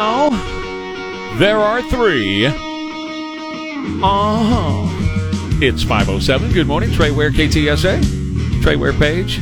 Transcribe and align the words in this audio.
Oh, 0.00 1.36
there 1.40 1.58
are 1.58 1.82
three. 1.82 2.46
Uh 2.46 2.52
huh. 4.00 4.86
It's 5.60 5.82
507. 5.82 6.52
Good 6.52 6.68
morning, 6.68 6.92
Trey 6.92 7.10
Ware, 7.10 7.32
KTSA. 7.32 8.62
Trey 8.62 8.76
Ware 8.76 8.92
page, 8.92 9.38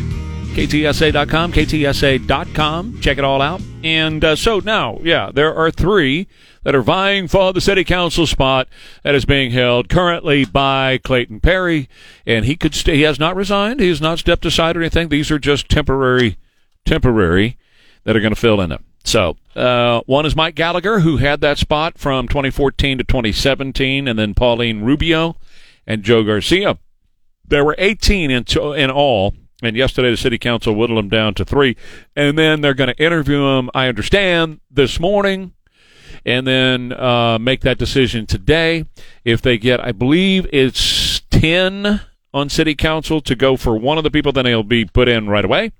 ktsa.com, 0.55 1.53
ktsa.com. 1.53 3.01
Check 3.03 3.19
it 3.19 3.25
all 3.25 3.43
out. 3.43 3.61
And 3.85 4.25
uh, 4.25 4.35
so 4.35 4.61
now, 4.61 4.99
yeah, 5.03 5.31
there 5.31 5.55
are 5.55 5.71
three 5.71 6.27
that 6.63 6.75
are 6.75 6.81
vying 6.81 7.29
for 7.29 7.53
the 7.53 7.61
city 7.61 7.85
council 7.85 8.27
spot 8.27 8.67
that 9.03 9.15
is 9.15 9.27
being 9.27 9.51
held 9.51 9.91
currently 9.91 10.47
by 10.47 10.97
Clayton 10.97 11.41
Perry. 11.41 11.87
And 12.25 12.47
he 12.47 12.57
could 12.57 12.75
stay, 12.75 12.97
he 12.97 13.03
has 13.03 13.21
not 13.21 13.37
resigned. 13.37 13.81
He 13.81 13.89
has 13.89 14.01
not 14.01 14.21
stepped 14.21 14.47
aside 14.47 14.75
or 14.79 14.81
anything. 14.81 15.11
These 15.11 15.31
are 15.31 15.39
just 15.39 15.69
temporary, 15.69 16.39
temporary 16.87 17.59
that 18.05 18.17
are 18.17 18.21
going 18.21 18.35
to 18.35 18.41
fill 18.41 18.63
in 18.63 18.73
it. 18.73 18.81
So, 19.07 19.37
uh, 19.55 20.01
one 20.07 20.27
is 20.27 20.35
Mike 20.35 20.57
Gallagher, 20.57 20.99
who 20.99 21.19
had 21.19 21.41
that 21.41 21.59
spot 21.59 21.97
from 21.97 22.27
2014 22.27 22.99
to 22.99 23.05
2017, 23.05 24.09
and 24.09 24.19
then 24.19 24.35
Pauline 24.35 24.83
Rubio 24.83 25.37
and 25.87 26.03
Joe 26.03 26.25
Garcia. 26.25 26.77
There 27.47 27.65
were 27.65 27.77
18 27.79 28.33
in, 28.33 28.43
to, 28.47 28.73
in 28.73 28.91
all, 28.91 29.33
and 29.63 29.77
yesterday 29.77 30.11
the 30.11 30.17
city 30.17 30.39
council 30.39 30.75
whittled 30.75 30.99
them 30.99 31.09
down 31.09 31.35
to 31.35 31.45
three. 31.45 31.77
And 32.17 32.37
then 32.37 32.63
they're 32.63 32.75
going 32.75 32.93
to 32.93 33.01
interview 33.03 33.39
them, 33.45 33.71
I 33.73 33.87
understand, 33.87 34.59
this 34.69 34.99
morning, 34.99 35.53
and 36.25 36.45
then 36.45 36.93
uh, 36.93 37.39
make 37.39 37.61
that 37.61 37.79
decision 37.79 38.27
today. 38.27 38.87
If 39.25 39.41
they 39.41 39.57
get, 39.57 39.79
I 39.79 39.93
believe 39.93 40.49
it's 40.53 41.21
10 41.31 42.01
on 42.35 42.49
city 42.49 42.75
council 42.75 43.21
to 43.21 43.37
go 43.37 43.57
for 43.57 43.79
one 43.79 43.99
of 43.99 44.05
the 44.05 44.11
people, 44.11 44.33
then 44.33 44.47
they'll 44.47 44.65
be 44.65 44.85
put 44.85 45.07
in 45.07 45.29
right 45.29 45.45
away. 45.45 45.71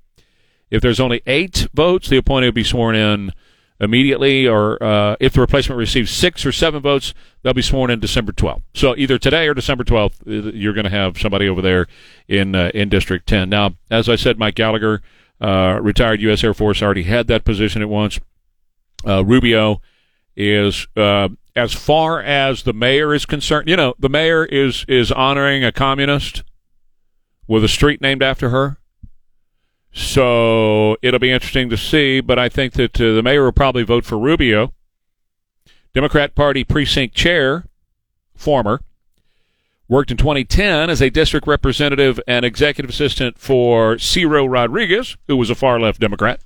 If 0.69 0.81
there's 0.81 0.99
only 0.99 1.21
eight 1.25 1.67
votes, 1.73 2.09
the 2.09 2.17
appointee 2.17 2.47
will 2.47 2.53
be 2.53 2.63
sworn 2.63 2.95
in 2.95 3.31
immediately, 3.79 4.47
or 4.47 4.81
uh, 4.83 5.15
if 5.19 5.33
the 5.33 5.41
replacement 5.41 5.77
receives 5.77 6.11
six 6.11 6.45
or 6.45 6.51
seven 6.51 6.81
votes, 6.81 7.13
they'll 7.41 7.53
be 7.53 7.61
sworn 7.61 7.91
in 7.91 7.99
December 7.99 8.31
12th. 8.31 8.63
So 8.73 8.95
either 8.97 9.17
today 9.17 9.47
or 9.47 9.53
December 9.53 9.83
12th, 9.83 10.27
uh, 10.27 10.51
you're 10.51 10.73
going 10.73 10.85
to 10.85 10.89
have 10.89 11.17
somebody 11.17 11.47
over 11.47 11.61
there 11.61 11.87
in 12.27 12.55
uh, 12.55 12.71
in 12.73 12.89
District 12.89 13.27
10. 13.27 13.49
Now, 13.49 13.75
as 13.89 14.09
I 14.09 14.15
said, 14.15 14.39
Mike 14.39 14.55
Gallagher, 14.55 15.01
uh, 15.39 15.79
retired 15.81 16.21
U.S. 16.21 16.43
Air 16.43 16.53
Force, 16.53 16.81
already 16.81 17.03
had 17.03 17.27
that 17.27 17.45
position 17.45 17.81
at 17.81 17.89
once. 17.89 18.19
Uh, 19.05 19.23
Rubio 19.23 19.81
is. 20.35 20.87
Uh, 20.95 21.29
as 21.55 21.73
far 21.73 22.21
as 22.21 22.61
the 22.61 22.73
mayor 22.73 23.15
is 23.15 23.25
concerned, 23.25 23.67
you 23.67 23.75
know, 23.75 23.95
the 23.97 24.09
mayor 24.09 24.45
is 24.45 24.85
is 24.87 25.11
honoring 25.11 25.63
a 25.63 25.71
communist 25.71 26.43
with 27.47 27.63
a 27.63 27.67
street 27.67 27.99
named 27.99 28.21
after 28.21 28.49
her. 28.49 28.77
So 29.97 30.95
it'll 31.01 31.19
be 31.19 31.31
interesting 31.31 31.71
to 31.71 31.75
see, 31.75 32.21
but 32.21 32.37
I 32.37 32.49
think 32.49 32.73
that 32.73 33.01
uh, 33.01 33.15
the 33.15 33.23
mayor 33.23 33.43
will 33.43 33.51
probably 33.51 33.81
vote 33.81 34.05
for 34.05 34.15
Rubio. 34.15 34.71
Democrat 35.91 36.35
Party 36.35 36.63
precinct 36.63 37.15
chair, 37.15 37.65
former, 38.35 38.81
worked 39.87 40.11
in 40.11 40.17
2010 40.17 40.91
as 40.91 41.01
a 41.01 41.09
district 41.09 41.47
representative 41.47 42.19
and 42.27 42.45
executive 42.45 42.91
assistant 42.91 43.39
for 43.39 43.97
Ciro 43.97 44.45
Rodriguez, 44.45 45.17
who 45.27 45.35
was 45.35 45.49
a 45.49 45.55
far 45.55 45.79
left 45.79 45.99
Democrat. 45.99 46.41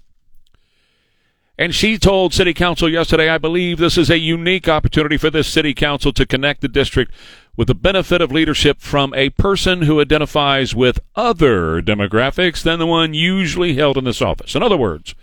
And 1.58 1.76
she 1.76 1.98
told 1.98 2.34
City 2.34 2.54
Council 2.54 2.88
yesterday, 2.88 3.30
I 3.30 3.38
believe 3.38 3.80
this 3.80 3.98
is 3.98 4.10
a 4.10 4.18
unique 4.18 4.70
opportunity 4.70 5.18
for 5.18 5.30
this 5.30 5.50
City 5.50 5.74
Council 5.74 6.14
to 6.14 6.26
connect 6.26 6.62
the 6.62 6.70
district 6.70 7.14
with 7.56 7.68
the 7.68 7.76
benefit 7.76 8.22
of 8.22 8.32
leadership 8.32 8.80
from 8.80 9.14
a 9.14 9.30
person 9.32 9.84
who 9.84 10.02
identifies 10.02 10.74
with 10.74 11.00
other 11.16 11.82
demographics 11.82 12.64
than 12.64 12.80
the 12.80 12.88
one 12.88 13.14
usually 13.14 13.76
held 13.76 13.98
in 13.98 14.04
this 14.04 14.22
office. 14.22 14.56
In 14.56 14.64
other 14.64 14.78
words, 14.78 15.16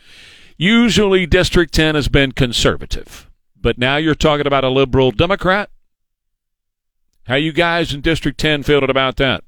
usually 0.56 1.27
District 1.27 1.72
10 1.72 1.94
has 1.94 2.09
been 2.09 2.33
conservative, 2.33 3.31
but 3.61 3.78
now 3.78 3.97
you're 3.97 4.15
talking 4.15 4.47
about 4.47 4.65
a 4.65 4.69
liberal 4.69 5.11
Democrat. 5.11 5.71
How 7.27 7.37
you 7.37 7.53
guys 7.53 7.93
in 7.93 8.00
District 8.00 8.38
10 8.38 8.62
feeling 8.62 8.91
about 8.91 9.17
that? 9.17 9.44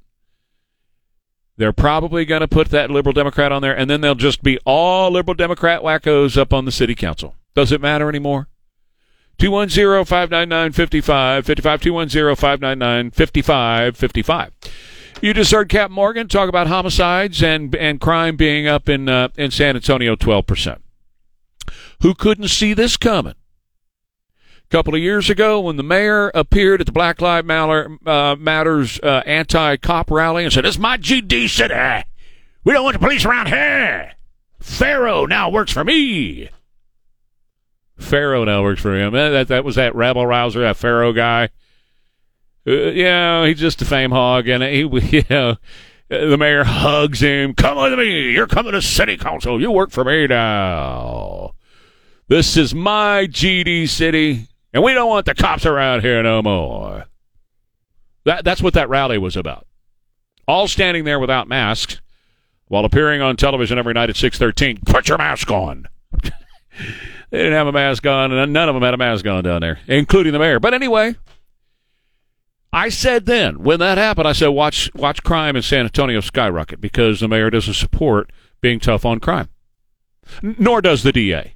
They're 1.57 1.73
probably 1.75 2.25
going 2.25 2.41
to 2.41 2.49
put 2.49 2.69
that 2.71 2.91
liberal 2.91 3.13
Democrat 3.13 3.53
on 3.53 3.61
there, 3.61 3.77
and 3.77 3.91
then 3.91 4.01
they'll 4.01 4.15
just 4.15 4.43
be 4.43 4.59
all 4.65 5.11
liberal 5.11 5.35
Democrat 5.35 5.83
wackos 5.83 6.39
up 6.39 6.55
on 6.55 6.65
the 6.65 6.73
city 6.73 6.95
council. 6.95 7.35
Does 7.55 7.71
it 7.71 7.83
matter 7.83 8.09
anymore? 8.09 8.49
210 9.41 10.05
599 10.05 10.73
5555. 10.73 11.81
210 11.83 12.37
599 12.37 13.11
5555. 13.11 14.53
You 15.23 15.35
just 15.35 15.51
heard 15.51 15.69
Cap 15.69 15.91
Morgan 15.91 16.29
talk 16.29 16.49
about 16.49 16.67
homicides 16.67 17.43
and 17.43 17.75
and 17.75 18.01
crime 18.01 18.37
being 18.37 18.67
up 18.67 18.89
in 18.89 19.09
uh, 19.09 19.29
in 19.37 19.51
San 19.51 19.77
Antonio 19.77 20.15
12%. 20.15 20.79
Who 22.03 22.15
couldn't 22.15 22.49
see 22.49 22.75
this 22.75 22.97
coming? 22.97 23.35
A 23.35 24.69
couple 24.71 24.95
of 24.95 25.01
years 25.01 25.29
ago, 25.29 25.61
when 25.61 25.77
the 25.77 25.83
mayor 25.83 26.31
appeared 26.35 26.81
at 26.81 26.87
the 26.87 26.93
Black 26.93 27.21
Lives 27.21 27.47
Matter, 27.47 27.99
uh, 28.07 28.37
Matters 28.37 29.01
uh, 29.01 29.23
anti-cop 29.27 30.11
rally 30.11 30.45
and 30.45 30.53
said, 30.53 30.65
"This 30.65 30.77
is 30.77 30.79
my 30.79 30.97
GD 30.97 31.49
city. 31.49 32.05
We 32.65 32.75
don't 32.75 32.85
want 32.85 32.95
the 32.95 33.05
police 33.05 33.25
around 33.25 33.49
here. 33.49 34.13
Pharaoh 34.59 35.27
now 35.27 35.49
works 35.49 35.73
for 35.73 35.83
me." 35.83 36.51
Pharaoh 38.01 38.45
now 38.45 38.63
works 38.63 38.81
for 38.81 38.99
him. 38.99 39.13
That, 39.13 39.49
that 39.49 39.65
was 39.65 39.77
that 39.77 39.95
rabble 39.95 40.27
rouser, 40.27 40.61
that 40.61 40.77
Pharaoh 40.77 41.13
guy. 41.13 41.51
Uh, 42.67 42.73
yeah, 42.73 43.47
he's 43.47 43.61
just 43.61 43.81
a 43.83 43.85
fame 43.85 44.11
hog, 44.11 44.49
and 44.49 44.63
he, 44.63 44.81
you 45.17 45.25
know, 45.31 45.57
the 46.09 46.37
mayor 46.37 46.65
hugs 46.65 47.21
him. 47.21 47.55
Come 47.55 47.79
with 47.79 47.99
me. 47.99 48.33
You're 48.33 48.47
coming 48.47 48.73
to 48.73 48.83
city 48.83 49.17
council. 49.17 49.61
You 49.61 49.71
work 49.71 49.91
for 49.91 50.05
me 50.05 50.27
now. 50.27 51.55
This 52.29 52.57
is 52.57 52.75
my 52.75 53.27
GD 53.27 53.89
city, 53.89 54.49
and 54.73 54.83
we 54.83 54.93
don't 54.93 55.09
want 55.09 55.27
the 55.27 55.35
cops 55.35 55.67
around 55.67 56.03
here 56.03 56.23
no 56.23 56.43
more. 56.43 57.07
That 58.25 58.45
that's 58.45 58.63
what 58.63 58.75
that 58.75 58.89
rally 58.89 59.19
was 59.19 59.37
about. 59.37 59.67
All 60.47 60.69
standing 60.69 61.05
there 61.05 61.19
without 61.19 61.49
masks, 61.49 62.01
while 62.67 62.85
appearing 62.85 63.21
on 63.21 63.37
television 63.37 63.79
every 63.79 63.95
night 63.95 64.11
at 64.11 64.17
six 64.17 64.39
thirteen. 64.39 64.79
Put 64.85 65.09
your 65.09 65.19
mask 65.19 65.51
on. 65.51 65.89
They 67.31 67.39
didn't 67.39 67.53
have 67.53 67.67
a 67.67 67.73
mask 67.73 68.07
on, 68.07 68.33
and 68.33 68.53
none 68.53 68.69
of 68.69 68.75
them 68.75 68.83
had 68.83 68.95
a 68.95 68.99
mask 68.99 69.27
on 69.27 69.45
down 69.45 69.61
there, 69.61 69.79
including 69.87 70.33
the 70.33 70.39
mayor. 70.39 70.59
But 70.59 70.75
anyway, 70.75 71.15
I 72.73 72.89
said 72.89 73.27
then 73.27 73.63
when 73.63 73.79
that 73.81 73.99
happened, 73.99 74.29
I 74.29 74.33
said 74.33 74.49
watch 74.49 74.93
watch 74.95 75.23
crime 75.23 75.57
in 75.57 75.63
San 75.63 75.85
Antonio 75.85 76.21
skyrocket 76.21 76.81
because 76.81 77.21
the 77.21 77.29
mayor 77.29 77.51
doesn't 77.51 77.75
support 77.75 78.33
being 78.61 78.81
tough 78.81 79.05
on 79.05 79.21
crime, 79.21 79.49
nor 80.43 80.81
does 80.81 81.03
the 81.03 81.13
DA. 81.13 81.55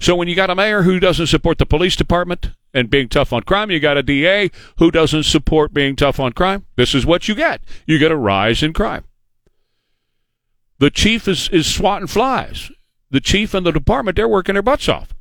So 0.00 0.16
when 0.16 0.26
you 0.26 0.34
got 0.34 0.50
a 0.50 0.54
mayor 0.54 0.82
who 0.82 0.98
doesn't 0.98 1.28
support 1.28 1.58
the 1.58 1.66
police 1.66 1.96
department 1.96 2.50
and 2.74 2.90
being 2.90 3.08
tough 3.08 3.32
on 3.32 3.42
crime, 3.42 3.70
you 3.70 3.78
got 3.78 3.96
a 3.96 4.02
DA 4.02 4.50
who 4.78 4.90
doesn't 4.90 5.22
support 5.22 5.72
being 5.72 5.94
tough 5.94 6.18
on 6.18 6.32
crime. 6.32 6.66
This 6.76 6.94
is 6.94 7.06
what 7.06 7.28
you 7.28 7.34
get. 7.34 7.62
You 7.86 7.98
get 7.98 8.10
a 8.10 8.16
rise 8.16 8.62
in 8.62 8.72
crime. 8.72 9.04
The 10.78 10.90
chief 10.90 11.28
is, 11.28 11.48
is 11.50 11.72
swatting 11.72 12.08
flies 12.08 12.70
the 13.10 13.20
chief 13.20 13.54
and 13.54 13.64
the 13.64 13.72
department, 13.72 14.16
they're 14.16 14.28
working 14.28 14.54
their 14.54 14.62
butts 14.62 14.88
off. 14.88 15.14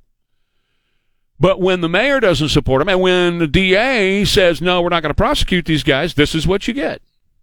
But 1.40 1.60
when 1.60 1.82
the 1.82 1.90
mayor 1.90 2.20
doesn't 2.20 2.50
support 2.50 2.80
them, 2.80 2.90
and 2.90 3.02
when 3.02 3.40
the 3.40 3.48
DA 3.48 4.24
says, 4.26 4.62
no, 4.62 4.82
we're 4.82 4.90
not 4.90 5.02
going 5.02 5.10
to 5.10 5.16
prosecute 5.16 5.66
these 5.66 5.84
guys, 5.84 6.14
this 6.14 6.34
is 6.34 6.48
what 6.48 6.68
you 6.68 6.74
get. 6.74 7.02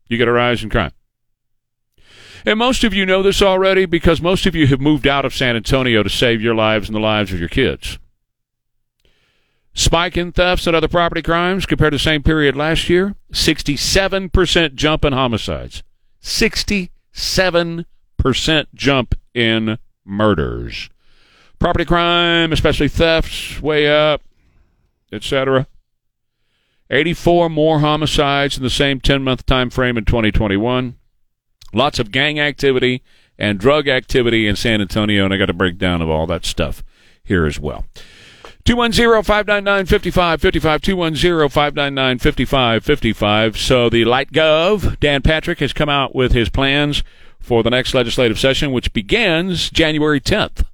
You 0.08 0.16
get 0.16 0.28
a 0.28 0.32
rise 0.32 0.62
in 0.62 0.70
crime. 0.70 0.92
And 2.44 2.58
most 2.58 2.84
of 2.84 2.92
you 2.92 3.06
know 3.06 3.22
this 3.22 3.40
already 3.40 3.86
because 3.86 4.20
most 4.20 4.46
of 4.46 4.56
you 4.56 4.66
have 4.68 4.80
moved 4.80 5.06
out 5.06 5.24
of 5.24 5.34
San 5.34 5.56
Antonio 5.56 6.02
to 6.02 6.10
save 6.10 6.42
your 6.42 6.54
lives 6.54 6.88
and 6.88 6.96
the 6.96 7.00
lives 7.00 7.32
of 7.32 7.38
your 7.38 7.48
kids. 7.48 7.98
Spike 9.74 10.16
in 10.16 10.32
thefts 10.32 10.66
and 10.66 10.76
other 10.76 10.88
property 10.88 11.22
crimes 11.22 11.66
compared 11.66 11.92
to 11.92 11.96
the 11.96 12.02
same 12.02 12.22
period 12.22 12.56
last 12.56 12.90
year 12.90 13.14
67% 13.32 14.74
jump 14.74 15.04
in 15.04 15.12
homicides. 15.12 15.82
67% 16.22 18.66
jump 18.74 19.14
in 19.34 19.78
murders. 20.04 20.90
Property 21.58 21.84
crime, 21.84 22.52
especially 22.52 22.88
thefts, 22.88 23.62
way 23.62 23.88
up, 23.88 24.20
etc. 25.12 25.66
84 26.90 27.48
more 27.48 27.80
homicides 27.80 28.56
in 28.56 28.62
the 28.62 28.70
same 28.70 29.00
10-month 29.00 29.46
time 29.46 29.70
frame 29.70 29.96
in 29.96 30.04
2021. 30.04 30.96
Lots 31.72 31.98
of 31.98 32.10
gang 32.10 32.38
activity 32.38 33.02
and 33.38 33.58
drug 33.58 33.88
activity 33.88 34.46
in 34.46 34.56
San 34.56 34.82
Antonio, 34.82 35.24
and 35.24 35.32
I 35.32 35.38
got 35.38 35.50
a 35.50 35.54
breakdown 35.54 36.02
of 36.02 36.10
all 36.10 36.26
that 36.26 36.44
stuff 36.44 36.84
here 37.24 37.46
as 37.46 37.58
well. 37.58 37.86
210-599-5555, 38.64 40.80
210-599-5555. 40.80 43.56
So 43.56 43.88
the 43.88 44.04
Light 44.04 44.30
Gov, 44.30 45.00
Dan 45.00 45.22
Patrick, 45.22 45.58
has 45.60 45.72
come 45.72 45.88
out 45.88 46.14
with 46.14 46.32
his 46.32 46.48
plans 46.48 47.02
for 47.42 47.62
the 47.62 47.70
next 47.70 47.94
legislative 47.94 48.38
session, 48.38 48.72
which 48.72 48.92
begins 48.92 49.70
January 49.70 50.20
10th. 50.20 50.64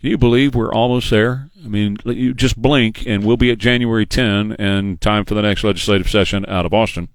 Can 0.00 0.10
you 0.10 0.18
believe 0.18 0.54
we're 0.54 0.72
almost 0.72 1.10
there? 1.10 1.48
I 1.64 1.68
mean, 1.68 1.96
you 2.04 2.34
just 2.34 2.60
blink 2.60 3.06
and 3.06 3.24
we'll 3.24 3.36
be 3.36 3.52
at 3.52 3.58
January 3.58 4.04
10 4.04 4.56
and 4.58 5.00
time 5.00 5.24
for 5.24 5.34
the 5.34 5.42
next 5.42 5.62
legislative 5.62 6.10
session 6.10 6.44
out 6.48 6.66
of 6.66 6.74
Austin. 6.74 7.08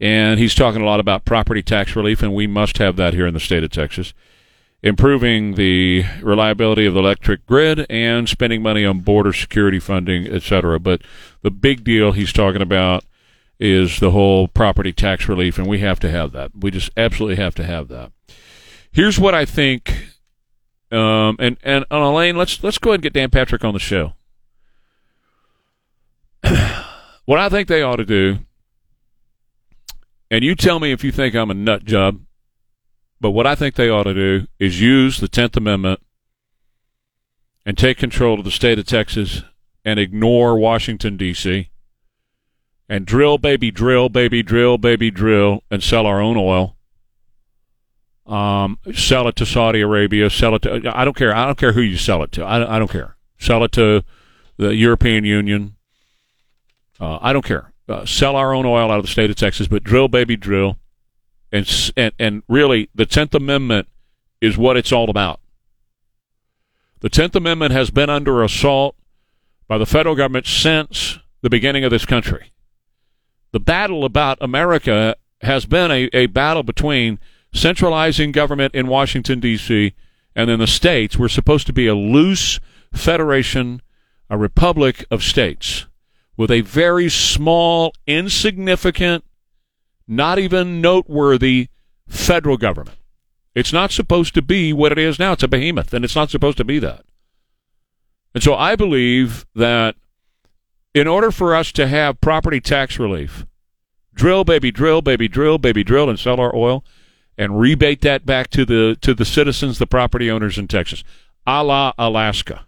And 0.00 0.38
he's 0.38 0.54
talking 0.54 0.80
a 0.80 0.84
lot 0.86 1.00
about 1.00 1.24
property 1.24 1.62
tax 1.62 1.96
relief, 1.96 2.22
and 2.22 2.34
we 2.34 2.46
must 2.46 2.78
have 2.78 2.96
that 2.96 3.14
here 3.14 3.26
in 3.26 3.34
the 3.34 3.40
state 3.40 3.64
of 3.64 3.70
Texas 3.70 4.12
improving 4.84 5.54
the 5.54 6.04
reliability 6.20 6.84
of 6.84 6.92
the 6.92 7.00
electric 7.00 7.46
grid 7.46 7.86
and 7.88 8.28
spending 8.28 8.60
money 8.60 8.84
on 8.84 9.00
border 9.00 9.32
security 9.32 9.80
funding, 9.80 10.26
et 10.26 10.42
cetera. 10.42 10.78
But 10.78 11.00
the 11.40 11.50
big 11.50 11.82
deal 11.82 12.12
he's 12.12 12.34
talking 12.34 12.60
about 12.60 13.02
is 13.58 14.00
the 14.00 14.10
whole 14.10 14.48
property 14.48 14.92
tax 14.92 15.28
relief, 15.28 15.58
and 15.58 15.66
we 15.66 15.78
have 15.78 16.00
to 16.00 16.10
have 16.10 16.32
that. 16.32 16.52
We 16.58 16.70
just 16.70 16.90
absolutely 16.96 17.42
have 17.42 17.54
to 17.56 17.64
have 17.64 17.88
that. 17.88 18.12
Here's 18.90 19.18
what 19.18 19.34
I 19.34 19.44
think, 19.44 20.08
um, 20.90 21.36
and 21.38 21.56
and 21.62 21.84
on 21.90 22.02
Elaine, 22.02 22.36
let's 22.36 22.62
let's 22.62 22.78
go 22.78 22.90
ahead 22.90 22.98
and 22.98 23.02
get 23.02 23.12
Dan 23.12 23.30
Patrick 23.30 23.64
on 23.64 23.74
the 23.74 23.80
show. 23.80 24.14
what 27.24 27.38
I 27.38 27.48
think 27.48 27.68
they 27.68 27.82
ought 27.82 27.96
to 27.96 28.04
do, 28.04 28.38
and 30.30 30.44
you 30.44 30.54
tell 30.54 30.80
me 30.80 30.92
if 30.92 31.02
you 31.02 31.12
think 31.12 31.34
I'm 31.34 31.50
a 31.50 31.54
nut 31.54 31.84
job 31.84 32.20
but 33.24 33.30
what 33.30 33.46
I 33.46 33.54
think 33.54 33.74
they 33.74 33.88
ought 33.88 34.02
to 34.02 34.12
do 34.12 34.46
is 34.58 34.82
use 34.82 35.18
the 35.18 35.30
10th 35.30 35.56
Amendment 35.56 36.00
and 37.64 37.78
take 37.78 37.96
control 37.96 38.38
of 38.38 38.44
the 38.44 38.50
state 38.50 38.78
of 38.78 38.84
Texas 38.84 39.42
and 39.82 39.98
ignore 39.98 40.58
Washington, 40.58 41.16
D.C. 41.16 41.70
and 42.88 43.06
drill, 43.06 43.38
baby, 43.38 43.70
drill, 43.70 44.08
baby, 44.08 44.42
drill, 44.42 44.78
baby, 44.78 45.10
drill, 45.10 45.62
and 45.70 45.82
sell 45.82 46.06
our 46.06 46.20
own 46.20 46.36
oil. 46.36 46.76
Um, 48.26 48.78
sell 48.94 49.28
it 49.28 49.36
to 49.36 49.46
Saudi 49.46 49.80
Arabia. 49.80 50.30
Sell 50.30 50.54
it 50.54 50.62
to. 50.62 50.92
I 50.94 51.04
don't 51.04 51.16
care. 51.16 51.34
I 51.34 51.46
don't 51.46 51.58
care 51.58 51.72
who 51.72 51.82
you 51.82 51.96
sell 51.96 52.22
it 52.22 52.32
to. 52.32 52.44
I, 52.44 52.76
I 52.76 52.78
don't 52.78 52.90
care. 52.90 53.16
Sell 53.38 53.64
it 53.64 53.72
to 53.72 54.02
the 54.56 54.74
European 54.74 55.24
Union. 55.24 55.76
Uh, 56.98 57.18
I 57.20 57.32
don't 57.32 57.44
care. 57.44 57.72
Uh, 57.86 58.06
sell 58.06 58.34
our 58.36 58.54
own 58.54 58.64
oil 58.64 58.90
out 58.90 58.98
of 58.98 59.04
the 59.04 59.10
state 59.10 59.28
of 59.28 59.36
Texas, 59.36 59.68
but 59.68 59.84
drill, 59.84 60.08
baby, 60.08 60.36
drill 60.36 60.78
and 61.54 61.92
and 61.96 62.12
and 62.18 62.42
really 62.48 62.90
the 62.94 63.06
Tenth 63.06 63.32
Amendment 63.32 63.86
is 64.40 64.58
what 64.58 64.76
it's 64.76 64.90
all 64.90 65.08
about. 65.08 65.40
The 67.00 67.08
Tenth 67.08 67.36
Amendment 67.36 67.70
has 67.70 67.90
been 67.90 68.10
under 68.10 68.42
assault 68.42 68.96
by 69.68 69.78
the 69.78 69.86
federal 69.86 70.16
government 70.16 70.46
since 70.46 71.20
the 71.42 71.50
beginning 71.50 71.84
of 71.84 71.92
this 71.92 72.04
country. 72.04 72.50
The 73.54 73.60
battle 73.60 74.04
about 74.04 74.38
America 74.40 75.14
has 75.40 75.64
been 75.64 75.92
a, 75.92 76.10
a 76.12 76.26
battle 76.26 76.64
between 76.64 77.20
centralizing 77.52 78.32
government 78.32 78.74
in 78.74 78.88
Washington, 78.88 79.38
D.C., 79.38 79.94
and 80.34 80.50
then 80.50 80.58
the 80.58 80.66
states. 80.66 81.16
We're 81.16 81.28
supposed 81.28 81.68
to 81.68 81.72
be 81.72 81.86
a 81.86 81.94
loose 81.94 82.58
federation, 82.92 83.80
a 84.28 84.36
republic 84.36 85.04
of 85.08 85.22
states, 85.22 85.86
with 86.36 86.50
a 86.50 86.62
very 86.62 87.08
small, 87.08 87.94
insignificant 88.08 89.22
not 90.08 90.40
even 90.40 90.80
noteworthy 90.80 91.68
federal 92.08 92.56
government. 92.56 92.98
It's 93.54 93.72
not 93.72 93.92
supposed 93.92 94.34
to 94.34 94.42
be 94.42 94.72
what 94.72 94.90
it 94.90 94.98
is 94.98 95.20
now. 95.20 95.34
It's 95.34 95.44
a 95.44 95.48
behemoth, 95.48 95.94
and 95.94 96.04
it's 96.04 96.16
not 96.16 96.28
supposed 96.28 96.56
to 96.56 96.64
be 96.64 96.80
that. 96.80 97.04
And 98.34 98.42
so 98.42 98.56
I 98.56 98.74
believe 98.74 99.46
that 99.54 99.94
in 100.94 101.06
order 101.06 101.30
for 101.30 101.54
us 101.54 101.72
to 101.72 101.88
have 101.88 102.20
property 102.20 102.60
tax 102.60 102.98
relief, 102.98 103.44
drill, 104.14 104.44
baby, 104.44 104.70
drill, 104.70 105.02
baby, 105.02 105.28
drill, 105.28 105.58
baby, 105.58 105.84
drill, 105.84 106.08
and 106.08 106.18
sell 106.18 106.40
our 106.40 106.54
oil, 106.54 106.84
and 107.36 107.58
rebate 107.58 108.00
that 108.02 108.24
back 108.24 108.48
to 108.50 108.64
the 108.64 108.96
to 109.00 109.14
the 109.14 109.24
citizens, 109.24 109.78
the 109.78 109.86
property 109.86 110.30
owners 110.30 110.58
in 110.58 110.68
Texas, 110.68 111.02
a 111.46 111.64
la 111.64 111.92
Alaska. 111.98 112.66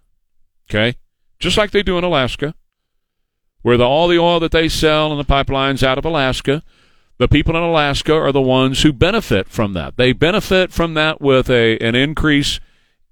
Okay, 0.69 0.97
just 1.39 1.57
like 1.57 1.71
they 1.71 1.83
do 1.83 1.97
in 1.97 2.05
Alaska, 2.05 2.55
where 3.63 3.77
the, 3.77 3.85
all 3.85 4.09
the 4.09 4.19
oil 4.19 4.41
that 4.41 4.53
they 4.53 4.69
sell 4.69 5.13
in 5.13 5.19
the 5.19 5.25
pipelines 5.25 5.83
out 5.83 5.99
of 5.99 6.05
Alaska 6.05 6.63
the 7.19 7.29
people 7.29 7.57
in 7.57 7.63
Alaska 7.63 8.15
are 8.15 8.33
the 8.33 8.43
ones 8.43 8.83
who 8.83 8.93
benefit 8.93 9.49
from 9.49 9.73
that. 9.73 9.97
They 9.97 10.13
benefit 10.13 10.71
from 10.73 10.95
that 10.95 11.21
with 11.21 11.49
a 11.49 11.79
an 11.79 11.95
increase 11.95 12.61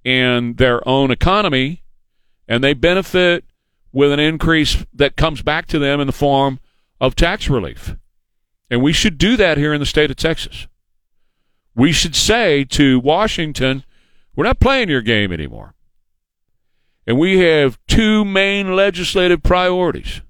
in 0.05 0.55
their 0.55 0.87
own 0.87 1.11
economy, 1.11 1.83
and 2.47 2.63
they 2.63 2.75
benefit 2.75 3.45
with 3.95 4.11
an 4.13 4.19
increase 4.19 4.85
that 4.93 5.17
comes 5.17 5.41
back 5.41 5.67
to 5.67 5.79
them 5.79 6.01
in 6.01 6.09
the 6.09 6.13
form 6.13 6.59
of 7.01 7.15
tax 7.15 7.49
relief. 7.49 7.97
And 8.69 8.83
we 8.83 8.93
should 8.93 9.17
do 9.17 9.37
that 9.37 9.57
here 9.57 9.73
in 9.73 9.79
the 9.79 9.87
state 9.87 10.11
of 10.11 10.17
Texas. 10.17 10.67
We 11.77 11.93
should 11.93 12.17
say 12.17 12.65
to 12.65 12.99
Washington, 12.99 13.85
we're 14.35 14.45
not 14.45 14.59
playing 14.59 14.89
your 14.89 15.01
game 15.01 15.33
anymore. 15.33 15.75
And 17.07 17.19
we 17.19 17.39
have 17.39 17.79
two 17.87 18.25
main 18.25 18.75
legislative 18.75 19.43
priorities. 19.43 20.23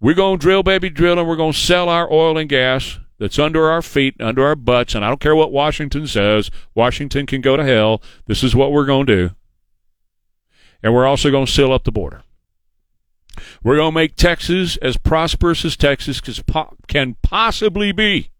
We're 0.00 0.14
going 0.14 0.38
to 0.38 0.42
drill, 0.42 0.62
baby, 0.64 0.90
drill, 0.90 1.18
and 1.18 1.28
we're 1.28 1.36
going 1.36 1.52
to 1.52 1.58
sell 1.58 1.88
our 1.88 2.12
oil 2.12 2.36
and 2.36 2.48
gas 2.48 2.98
that's 3.18 3.38
under 3.38 3.70
our 3.70 3.82
feet, 3.82 4.16
under 4.20 4.44
our 4.44 4.56
butts. 4.56 4.94
And 4.94 5.04
I 5.04 5.08
don't 5.08 5.20
care 5.20 5.36
what 5.36 5.52
Washington 5.52 6.08
says. 6.08 6.50
Washington 6.74 7.26
can 7.26 7.40
go 7.40 7.56
to 7.56 7.64
hell. 7.64 8.02
This 8.26 8.42
is 8.42 8.56
what 8.56 8.72
we're 8.72 8.86
going 8.86 9.06
to 9.06 9.28
do. 9.28 9.34
And 10.82 10.94
we're 10.94 11.06
also 11.06 11.30
going 11.30 11.46
to 11.46 11.52
seal 11.52 11.72
up 11.72 11.84
the 11.84 11.92
border. 11.92 12.22
We're 13.62 13.76
going 13.76 13.92
to 13.92 13.94
make 13.94 14.16
Texas 14.16 14.76
as 14.78 14.96
prosperous 14.96 15.64
as 15.64 15.76
Texas 15.76 16.20
can 16.86 17.16
possibly 17.22 17.92
be 17.92 18.30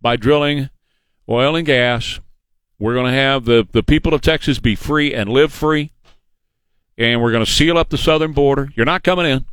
by 0.00 0.16
drilling 0.16 0.70
oil 1.28 1.56
and 1.56 1.66
gas. 1.66 2.20
We're 2.78 2.94
going 2.94 3.12
to 3.12 3.18
have 3.18 3.44
the, 3.44 3.66
the 3.70 3.82
people 3.82 4.12
of 4.12 4.20
Texas 4.20 4.58
be 4.58 4.74
free 4.74 5.14
and 5.14 5.30
live 5.30 5.52
free. 5.52 5.92
And 6.98 7.22
we're 7.22 7.32
going 7.32 7.44
to 7.44 7.50
seal 7.50 7.78
up 7.78 7.88
the 7.88 7.98
southern 7.98 8.32
border. 8.32 8.70
You're 8.74 8.86
not 8.86 9.02
coming 9.02 9.26
in. 9.26 9.46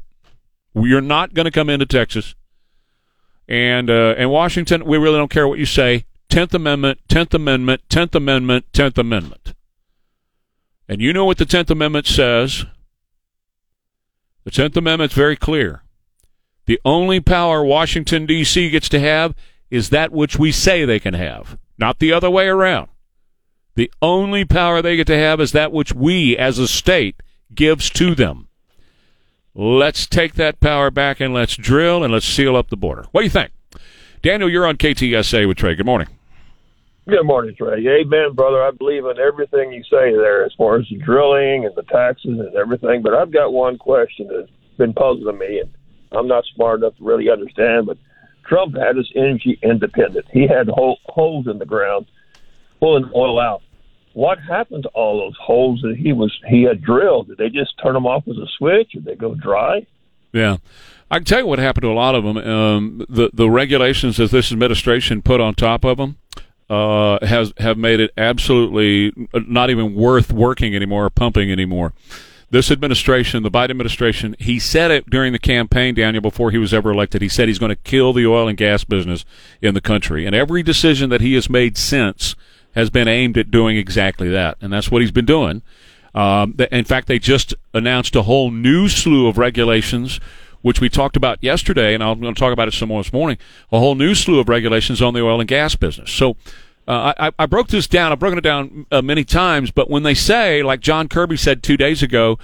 You're 0.74 1.02
not 1.02 1.34
going 1.34 1.45
to 1.45 1.52
come 1.52 1.69
into 1.69 1.86
Texas. 1.86 2.36
And 3.48 3.90
uh, 3.90 4.13
and 4.18 4.30
Washington, 4.30 4.86
we 4.86 4.98
really 4.98 5.18
don't 5.18 5.31
care 5.31 5.48
what 5.48 5.57
you 5.57 5.66
say. 5.66 6.06
Tenth 6.30 6.54
Amendment, 6.54 7.00
Tenth 7.07 7.34
Amendment, 7.34 7.81
Tenth 7.90 8.13
Amendment, 8.13 8.66
Tenth 8.74 8.98
Amendment. 8.98 9.56
And 10.88 11.02
you 11.02 11.13
know 11.13 11.25
what 11.25 11.40
the 11.40 11.45
Tenth 11.45 11.72
Amendment 11.72 12.06
says. 12.06 12.66
The 14.50 14.63
Tenth 14.63 14.78
Amendment's 14.78 15.13
very 15.13 15.35
clear. 15.35 15.83
The 16.66 16.81
only 16.83 17.19
power 17.19 17.64
Washington 17.64 18.26
D.C. 18.26 18.71
gets 18.71 18.90
to 18.90 19.00
have 19.00 19.35
is 19.69 19.90
that 19.90 20.12
which 20.12 20.40
we 20.40 20.52
say 20.52 20.85
they 20.85 21.00
can 21.00 21.14
have, 21.14 21.59
not 21.78 22.00
the 22.00 22.12
other 22.12 22.31
way 22.31 22.47
around. 22.47 22.88
The 23.76 23.92
only 24.02 24.45
power 24.45 24.81
they 24.81 24.95
get 24.95 25.06
to 25.06 25.16
have 25.16 25.40
is 25.40 25.52
that 25.52 25.71
which 25.71 25.94
we, 25.94 26.35
as 26.35 26.57
a 26.57 26.68
state, 26.68 27.21
gives 27.54 27.92
to 27.92 28.16
them. 28.16 28.47
Let's 29.54 30.07
take 30.07 30.33
that 30.33 30.59
power 30.59 30.90
back 30.90 31.19
and 31.19 31.31
let's 31.31 31.56
drill 31.56 32.04
and 32.04 32.12
let's 32.12 32.26
seal 32.26 32.56
up 32.56 32.71
the 32.71 32.76
border. 32.76 33.06
What 33.12 33.21
do 33.21 33.26
you 33.26 33.30
think? 33.30 33.52
Daniel, 34.23 34.50
you're 34.50 34.66
on 34.66 34.78
KTSA 34.78 35.47
with 35.47 35.57
Trey. 35.57 35.76
Good 35.76 35.85
morning. 35.85 36.07
Good 37.09 37.23
morning, 37.23 37.56
Trey. 37.56 37.85
Amen, 37.87 38.33
brother. 38.33 38.63
I 38.63 38.71
believe 38.71 39.06
in 39.06 39.18
everything 39.18 39.71
you 39.71 39.83
say 39.83 40.11
there 40.11 40.45
as 40.45 40.54
far 40.57 40.78
as 40.78 40.85
the 40.89 40.97
drilling 40.97 41.66
and 41.66 41.75
the 41.75 41.83
taxes 41.83 42.39
and 42.39 42.56
everything. 42.56 43.01
But 43.01 43.16
I've 43.16 43.31
got 43.31 43.51
one 43.51 43.78
question 43.78 44.28
that's 44.28 44.51
been 44.78 44.94
puzzling 44.94 45.39
me, 45.39 45.59
and 45.59 45.69
I'm 46.11 46.28
not 46.28 46.44
smart 46.56 46.80
enough 46.80 46.95
to 46.97 47.04
really 47.04 47.30
understand. 47.30 47.87
But 47.87 47.97
Trump 48.47 48.75
had 48.78 48.95
his 48.95 49.11
energy 49.16 49.57
independence. 49.63 50.28
He 50.31 50.47
had 50.47 50.68
holes 50.68 51.47
in 51.47 51.57
the 51.57 51.66
ground 51.66 52.06
pulling 52.80 53.09
oil 53.16 53.39
out 53.39 53.63
what 54.13 54.39
happened 54.39 54.83
to 54.83 54.89
all 54.89 55.19
those 55.19 55.37
holes 55.39 55.81
that 55.81 55.95
he 55.97 56.13
was 56.13 56.37
he 56.47 56.63
had 56.63 56.81
drilled? 56.81 57.28
Did 57.28 57.37
they 57.37 57.49
just 57.49 57.73
turn 57.81 57.94
them 57.94 58.06
off 58.06 58.25
with 58.25 58.37
a 58.37 58.47
switch? 58.57 58.92
Did 58.92 59.06
they 59.06 59.16
go 59.16 59.35
dry? 59.35 59.85
Yeah. 60.33 60.57
I 61.11 61.18
can 61.18 61.25
tell 61.25 61.39
you 61.39 61.47
what 61.47 61.59
happened 61.59 61.83
to 61.83 61.89
a 61.89 61.94
lot 61.94 62.16
of 62.16 62.23
them. 62.23 62.37
Um, 62.37 63.06
the 63.09 63.30
the 63.33 63.49
regulations 63.49 64.18
that 64.18 64.31
this 64.31 64.51
administration 64.51 65.21
put 65.21 65.42
on 65.42 65.54
top 65.56 65.83
of 65.83 65.97
them 65.97 66.18
uh, 66.69 67.26
has 67.26 67.54
have 67.57 67.78
made 67.78 67.99
it 67.99 68.11
absolutely 68.18 69.11
not 69.33 69.69
even 69.69 69.95
worth 69.95 70.31
working 70.31 70.76
anymore 70.76 71.06
or 71.06 71.09
pumping 71.09 71.52
anymore. 71.52 71.94
This 72.52 72.71
administration, 72.71 73.44
the 73.44 73.52
Biden 73.52 73.69
administration, 73.69 74.35
he 74.40 74.57
said 74.57 74.90
it 74.90 75.07
during 75.07 75.33
the 75.33 75.40
campaign, 75.40 75.94
Daniel, 75.94 76.21
before 76.21 76.49
he 76.49 76.57
was 76.57 76.73
ever 76.73 76.92
elected. 76.92 77.21
He 77.21 77.30
said 77.30 77.47
he's 77.47 77.59
going 77.59 77.69
to 77.69 77.76
kill 77.76 78.11
the 78.11 78.26
oil 78.26 78.47
and 78.47 78.57
gas 78.57 78.83
business 78.83 79.23
in 79.61 79.76
the 79.76 79.81
country, 79.81 80.26
and 80.26 80.35
every 80.35 80.64
decision 80.64 81.09
that 81.11 81.21
he 81.21 81.35
has 81.35 81.49
made 81.49 81.78
since 81.78 82.35
has 82.73 82.90
been 82.90 83.07
aimed 83.07 83.38
at 83.38 83.52
doing 83.52 83.78
exactly 83.78 84.30
that, 84.30 84.57
and 84.61 84.73
that's 84.73 84.90
what 84.90 85.02
he's 85.02 85.11
been 85.11 85.26
doing. 85.26 85.61
Um, 86.16 86.56
in 86.71 86.85
fact, 86.85 87.07
they 87.07 87.19
just 87.19 87.54
announced 87.73 88.16
a 88.16 88.23
whole 88.23 88.49
new 88.49 88.90
slew 88.90 89.28
of 89.28 89.38
regulations, 89.38 90.19
which 90.61 90.81
we 90.81 90.89
talked 90.89 91.16
about 91.16 91.42
yesterday, 91.42 91.94
and 91.94 92.04
I'm 92.04 92.19
going 92.19 92.33
to 92.33 92.39
talk 92.39 92.54
about 92.54 92.68
it 92.68 92.73
some 92.73 92.89
more 92.89 93.01
this 93.01 93.13
morning. 93.13 93.37
A 93.71 93.80
whole 93.80 93.95
new 93.95 94.16
slew 94.16 94.39
of 94.39 94.49
regulations 94.49 95.01
on 95.01 95.13
the 95.13 95.21
oil 95.21 95.39
and 95.39 95.47
gas 95.47 95.75
business. 95.75 96.11
So. 96.11 96.35
Uh, 96.87 97.13
I, 97.19 97.31
I, 97.37 97.45
broke 97.45 97.68
this 97.68 97.85
down. 97.85 98.11
I've 98.11 98.18
broken 98.18 98.39
it 98.39 98.42
down 98.42 98.87
uh, 98.92 99.04
many 99.04 99.23
times, 99.23 99.69
but 99.69 99.92
when 99.92 100.01
they 100.01 100.16
say, 100.16 100.63
like 100.63 100.80
John 100.80 101.07
Kirby 101.07 101.37
said 101.37 101.61
two 101.61 101.78
days 101.78 102.01
ago, 102.01 102.39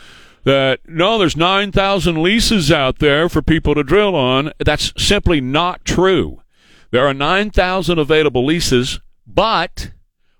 that 0.46 0.82
no, 0.88 1.18
there's 1.18 1.36
9,000 1.36 2.22
leases 2.22 2.72
out 2.72 3.00
there 3.00 3.28
for 3.28 3.42
people 3.42 3.74
to 3.74 3.84
drill 3.84 4.16
on. 4.16 4.54
That's 4.64 4.94
simply 5.04 5.42
not 5.42 5.84
true. 5.84 6.44
There 6.92 7.06
are 7.06 7.14
9,000 7.14 7.98
available 7.98 8.46
leases, 8.46 9.00
but 9.28 9.92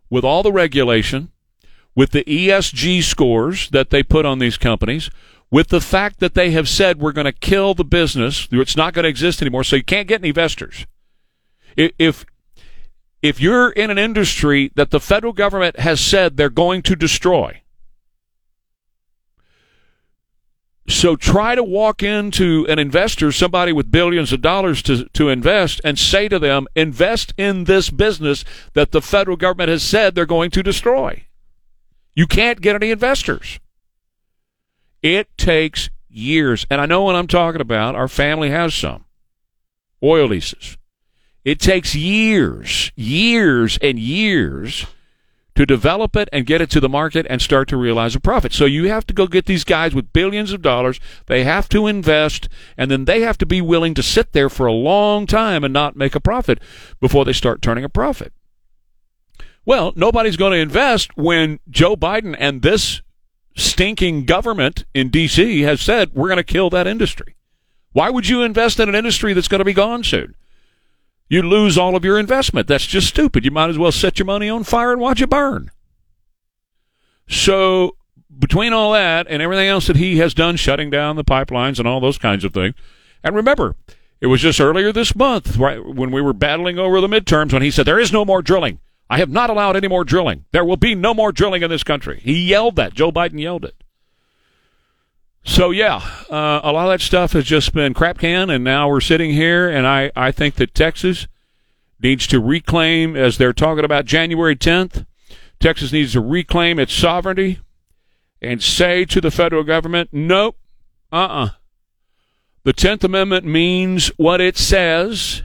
with 0.10 0.24
all 0.24 0.44
the 0.44 0.54
regulation, 0.54 1.32
with 1.96 2.12
the 2.12 2.24
ESG 2.26 3.04
scores 3.04 3.70
that 3.72 3.90
they 3.90 4.04
put 4.04 4.26
on 4.26 4.40
these 4.40 4.58
companies, 4.58 5.10
with 5.52 5.70
the 5.70 5.82
fact 5.82 6.20
that 6.20 6.34
they 6.34 6.52
have 6.52 6.68
said 6.68 7.00
we're 7.00 7.12
going 7.12 7.26
to 7.26 7.32
kill 7.32 7.74
the 7.74 7.86
business, 7.86 8.48
it's 8.52 8.78
not 8.78 8.94
going 8.94 9.04
to 9.04 9.10
exist 9.10 9.42
anymore, 9.42 9.64
so 9.64 9.76
you 9.76 9.84
can't 9.84 10.08
get 10.08 10.22
any 10.22 10.30
investors. 10.30 10.86
If 11.76 12.26
if 13.22 13.42
you're 13.42 13.72
in 13.72 13.90
an 13.90 13.98
industry 13.98 14.72
that 14.76 14.92
the 14.92 15.00
federal 15.00 15.34
government 15.34 15.80
has 15.80 16.00
said 16.00 16.38
they're 16.38 16.50
going 16.50 16.84
to 16.84 16.96
destroy, 16.96 17.62
so 20.88 21.16
try 21.16 21.56
to 21.56 21.64
walk 21.64 22.04
into 22.04 22.66
an 22.70 22.78
investor, 22.78 23.32
somebody 23.32 23.74
with 23.74 23.92
billions 23.92 24.32
of 24.32 24.42
dollars 24.42 24.84
to, 24.84 25.06
to 25.10 25.30
invest, 25.30 25.82
and 25.84 25.98
say 25.98 26.28
to 26.28 26.38
them, 26.38 26.68
invest 26.76 27.34
in 27.38 27.64
this 27.64 27.90
business 27.90 28.46
that 28.74 28.92
the 28.92 29.02
federal 29.02 29.36
government 29.36 29.70
has 29.70 29.82
said 29.82 30.14
they're 30.14 30.28
going 30.28 30.52
to 30.52 30.62
destroy. 30.62 31.26
You 32.14 32.28
can't 32.28 32.62
get 32.62 32.76
any 32.76 32.92
investors. 32.92 33.60
It 35.06 35.38
takes 35.38 35.92
years. 36.10 36.66
And 36.68 36.82
I 36.82 36.88
know 36.88 37.04
what 37.04 37.16
I'm 37.16 37.28
talking 37.28 37.62
about. 37.62 37.94
Our 37.94 38.08
family 38.08 38.50
has 38.50 38.74
some 38.74 39.06
oil 40.02 40.30
leases. 40.30 40.80
It 41.44 41.60
takes 41.60 41.94
years, 41.94 42.92
years 42.96 43.78
and 43.84 44.00
years 44.00 44.88
to 45.54 45.64
develop 45.64 46.16
it 46.16 46.28
and 46.34 46.48
get 46.48 46.60
it 46.60 46.72
to 46.72 46.80
the 46.80 46.90
market 46.90 47.28
and 47.30 47.40
start 47.40 47.68
to 47.68 47.78
realize 47.78 48.16
a 48.16 48.20
profit. 48.20 48.52
So 48.52 48.66
you 48.66 48.90
have 48.90 49.06
to 49.06 49.14
go 49.14 49.28
get 49.28 49.46
these 49.46 49.64
guys 49.64 49.94
with 49.94 50.12
billions 50.12 50.52
of 50.52 50.64
dollars. 50.64 51.00
They 51.28 51.44
have 51.44 51.70
to 51.70 51.86
invest 51.86 52.50
and 52.76 52.90
then 52.90 53.06
they 53.06 53.22
have 53.22 53.38
to 53.38 53.46
be 53.46 53.62
willing 53.62 53.94
to 53.94 54.02
sit 54.02 54.34
there 54.34 54.50
for 54.50 54.66
a 54.66 54.74
long 54.74 55.28
time 55.28 55.64
and 55.64 55.72
not 55.72 55.96
make 55.96 56.16
a 56.16 56.20
profit 56.20 56.60
before 57.00 57.26
they 57.26 57.34
start 57.34 57.62
turning 57.62 57.84
a 57.84 57.90
profit. 57.90 58.34
Well, 59.66 59.94
nobody's 59.96 60.36
going 60.36 60.54
to 60.54 60.58
invest 60.58 61.16
when 61.16 61.60
Joe 61.70 61.96
Biden 61.96 62.36
and 62.40 62.64
this 62.64 63.04
stinking 63.56 64.26
government 64.26 64.86
in 64.94 65.10
D.C. 65.10 65.62
has 65.62 65.82
said 65.82 66.14
we're 66.14 66.28
going 66.28 66.38
to 66.38 66.44
kill 66.44 66.70
that 66.70 66.88
industry. 66.88 67.36
Why 67.94 68.10
would 68.10 68.28
you 68.28 68.44
invest 68.44 68.80
in 68.80 68.90
an 68.90 68.96
industry 68.96 69.34
that's 69.34 69.48
going 69.48 69.60
to 69.60 69.66
be 69.66 69.74
gone 69.74 70.04
soon? 70.04 70.36
You 71.30 71.42
lose 71.42 71.78
all 71.78 71.96
of 71.96 72.06
your 72.06 72.20
investment. 72.20 72.68
That's 72.68 72.86
just 72.86 73.08
stupid. 73.08 73.46
You 73.46 73.52
might 73.52 73.70
as 73.70 73.78
well 73.78 73.92
set 73.92 74.20
your 74.20 74.26
money 74.26 74.50
on 74.50 74.64
fire 74.64 74.92
and 74.92 75.02
watch 75.02 75.22
it 75.22 75.30
burn. 75.30 75.72
So, 77.28 77.96
between 78.38 78.74
all 78.74 78.92
that 78.92 79.26
and 79.30 79.42
everything 79.42 79.68
else 79.68 79.88
that 79.88 79.96
he 79.96 80.18
has 80.18 80.34
done, 80.34 80.58
shutting 80.58 80.90
down 80.90 81.16
the 81.16 81.24
pipelines 81.24 81.80
and 81.80 81.88
all 81.88 82.00
those 82.00 82.20
kinds 82.20 82.44
of 82.44 82.54
things, 82.54 82.76
and 83.24 83.36
remember, 83.36 83.76
it 84.22 84.28
was 84.28 84.42
just 84.42 84.62
earlier 84.62 84.92
this 84.92 85.16
month, 85.16 85.58
right 85.58 85.84
when 85.84 86.12
we 86.12 86.22
were 86.22 86.34
battling 86.34 86.78
over 86.78 87.02
the 87.02 87.08
midterms, 87.08 87.54
when 87.54 87.62
he 87.62 87.72
said 87.72 87.86
there 87.86 88.00
is 88.00 88.12
no 88.12 88.26
more 88.26 88.42
drilling. 88.42 88.80
I 89.10 89.20
have 89.20 89.30
not 89.30 89.50
allowed 89.50 89.76
any 89.76 89.88
more 89.88 90.04
drilling. 90.04 90.46
There 90.52 90.66
will 90.66 90.78
be 90.78 90.96
no 90.96 91.14
more 91.14 91.32
drilling 91.32 91.62
in 91.62 91.70
this 91.70 91.84
country. 91.84 92.20
He 92.24 92.50
yelled 92.50 92.76
that. 92.78 92.94
Joe 92.94 93.12
Biden 93.12 93.40
yelled 93.40 93.66
it. 93.66 93.76
So 95.44 95.70
yeah, 95.70 96.02
uh, 96.30 96.62
a 96.64 96.72
lot 96.72 96.88
of 96.88 96.90
that 96.90 97.02
stuff 97.02 97.34
has 97.34 97.46
just 97.46 97.72
been 97.72 97.94
crap 97.94 98.18
can, 98.18 98.50
and 98.50 98.64
now 98.64 98.90
we're 98.90 99.00
sitting 99.00 99.32
here, 99.32 99.70
and 99.70 99.86
I, 99.86 100.12
I 100.16 100.32
think 100.32 100.56
that 100.56 100.74
Texas 100.74 101.28
needs 102.02 102.26
to 102.28 102.40
reclaim, 102.40 103.16
as 103.16 103.38
they're 103.38 103.54
talking 103.54 103.86
about 103.86 104.06
January 104.06 104.56
10th, 104.56 105.06
Texas 105.60 105.92
needs 105.92 106.14
to 106.14 106.22
reclaim 106.22 106.80
its 106.80 106.94
sovereignty 106.94 107.60
and 108.42 108.62
say 108.62 109.06
to 109.06 109.22
the 109.22 109.32
federal 109.32 109.64
government, 109.64 110.10
nope, 110.12 110.58
uh-uh. 111.12 111.50
The 112.64 112.74
10th 112.74 113.04
Amendment 113.04 113.46
means 113.46 114.08
what 114.18 114.42
it 114.42 114.58
says. 114.58 115.44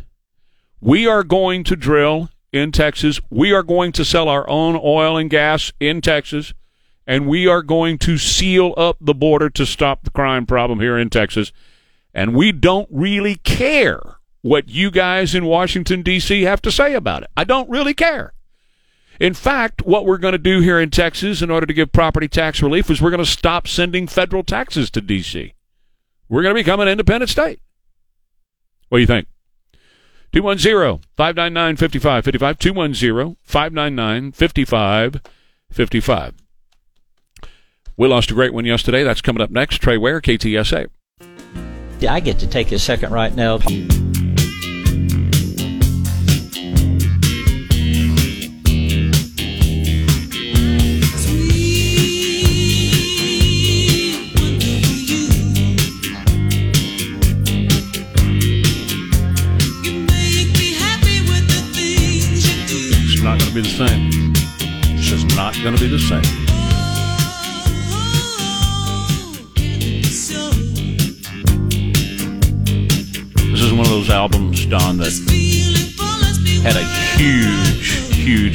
We 0.81 1.07
are 1.07 1.23
going 1.23 1.65
to 1.65 1.77
drill 1.77 2.31
in 2.53 2.73
Texas. 2.73 3.21
We 3.31 3.53
are 3.53 3.63
going 3.63 3.93
to 3.93 4.05
sell 4.05 4.29
our 4.29 4.49
own 4.49 4.79
oil 4.83 5.17
and 5.17 5.31
gas 5.31 5.73
in 5.81 6.01
Texas 6.01 6.53
and 7.11 7.27
we 7.27 7.49
are 7.49 7.63
going 7.63 7.99
to 7.99 8.17
seal 8.19 8.73
up 8.77 8.97
the 9.01 9.15
border 9.15 9.51
to 9.51 9.67
stop 9.67 10.05
the 10.05 10.13
crime 10.13 10.47
problem 10.47 10.79
here 10.79 10.97
in 10.97 11.11
Texas. 11.11 11.53
And 12.15 12.37
we 12.37 12.53
don't 12.53 12.89
really 12.89 13.35
care 13.35 14.01
what 14.43 14.69
you 14.69 14.93
guys 14.93 15.35
in 15.35 15.45
Washington, 15.45 16.03
D.C. 16.03 16.43
have 16.43 16.63
to 16.63 16.71
say 16.71 16.95
about 16.95 17.25
it. 17.25 17.31
I 17.37 17.43
don't 17.43 17.69
really 17.69 17.95
care. 17.95 18.33
In 19.19 19.35
fact, 19.35 19.83
what 19.83 20.07
we're 20.07 20.19
going 20.19 20.33
to 20.33 20.39
do 20.39 20.61
here 20.61 20.79
in 20.79 20.91
Texas 20.91 21.43
in 21.43 21.51
order 21.51 21.67
to 21.67 21.75
give 21.75 21.91
property 21.91 22.29
tax 22.29 22.63
relief 22.63 22.89
is 22.89 23.03
we're 23.03 23.11
going 23.11 23.19
to 23.19 23.27
stop 23.27 23.67
sending 23.67 24.07
federal 24.07 24.45
taxes 24.45 24.89
to 24.93 25.01
D.C. 25.01 25.55
We're 26.29 26.43
going 26.43 26.55
to 26.55 26.61
become 26.61 26.79
an 26.79 26.87
independent 26.87 27.29
state. 27.29 27.61
What 28.89 28.99
do 28.99 29.01
you 29.01 29.09
think? 29.09 29.27
210 30.33 31.01
599 31.17 31.77
5555. 31.77 32.59
210 32.59 33.37
599 33.45 34.33
5555. 34.33 36.35
We 37.97 38.09
lost 38.09 38.31
a 38.31 38.35
great 38.35 38.55
one 38.55 38.65
yesterday. 38.65 39.03
That's 39.03 39.21
coming 39.21 39.43
up 39.43 39.51
next. 39.51 39.79
Trey 39.79 39.99
Ware, 39.99 40.21
KTSA. 40.21 40.87
Yeah, 42.01 42.15
I 42.15 42.21
get 42.21 42.39
to 42.39 42.47
take 42.47 42.73
a 42.73 42.79
second 42.79 43.13
right 43.13 43.35
now. 43.35 43.59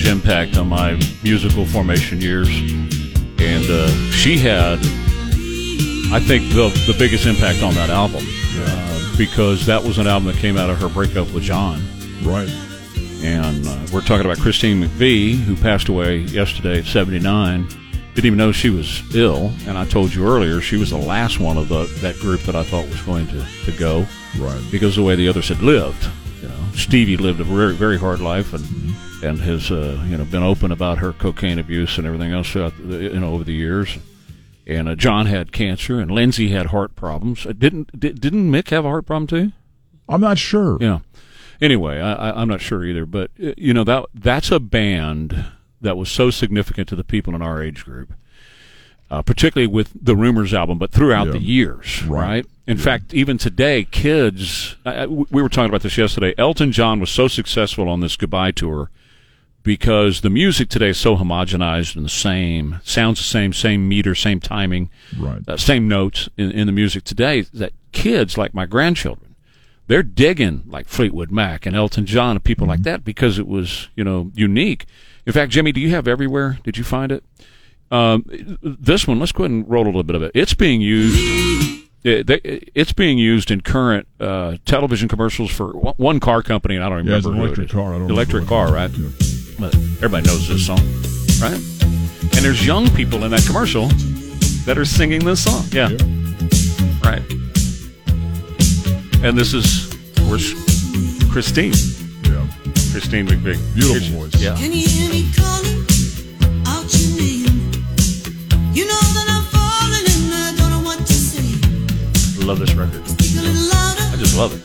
Huge, 0.06 0.16
impact 0.18 0.58
on 0.58 0.68
my 0.68 0.94
musical 1.24 1.66
formation 1.66 2.22
years. 2.22 2.48
And 3.38 3.66
uh, 3.70 3.88
she 4.12 4.38
had, 4.38 4.80
I 6.14 6.20
think, 6.20 6.50
the, 6.54 6.70
the 6.88 6.96
biggest 6.98 7.26
impact 7.26 7.62
on 7.64 7.74
that 7.76 7.90
album 7.90 8.24
uh, 8.26 9.18
because 9.18 9.66
that 9.66 9.84
was 9.84 9.98
an 9.98 10.08
album 10.08 10.28
that 10.28 10.38
came 10.38 10.58
out 10.58 10.70
of 10.70 10.80
her 10.80 10.90
breakup 10.90 11.32
with 11.32 11.44
John. 11.44 11.82
Right. 12.24 12.50
And 13.24 13.66
uh, 13.68 13.88
we're 13.94 14.02
talking 14.02 14.26
about 14.26 14.38
Christine 14.40 14.82
McVie, 14.84 15.36
who 15.36 15.56
passed 15.56 15.88
away 15.90 16.18
yesterday 16.20 16.80
at 16.80 16.86
79. 16.86 17.68
Didn't 18.14 18.26
even 18.26 18.38
know 18.38 18.52
she 18.52 18.70
was 18.70 19.04
ill. 19.16 19.52
And 19.68 19.78
I 19.78 19.86
told 19.86 20.14
you 20.14 20.26
earlier, 20.28 20.62
she 20.62 20.78
was 20.78 20.92
the 20.92 20.98
last 20.98 21.40
one 21.40 21.58
of 21.58 21.68
the, 21.68 21.86
that 22.02 22.16
group 22.18 22.42
that 22.42 22.56
I 22.56 22.64
thought 22.64 22.88
was 22.88 23.02
going 23.02 23.28
to, 23.28 23.46
to 23.66 23.72
go 23.74 24.06
Right. 24.38 24.62
because 24.72 24.96
the 24.96 25.04
way 25.04 25.16
the 25.16 25.28
others 25.28 25.48
had 25.50 25.62
lived. 25.62 26.08
You 26.42 26.50
know, 26.50 26.56
Stevie 26.74 27.18
lived 27.18 27.40
a 27.40 27.44
very 27.46 27.74
very 27.74 27.98
hard 27.98 28.20
life 28.20 28.54
and 28.54 28.64
and 29.26 29.40
has 29.40 29.72
uh, 29.72 30.02
you 30.08 30.18
know 30.18 30.26
been 30.26 30.44
open 30.44 30.72
about 30.72 31.00
her 31.00 31.12
cocaine 31.12 31.60
abuse 31.60 31.98
and 31.98 32.06
everything 32.08 32.32
else 32.32 32.52
throughout 32.52 32.74
the, 32.78 33.04
you 33.04 33.20
know 33.20 33.34
over 33.34 33.44
the 33.44 33.54
years. 33.54 33.98
And 34.68 34.90
uh, 34.90 34.96
John 34.96 35.28
had 35.28 35.52
cancer 35.52 36.00
and 36.00 36.10
Lindsey 36.10 36.50
had 36.50 36.68
heart 36.68 36.96
problems. 36.96 37.46
Uh, 37.46 37.54
didn't 37.54 38.00
did, 38.00 38.22
didn't 38.22 38.50
Mick 38.52 38.70
have 38.70 38.86
a 38.86 38.90
heart 38.90 39.06
problem 39.06 39.28
too? 39.28 39.52
I'm 40.08 40.22
not 40.22 40.38
sure. 40.38 40.78
Yeah. 40.80 41.00
Anyway, 41.62 42.00
I, 42.00 42.42
I'm 42.42 42.48
not 42.48 42.62
sure 42.62 42.84
either, 42.84 43.06
but 43.06 43.32
uh, 43.44 43.52
you 43.58 43.74
know 43.74 43.84
that 43.84 44.06
that's 44.14 44.52
a 44.52 44.60
band 44.60 45.46
that 45.82 45.98
was 45.98 46.10
so 46.10 46.30
significant 46.32 46.88
to 46.90 46.96
the 46.96 47.04
people 47.04 47.36
in 47.36 47.42
our 47.42 47.62
age 47.62 47.86
group, 47.86 48.14
uh, 49.12 49.22
particularly 49.22 49.68
with 49.68 49.92
the 50.00 50.16
Rumors 50.16 50.54
album, 50.54 50.78
but 50.80 50.92
throughout 50.92 51.28
Yeah. 51.28 51.34
the 51.34 51.42
years, 51.42 52.04
Right. 52.04 52.28
right? 52.28 52.46
In 52.68 52.78
fact, 52.78 53.14
even 53.14 53.38
today, 53.38 53.84
kids. 53.84 54.76
I- 54.86 55.06
we 55.06 55.42
were 55.44 55.50
talking 55.50 55.70
about 55.70 55.82
this 55.82 55.98
yesterday. 55.98 56.34
Elton 56.38 56.72
John 56.72 57.00
was 57.00 57.12
so 57.12 57.28
successful 57.28 57.88
on 57.88 58.00
this 58.00 58.16
goodbye 58.16 58.52
tour 58.52 58.90
because 59.66 60.22
the 60.22 60.30
music 60.30 60.70
today 60.70 60.90
is 60.90 60.98
so 60.98 61.18
homogenized 61.18 61.96
and 61.98 62.06
the 62.06 62.10
same, 62.10 62.80
sounds 62.84 63.18
the 63.18 63.24
same, 63.26 63.52
same 63.52 63.90
meter, 63.90 64.14
same 64.16 64.40
timing, 64.40 64.90
Right. 65.18 65.42
uh, 65.48 65.58
same 65.58 65.88
notes 65.90 66.30
in, 66.38 66.52
in 66.52 66.68
the 66.68 66.72
music 66.72 67.04
today. 67.04 67.42
That 67.54 67.74
kids 67.92 68.38
like 68.38 68.54
my 68.54 68.66
grandchildren, 68.68 69.36
they're 69.88 70.04
digging 70.04 70.64
like 70.68 70.88
Fleetwood 70.88 71.32
Mac 71.32 71.66
and 71.66 71.76
Elton 71.76 72.06
John 72.06 72.36
and 72.38 72.44
people 72.44 72.68
like 72.68 72.84
that 72.84 73.04
because 73.04 73.38
it 73.40 73.48
was 73.48 73.90
you 73.96 74.04
know 74.04 74.32
unique. 74.36 74.86
In 75.26 75.34
fact, 75.34 75.52
Jimmy, 75.52 75.72
do 75.72 75.82
you 75.82 75.90
have 75.90 76.08
everywhere? 76.08 76.60
Did 76.64 76.78
you 76.78 76.84
find 76.84 77.12
it? 77.12 77.24
Um, 77.92 78.24
this 78.62 79.08
one, 79.08 79.20
let's 79.20 79.32
go 79.32 79.44
ahead 79.44 79.52
and 79.52 79.70
roll 79.70 79.84
a 79.86 79.88
little 79.88 80.04
bit 80.04 80.16
of 80.16 80.22
it. 80.24 80.32
It's 80.36 80.54
being 80.54 80.80
used. 80.82 81.18
it- 82.04 82.28
they- 82.28 82.42
It's 82.76 82.94
being 82.94 83.18
used 83.18 83.50
in 83.50 83.62
current 83.62 84.08
uh, 84.20 84.58
television 84.66 85.08
commercials 85.08 85.50
for 85.50 85.72
one- 85.76 85.94
one 85.98 86.20
car 86.20 86.44
company, 86.44 86.76
and 86.76 86.84
I 86.84 86.90
don't 86.90 86.98
remember. 86.98 87.12
Yeah, 87.14 87.18
it's 87.18 87.26
an 87.28 87.34
who 87.34 87.42
it 87.42 87.46
electric 87.46 87.70
car. 87.70 87.96
I 87.96 87.98
don't 87.98 88.12
electric 88.12 88.46
car, 88.48 88.72
right? 88.72 88.92
it 88.92 89.00
is. 89.00 89.35
But 89.60 89.74
everybody 89.76 90.28
knows 90.28 90.48
this 90.48 90.66
song, 90.66 90.80
right? 91.42 91.60
And 92.36 92.44
there's 92.44 92.66
young 92.66 92.90
people 92.90 93.24
in 93.24 93.32
that 93.32 93.44
commercial 93.46 93.88
that 94.66 94.78
are 94.78 94.86
singing 94.86 95.24
this 95.24 95.44
song. 95.44 95.64
Yeah. 95.72 95.90
Right. 97.04 97.22
And 99.24 99.38
this 99.38 99.54
is, 99.54 99.92
of 100.18 100.28
course, 100.28 100.54
Christine. 101.32 101.74
Yeah. 102.24 102.46
Christine 102.92 103.28
McVie. 103.28 103.58
Beautiful 103.74 104.00
Here's- 104.00 104.08
voice. 104.34 104.42
Yeah. 104.42 104.56
Can 104.58 104.72
you 104.74 104.88
hear 104.88 105.10
me 105.10 105.32
calling 105.36 105.86
out 106.68 106.86
your 106.94 107.18
name? 107.18 107.72
You 108.74 108.86
know 108.88 109.00
that 109.16 109.26
I'm 109.30 109.44
falling 109.56 110.06
I 110.34 110.54
don't 110.58 110.72
know 110.72 110.84
what 110.84 111.00
to 111.08 111.14
say. 111.14 112.44
Love 112.44 112.60
this 112.60 112.74
record. 112.74 113.08
Speak 113.08 113.38
a 113.40 113.42
little 113.42 113.70
louder, 113.70 114.02
I 114.14 114.16
just 114.18 114.36
love 114.38 114.54
it. 114.54 114.62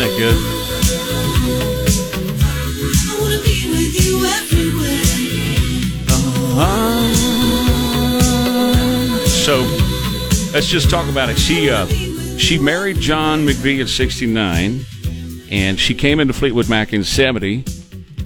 Isn't 0.00 0.12
that 0.12 0.18
good? 0.18 0.36
I 2.42 3.20
wanna 3.20 3.36
be 3.42 3.68
with 3.68 3.94
you 4.06 4.24
everywhere. 4.24 5.04
So 9.26 9.60
let's 10.54 10.68
just 10.68 10.88
talk 10.88 11.06
about 11.10 11.28
it. 11.28 11.38
She 11.38 11.68
uh, 11.68 11.86
she 12.38 12.58
married 12.58 12.96
John 12.96 13.44
McVie 13.46 13.82
at 13.82 13.90
69, 13.90 14.86
and 15.50 15.78
she 15.78 15.94
came 15.94 16.18
into 16.18 16.32
Fleetwood 16.32 16.70
Mac 16.70 16.94
in 16.94 17.04
70, 17.04 17.64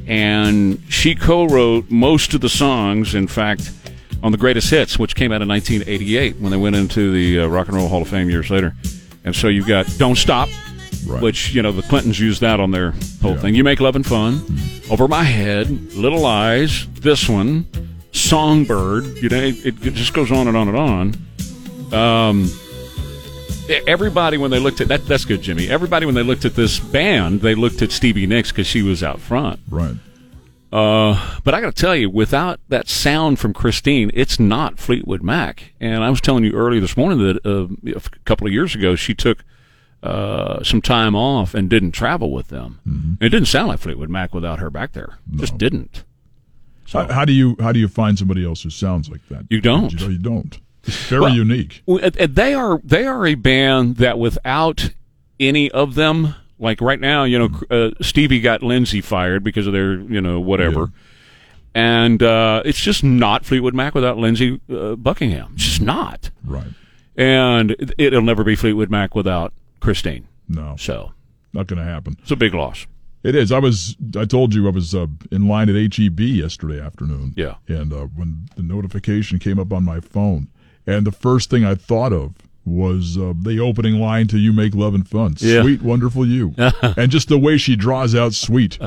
and 0.07 0.81
she 0.89 1.17
co-wrote 1.17 1.91
most 1.91 2.35
of 2.35 2.41
the 2.41 2.49
songs. 2.49 3.17
In 3.17 3.27
fact, 3.27 3.73
on 4.23 4.31
the 4.31 4.39
Greatest 4.39 4.71
Hits, 4.71 4.97
which 4.97 5.17
came 5.17 5.33
out 5.33 5.43
in 5.43 5.49
1988 5.49 6.37
when 6.37 6.53
they 6.53 6.57
went 6.57 6.77
into 6.77 7.11
the 7.11 7.41
uh, 7.41 7.47
Rock 7.49 7.67
and 7.67 7.77
Roll 7.77 7.89
Hall 7.89 8.03
of 8.03 8.09
Fame 8.09 8.31
years 8.31 8.49
later. 8.49 8.75
And 9.25 9.35
so 9.35 9.49
you've 9.49 9.67
got 9.67 9.87
"Don't 9.99 10.17
Stop," 10.17 10.49
Right. 11.07 11.23
which 11.23 11.55
you 11.55 11.61
know 11.63 11.71
the 11.73 11.83
Clintons 11.83 12.19
used 12.19 12.41
that 12.41 12.61
on 12.61 12.71
their 12.71 12.95
whole 13.23 13.33
Yeah. 13.33 13.39
thing. 13.39 13.55
"You 13.55 13.65
Make 13.65 13.81
Loving 13.81 14.03
Fun," 14.03 14.43
"Over 14.91 15.07
My 15.09 15.25
Head," 15.25 15.95
"Little 15.95 16.21
Lies," 16.21 16.87
this 17.01 17.29
one, 17.29 17.67
"Songbird." 18.13 19.05
You 19.23 19.29
know, 19.29 19.37
it, 19.43 19.65
it 19.87 19.95
just 19.95 20.15
goes 20.15 20.31
on 20.33 20.49
and 20.49 20.57
on 20.57 20.69
and 20.69 20.77
on. 20.77 21.15
Um, 21.93 22.51
everybody 23.87 24.37
when 24.37 24.51
they 24.51 24.59
looked 24.59 24.81
at 24.81 24.89
that, 24.89 25.07
that's 25.07 25.25
good, 25.25 25.43
Jimmy. 25.43 25.69
Everybody 25.69 26.07
when 26.07 26.15
they 26.15 26.23
looked 26.23 26.45
at 26.45 26.55
this 26.55 26.79
band, 26.79 27.41
they 27.41 27.55
looked 27.55 27.83
at 27.83 27.93
Stevie 27.93 28.27
Nicks 28.27 28.51
because 28.51 28.67
she 28.67 28.83
was 28.83 29.03
out 29.03 29.21
front. 29.21 29.61
Right. 29.69 29.95
Uh, 30.73 31.39
but 31.45 31.55
I 31.55 31.61
got 31.61 31.75
to 31.77 31.81
tell 31.81 31.95
you, 31.95 32.11
without 32.11 32.59
that 32.69 32.89
sound 32.89 33.39
from 33.39 33.53
Christine, 33.53 34.11
it's 34.13 34.41
not 34.41 34.81
Fleetwood 34.81 35.23
Mac. 35.23 35.73
And 35.81 36.03
I 36.03 36.11
was 36.11 36.21
telling 36.21 36.43
you 36.45 36.53
earlier 36.53 36.81
this 36.81 36.97
morning 36.97 37.19
that 37.21 37.47
uh, 37.47 37.69
a 37.97 38.01
couple 38.25 38.47
of 38.49 38.53
years 38.53 38.75
ago, 38.75 38.97
she 38.97 39.15
took 39.15 39.45
uh, 40.05 40.63
some 40.63 40.83
time 40.83 41.15
off 41.17 41.55
and 41.55 41.69
didn't 41.71 41.93
travel 41.93 42.31
with 42.31 42.49
them. 42.49 42.79
And 42.85 43.17
it 43.21 43.31
didn't 43.31 43.49
sound 43.49 43.69
like 43.69 43.79
Fleetwood 43.81 44.11
Mac 44.11 44.35
without 44.35 44.59
her 44.59 44.71
back 44.71 44.93
there. 44.93 45.19
Just 45.35 45.57
didn't. 45.59 46.05
So 46.87 47.01
How, 47.07 47.13
how 47.15 47.25
do 47.25 47.33
you 47.33 47.57
how 47.61 47.73
do 47.73 47.79
you 47.81 47.89
find 47.89 48.19
somebody 48.19 48.45
else 48.45 48.63
who 48.63 48.71
sounds 48.71 49.09
like 49.09 49.27
that? 49.31 49.47
You 49.49 49.61
don't. 49.61 49.93
You, 49.93 49.99
know, 49.99 50.09
you 50.13 50.19
don't. 50.19 50.61
It's 50.87 51.07
very 51.07 51.23
Well, 51.23 51.35
unique. 51.35 51.83
Well, 51.87 51.99
and- 52.05 52.15
and 52.19 52.35
they 52.35 52.53
are 52.53 52.79
they 52.85 53.07
are 53.07 53.27
a 53.27 53.35
band 53.37 53.97
that 53.97 54.19
without 54.19 54.91
any 55.41 55.71
of 55.71 55.95
them, 55.95 56.35
like 56.59 56.83
right 56.83 57.01
now, 57.01 57.25
you 57.25 57.39
know, 57.39 57.49
uh, 57.71 57.91
Stevie 58.03 58.41
got 58.41 58.63
Lindsey 58.63 59.01
fired 59.01 59.43
because 59.43 59.67
of 59.67 59.73
their, 59.73 59.95
you 60.01 60.21
know, 60.21 60.39
whatever, 60.41 60.93
and 61.75 62.23
uh, 62.23 62.61
it's 62.67 62.79
just 62.81 63.03
not 63.03 63.47
Fleetwood 63.47 63.75
Mac 63.75 63.95
without 63.95 64.19
Lindsey 64.19 64.61
uh, 64.71 64.95
Buckingham. 64.97 65.53
It's 65.55 65.65
just 65.65 65.81
not, 65.81 66.31
Right. 66.45 66.67
and 67.17 67.75
it'll 67.99 68.21
never 68.23 68.45
be 68.45 68.55
Fleetwood 68.55 68.91
Mac 68.91 69.15
without 69.15 69.53
Christine. 69.85 70.27
No, 70.49 70.77
So 70.79 71.13
not 71.53 71.67
going 71.69 71.79
to 71.79 71.85
happen. 71.85 72.17
it's 72.23 72.31
a 72.31 72.37
big 72.37 72.55
loss. 72.55 72.87
It 73.23 73.35
is. 73.35 73.53
I 73.53 73.59
was. 73.59 73.97
I 74.19 74.25
told 74.27 74.55
you 74.55 74.67
I 74.67 74.71
was 74.71 74.95
uh, 74.95 75.07
in 75.31 75.49
line 75.49 75.71
at 75.71 75.77
HEB 75.97 76.21
yesterday 76.21 76.79
afternoon. 76.81 77.33
Yeah. 77.37 77.55
And 77.69 77.91
uh, 77.93 78.07
when 78.15 78.49
the 78.57 78.63
notification 78.63 79.39
came 79.39 79.59
up 79.59 79.73
on 79.73 79.83
my 79.85 80.01
phone, 80.01 80.49
and 80.87 81.07
the 81.07 81.13
first 81.13 81.49
thing 81.49 81.65
I 81.65 81.75
thought 81.75 82.13
of 82.13 82.35
was 82.67 83.17
uh, 83.17 83.33
the 83.41 83.61
opening 83.61 83.95
line 83.95 84.27
to 84.29 84.39
"You 84.39 84.53
Make 84.53 84.75
Loving 84.75 85.05
Fun." 85.05 85.37
Yeah. 85.39 85.63
Sweet, 85.63 85.81
wonderful 85.81 86.27
you, 86.27 86.55
and 86.83 87.11
just 87.11 87.29
the 87.29 87.39
way 87.39 87.57
she 87.57 87.77
draws 87.77 88.15
out 88.15 88.35
"sweet." 88.35 88.79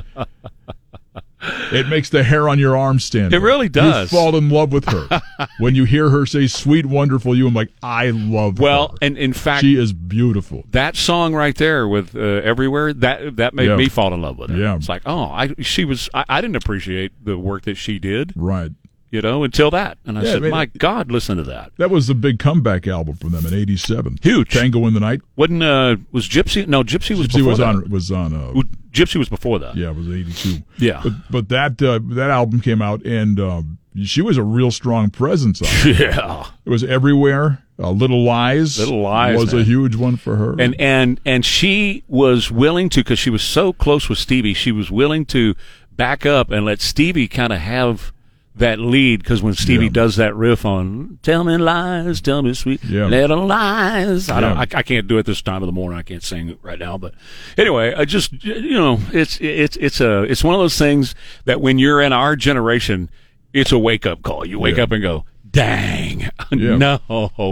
It 1.72 1.88
makes 1.90 2.10
the 2.10 2.24
hair 2.24 2.48
on 2.50 2.60
your 2.60 2.78
arm 2.78 3.00
stand. 3.00 3.34
It 3.34 3.38
up. 3.38 3.44
really 3.44 3.70
does. 3.70 4.12
You 4.12 4.18
fall 4.18 4.36
in 4.36 4.50
love 4.50 4.72
with 4.72 4.86
her 4.86 5.22
when 5.60 5.76
you 5.76 5.84
hear 5.86 6.10
her 6.10 6.26
say 6.26 6.48
"sweet, 6.48 6.86
wonderful 6.86 7.36
you." 7.36 7.48
I'm 7.48 7.54
like, 7.54 7.70
I 7.84 8.10
love. 8.12 8.60
Well, 8.60 8.90
her. 8.90 8.96
and 9.02 9.18
in 9.18 9.34
fact, 9.34 9.62
she 9.62 9.76
is 9.76 9.94
beautiful. 9.94 10.64
that 10.72 10.96
song 10.96 11.34
right 11.34 11.56
there 11.56 11.88
with 11.88 12.16
uh, 12.16 12.20
everywhere 12.20 12.94
that 12.94 13.36
that 13.38 13.54
made 13.54 13.68
Yeah. 13.70 13.76
me 13.76 13.90
fall 13.90 14.14
in 14.14 14.22
love 14.22 14.38
with 14.38 14.50
her. 14.52 14.58
Yeah. 14.58 14.76
It's 14.76 14.90
like, 14.90 15.02
oh, 15.06 15.24
I 15.24 15.54
she 15.60 15.86
was 15.86 16.10
I, 16.14 16.26
I 16.30 16.42
didn't 16.42 16.56
appreciate 16.58 17.12
the 17.24 17.38
work 17.38 17.64
that 17.64 17.76
she 17.76 18.00
did. 18.00 18.34
Right. 18.36 18.72
you 19.10 19.22
know, 19.22 19.44
until 19.44 19.72
that. 19.72 19.98
And 20.06 20.18
I 20.20 20.22
Yeah, 20.24 20.28
said, 20.32 20.38
I 20.38 20.40
mean- 20.42 20.52
my 20.52 20.66
God, 20.66 21.12
listen 21.12 21.38
to 21.38 21.44
that. 21.44 21.72
That 21.78 21.90
was 21.90 22.08
the 22.08 22.16
big 22.16 22.40
comeback 22.40 22.88
album 22.88 23.16
from 23.16 23.32
them 23.32 23.46
in 23.46 23.54
'87. 23.54 24.18
Huge. 24.22 24.50
Tango 24.52 24.86
in 24.88 24.94
the 24.94 25.00
Night. 25.00 25.22
Wasn't 25.36 25.64
uh 25.64 25.98
was 26.12 26.28
Gypsy? 26.28 26.68
No, 26.68 26.84
Gypsy 26.84 27.18
was 27.18 27.28
Gypsy 27.28 27.42
was 27.46 27.58
that. 27.60 27.68
on 27.68 27.90
was 27.90 28.12
on 28.12 28.34
uh, 28.34 28.62
Gypsy 28.98 29.16
was 29.18 29.30
before 29.30 29.60
that. 29.60 29.76
yeah, 29.76 29.90
it 29.90 29.96
was 29.96 30.10
'82. 30.10 30.64
Yeah. 30.78 31.02
but 31.04 31.14
but 31.30 31.50
that 31.50 31.82
uh, 31.82 32.00
that 32.16 32.30
album 32.30 32.62
came 32.62 32.82
out 32.82 33.04
and 33.06 33.40
uh, 33.40 33.62
she 34.04 34.22
was 34.22 34.38
a 34.38 34.44
real 34.44 34.72
strong 34.72 35.10
presence 35.10 35.62
on 35.62 35.68
it. 35.72 36.00
Yeah. 36.00 36.46
It 36.66 36.70
was 36.70 36.84
everywhere. 36.84 37.64
Uh, 37.80 37.92
Little 37.92 38.24
Lies, 38.24 38.80
Little 38.80 39.02
Lies, 39.02 39.38
was 39.38 39.54
a 39.54 39.64
huge 39.64 39.96
one 39.96 40.16
for 40.18 40.36
her. 40.36 40.56
And 40.60 40.76
and 40.80 41.20
and 41.26 41.46
she 41.46 42.04
was 42.08 42.52
willing 42.52 42.90
to 42.90 43.02
because 43.02 43.20
she 43.20 43.30
was 43.30 43.44
so 43.44 43.72
close 43.72 44.10
with 44.10 44.18
Stevie. 44.18 44.56
She 44.56 44.72
was 44.72 44.90
willing 44.90 45.26
to 45.28 45.54
back 45.92 46.26
up 46.26 46.50
and 46.52 46.66
let 46.66 46.82
Stevie 46.82 47.28
kind 47.28 47.54
of 47.54 47.60
have 47.60 48.12
that 48.60 48.80
lead 48.80 49.20
because 49.24 49.42
when 49.42 49.54
Stevie 49.54 49.86
Yeah. 49.86 49.92
does 49.92 50.16
that 50.18 50.36
riff 50.36 50.66
on 50.66 51.20
"Tell 51.24 51.44
me 51.44 51.58
lies, 51.58 52.22
tell 52.22 52.42
me 52.42 52.54
sweet 52.54 52.84
Yeah. 52.84 53.08
little 53.08 53.46
lies," 53.46 54.30
I 54.30 54.40
don't. 54.42 54.58
I, 54.58 54.68
I 54.74 54.84
can't 54.84 55.08
do 55.08 55.18
it 55.18 55.26
this 55.26 55.42
time 55.42 55.62
of 55.64 55.68
the 55.68 55.72
morning. 55.74 55.98
I 55.98 56.04
can't 56.04 56.24
sing 56.24 56.50
it 56.50 56.60
right 56.62 56.80
now, 56.80 56.98
but 56.98 57.14
anyway, 57.58 57.94
I 57.96 58.06
just 58.06 58.32
you 58.44 58.72
know, 58.74 59.00
it's 59.14 59.40
it's 59.42 59.78
it's 59.78 60.02
a 60.02 60.24
it's 60.24 60.44
one 60.44 60.54
of 60.56 60.60
those 60.62 60.78
things 60.78 61.16
that 61.46 61.62
when 61.62 61.80
you're 61.80 62.02
in 62.02 62.14
our 62.14 62.36
generation, 62.36 63.10
it's 63.54 63.72
a 63.72 63.80
wake 63.80 64.06
up 64.06 64.22
call. 64.24 64.46
You 64.46 64.60
wake 64.60 64.78
Yeah. 64.78 64.84
up 64.84 64.92
and 64.92 65.02
go, 65.02 65.26
"Dang, 65.50 66.30
no, 66.52 67.00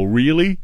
really." 0.07 0.59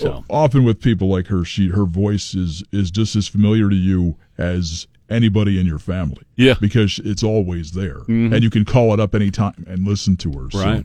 So 0.00 0.24
often 0.28 0.64
with 0.64 0.80
people 0.80 1.08
like 1.08 1.28
her, 1.28 1.44
she 1.44 1.68
her 1.68 1.84
voice 1.84 2.34
is 2.34 2.64
is 2.72 2.90
just 2.90 3.14
as 3.14 3.28
familiar 3.28 3.70
to 3.70 3.76
you 3.76 4.16
as 4.36 4.88
anybody 5.10 5.58
in 5.60 5.66
your 5.66 5.78
family. 5.78 6.22
Yeah. 6.36 6.52
Mm-hmm. 6.54 6.60
because 6.64 7.00
it's 7.04 7.22
always 7.22 7.72
there, 7.72 8.00
and 8.08 8.42
you 8.42 8.50
can 8.50 8.64
call 8.64 8.92
it 8.94 9.00
up 9.00 9.14
anytime 9.14 9.64
and 9.68 9.86
listen 9.86 10.16
to 10.18 10.32
her. 10.32 10.50
So, 10.50 10.58
Right. 10.64 10.84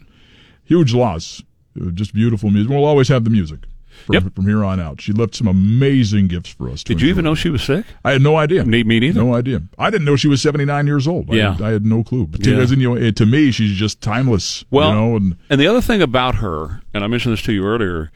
huge 0.64 0.94
loss. 0.94 1.42
Uh, 1.80 1.90
Just 1.92 2.14
beautiful 2.14 2.50
music. 2.52 2.70
We'll 2.70 2.86
always 2.86 3.08
have 3.08 3.24
the 3.24 3.30
music. 3.30 3.60
From, 4.06 4.14
Yep. 4.16 4.36
from 4.36 4.48
here 4.48 4.64
on 4.64 4.80
out, 4.80 5.00
she 5.02 5.12
left 5.14 5.36
some 5.36 5.48
amazing 5.48 6.28
gifts 6.28 6.50
for 6.50 6.70
us. 6.70 6.82
to 6.84 6.94
did 6.94 7.02
you 7.02 7.10
even 7.10 7.24
know 7.26 7.36
she 7.36 7.50
was 7.50 7.62
sick? 7.62 7.86
I 8.04 8.12
had 8.14 8.22
no 8.22 8.36
idea. 8.38 8.66
Me- 8.66 8.84
me 8.84 9.00
neither. 9.00 9.22
No 9.24 9.36
idea. 9.36 9.62
I 9.78 9.90
didn't 9.92 10.06
know 10.06 10.16
she 10.16 10.28
was 10.30 10.42
79 10.42 10.88
years 10.88 11.08
old. 11.08 11.30
I 11.30 11.36
Yeah. 11.36 11.54
had, 11.54 11.62
I 11.62 11.72
had 11.72 11.86
no 11.86 12.04
clue. 12.04 12.26
But 12.26 12.42
to, 12.44 12.52
Yeah. 12.52 12.64
in, 12.64 12.80
you 12.80 12.96
know, 13.00 13.12
to 13.12 13.26
me, 13.26 13.52
she's 13.52 13.74
just 13.78 14.02
timeless. 14.02 14.64
Well, 14.72 14.90
you 14.90 14.96
know, 14.96 15.16
and 15.18 15.36
And 15.50 15.62
the 15.62 15.68
other 15.68 15.82
thing 15.82 16.02
about 16.02 16.36
her, 16.36 16.82
and 16.94 17.04
I 17.04 17.08
mentioned 17.08 17.34
this 17.34 17.42
to 17.44 17.54
you 17.54 17.64
earlier, 17.66 18.12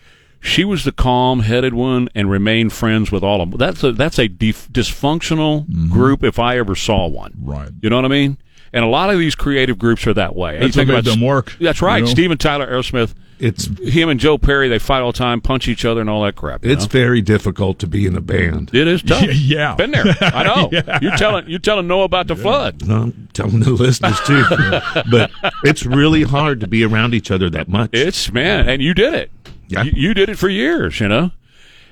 she 0.45 0.63
was 0.63 0.83
the 0.83 0.91
calm-headed 0.91 1.73
one 1.73 2.07
and 2.15 2.29
remained 2.29 2.71
friends 2.73 3.11
with 3.11 3.23
all 3.23 3.41
of 3.41 3.51
them. 3.51 3.57
That's 3.57 3.83
a 3.83 3.91
that's 3.91 4.19
a 4.19 4.27
def- 4.27 4.69
dysfunctional 4.71 5.89
group 5.89 6.23
if 6.23 6.39
I 6.39 6.57
ever 6.57 6.75
saw 6.75 7.07
one. 7.07 7.31
Mm-hmm. 7.33 7.49
Right. 7.49 7.69
You 7.81 7.89
know 7.89 7.97
what 7.97 8.05
I 8.05 8.09
mean? 8.09 8.37
And 8.73 8.83
a 8.83 8.87
lot 8.87 9.09
of 9.09 9.17
these 9.19 9.35
creative 9.35 9.79
groups 9.79 10.05
are 10.05 10.13
that 10.13 10.35
way. 10.35 10.59
That's 10.59 10.75
You 10.75 10.81
what 10.81 10.87
made 10.87 10.93
about- 10.99 11.11
them 11.11 11.21
work, 11.21 11.55
That's 11.61 11.79
you 11.81 11.87
right. 11.87 12.01
know? 12.03 12.05
Steven 12.09 12.37
Tyler, 12.37 12.67
Aerosmith. 12.67 13.13
It's 13.37 13.65
Him 13.79 14.07
and 14.07 14.17
Joe 14.17 14.37
Perry, 14.37 14.69
they 14.69 14.79
fight 14.79 15.01
all 15.01 15.11
the 15.11 15.17
time, 15.17 15.41
punch 15.41 15.67
each 15.67 15.83
other, 15.83 15.99
and 15.99 16.09
all 16.09 16.23
that 16.23 16.35
crap. 16.35 16.65
it's 16.65 16.83
know? 16.85 16.89
very 16.89 17.21
difficult 17.21 17.79
to 17.79 17.87
be 17.87 18.05
in 18.05 18.15
a 18.15 18.21
band. 18.21 18.73
it 18.73 18.87
is 18.87 19.01
tough. 19.01 19.23
Yeah. 19.33 19.75
been 19.75 19.91
there. 19.91 20.05
I 20.21 20.43
know. 20.43 20.69
You're 21.01 21.17
telling 21.17 21.49
you're 21.49 21.59
telling 21.59 21.85
Noah 21.87 22.05
about 22.05 22.27
the 22.27 22.35
flood. 22.37 22.87
No, 22.87 22.95
I'm 23.03 23.27
telling 23.33 23.59
the 23.59 23.71
listeners 23.71 24.17
too, 24.21 24.41
but 25.11 25.31
it's 25.65 25.85
really 25.85 26.23
hard 26.23 26.61
to 26.61 26.67
be 26.67 26.83
around 26.85 27.13
each 27.13 27.29
other 27.29 27.49
that 27.49 27.67
much. 27.67 27.89
It's 27.91 28.31
man, 28.31 28.69
and 28.69 28.81
you 28.81 28.93
did 28.93 29.13
it. 29.13 29.31
Yeah. 29.67 29.83
You, 29.83 29.91
you 29.95 30.13
did 30.13 30.29
it 30.29 30.37
for 30.37 30.49
years, 30.49 30.99
you 30.99 31.07
know. 31.07 31.31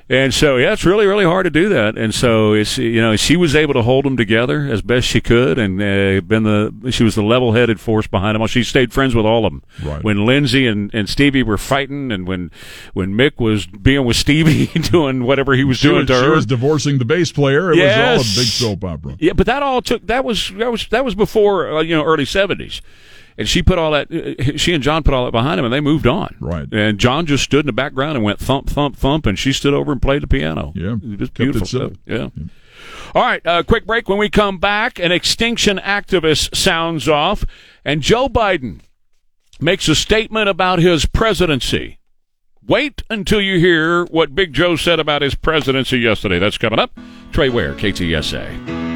And 0.10 0.34
so, 0.34 0.58
yeah, 0.58 0.74
it's 0.74 0.84
really, 0.84 1.06
really 1.06 1.24
hard 1.24 1.46
to 1.46 1.50
do 1.50 1.70
that. 1.70 1.98
And 1.98 2.14
so, 2.14 2.52
it's 2.52 2.78
you 2.78 3.00
know, 3.00 3.16
she 3.16 3.38
was 3.38 3.56
able 3.56 3.74
to 3.74 3.82
hold 3.82 4.04
them 4.04 4.18
together 4.18 4.68
as 4.70 4.82
best 4.82 5.08
she 5.08 5.22
could, 5.22 5.58
and 5.58 5.82
uh, 5.82 6.20
been 6.22 6.44
the 6.44 6.92
she 6.92 7.06
was 7.06 7.16
the 7.16 7.24
level-headed 7.24 7.80
force 7.80 8.06
behind 8.06 8.36
them. 8.36 8.42
all. 8.42 8.48
She 8.48 8.64
stayed 8.64 8.92
friends 8.92 9.16
with 9.16 9.26
all 9.26 9.46
of 9.46 9.54
them. 9.54 9.64
Right. 9.82 10.04
When 10.04 10.26
Lindsey 10.26 10.68
and, 10.68 10.94
and 10.94 11.08
Stevie 11.08 11.42
were 11.42 11.58
fighting, 11.58 12.12
and 12.12 12.28
when 12.28 12.52
when 12.94 13.14
Mick 13.14 13.40
was 13.40 13.66
being 13.66 14.06
with 14.06 14.18
Stevie 14.18 14.66
doing 14.92 15.24
whatever 15.24 15.54
he 15.54 15.64
was 15.64 15.78
she, 15.78 15.88
doing 15.88 16.00
was, 16.02 16.08
to 16.08 16.16
she 16.16 16.26
her. 16.26 16.32
was 16.32 16.46
divorcing 16.46 16.98
the 16.98 17.06
bass 17.06 17.32
player. 17.32 17.72
It 17.72 17.78
was 17.78 17.98
all 17.98 18.16
a 18.16 18.18
big 18.18 18.26
soap 18.26 18.84
opera. 18.84 19.16
Yeah, 19.20 19.34
but 19.34 19.46
that 19.46 19.64
all 19.64 19.82
took 19.82 20.06
that 20.08 20.26
was 20.26 20.52
that 20.56 20.70
was 20.70 20.86
that 20.90 21.06
was 21.06 21.16
before 21.16 21.78
uh, 21.78 21.82
you 21.82 21.96
know 21.96 22.04
early 22.04 22.26
seventies, 22.26 22.82
and 23.38 23.48
she 23.48 23.62
put 23.64 23.78
all 23.78 23.92
that. 23.92 24.12
Uh, 24.12 24.58
she 24.58 24.74
and 24.74 24.84
John 24.84 25.04
put 25.04 25.14
all 25.14 25.26
that 25.26 25.32
behind 25.32 25.60
him, 25.60 25.66
and 25.66 25.74
they 25.74 25.80
moved 25.82 26.08
on. 26.08 26.36
Right. 26.40 26.68
And 26.72 27.00
John 27.00 27.26
just 27.26 27.44
stood 27.44 27.62
in 27.62 27.66
the 27.68 27.74
background 27.74 28.16
and 28.16 28.24
went 28.24 28.40
thump 28.40 28.70
thump 28.70 28.96
thump, 28.96 29.26
and 29.26 29.38
she 29.38 29.54
stood 29.54 29.74
over 29.74 29.92
and 29.92 30.02
played 30.02 30.24
the 30.24 30.28
piano. 30.28 30.74
Yeah. 30.76 30.96
it 31.02 31.20
was 31.20 31.30
beautiful 31.30 31.68
stuff. 31.68 31.94
Yeah. 32.06 32.30
All 33.16 33.22
right, 33.22 33.46
uh, 33.46 33.62
quick 33.64 33.86
break. 33.86 34.10
When 34.10 34.18
we 34.18 34.30
come 34.30 34.58
back, 34.58 35.00
an 35.00 35.12
extinction 35.12 35.78
activist 35.78 36.56
sounds 36.56 37.08
off, 37.08 37.46
and 37.86 38.02
Joe 38.02 38.28
Biden 38.28 38.82
makes 39.60 39.88
a 39.88 39.96
statement 39.96 40.50
about 40.50 40.80
his 40.80 41.06
presidency. 41.06 42.00
Wait 42.66 43.04
until 43.10 43.42
you 43.42 43.60
hear 43.60 44.06
what 44.06 44.34
Big 44.34 44.54
Joe 44.54 44.76
said 44.76 45.00
about 45.00 45.22
his 45.22 45.36
presidency 45.36 46.00
yesterday. 46.00 46.40
That's 46.40 46.58
coming 46.58 46.80
up. 46.80 46.98
Trey 47.32 47.50
Ware, 47.50 47.74
KTSA. 47.74 48.93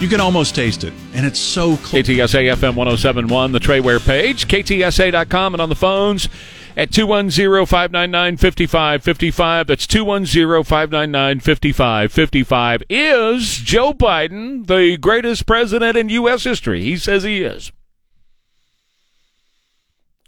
You 0.00 0.06
can 0.06 0.20
almost 0.20 0.54
taste 0.54 0.84
it, 0.84 0.92
and 1.12 1.26
it's 1.26 1.40
so 1.40 1.76
close. 1.78 2.06
KTSA 2.06 2.54
FM 2.54 2.76
1071, 2.76 3.50
the 3.50 3.58
Trey 3.58 3.80
Ware 3.80 3.98
page, 3.98 4.46
KTSA.com, 4.46 5.54
and 5.54 5.60
on 5.60 5.68
the 5.68 5.74
phones 5.74 6.28
at 6.76 6.92
210 6.92 7.66
599 7.66 8.36
5555. 8.36 9.66
That's 9.66 9.88
210 9.88 10.62
599 10.62 11.40
5555. 11.40 12.82
Is 12.88 13.56
Joe 13.56 13.92
Biden 13.92 14.68
the 14.68 14.96
greatest 14.98 15.46
president 15.46 15.96
in 15.96 16.08
U.S. 16.10 16.44
history? 16.44 16.82
He 16.84 16.96
says 16.96 17.24
he 17.24 17.42
is. 17.42 17.72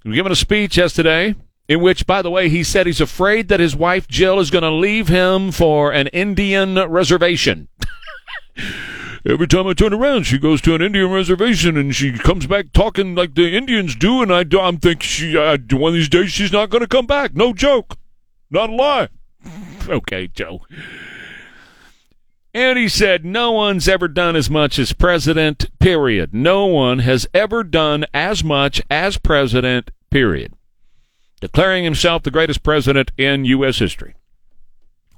He 0.03 0.13
given 0.13 0.33
a 0.33 0.37
speech 0.37 0.79
yesterday 0.79 1.37
in 1.69 1.81
which, 1.81 2.09
by 2.09 2.23
the 2.23 2.31
way, 2.31 2.49
he 2.49 2.65
said 2.65 2.89
he's 2.89 3.01
afraid 3.01 3.47
that 3.47 3.61
his 3.61 3.77
wife 3.77 4.09
Jill 4.09 4.41
is 4.41 4.51
going 4.51 4.65
to 4.65 4.71
leave 4.73 5.07
him 5.07 5.53
for 5.53 5.93
an 5.93 6.09
Indian 6.09 6.75
reservation. 6.75 7.69
Every 9.27 9.47
time 9.47 9.67
I 9.67 9.75
turn 9.75 9.93
around, 9.93 10.25
she 10.25 10.39
goes 10.39 10.63
to 10.63 10.75
an 10.75 10.81
Indian 10.81 11.11
reservation 11.11 11.77
and 11.77 11.95
she 11.95 12.13
comes 12.13 12.47
back 12.47 12.73
talking 12.73 13.15
like 13.15 13.35
the 13.35 13.55
Indians 13.55 13.95
do, 13.95 14.23
and 14.23 14.33
I, 14.33 14.45
I'm 14.59 14.79
thinking 14.79 15.01
she, 15.01 15.37
uh, 15.37 15.59
one 15.73 15.91
of 15.91 15.95
these 15.95 16.09
days 16.09 16.33
she's 16.33 16.53
not 16.53 16.71
going 16.71 16.81
to 16.81 16.89
come 16.89 17.07
back. 17.07 17.35
No 17.35 17.53
joke, 17.53 17.99
not 18.51 18.71
a 18.71 18.75
lie. 18.75 19.09
okay, 19.89 20.27
Joe. 20.27 20.63
And 22.53 22.79
he 22.79 22.89
said, 22.89 23.25
No 23.25 23.53
one's 23.53 23.89
ever 23.89 24.09
done 24.09 24.37
as 24.37 24.51
much 24.51 24.79
as 24.79 24.93
president, 24.93 25.67
period. 25.79 26.35
No 26.35 26.67
one 26.67 27.01
has 27.01 27.29
ever 27.33 27.63
done 27.63 28.07
as 28.13 28.43
much 28.43 28.83
as 28.91 29.19
president, 29.19 29.91
period. 30.11 30.55
Declaring 31.41 31.85
himself 31.85 32.23
the 32.23 32.31
greatest 32.31 32.63
president 32.63 33.13
in 33.17 33.45
U.S. 33.45 33.79
history. 33.79 34.15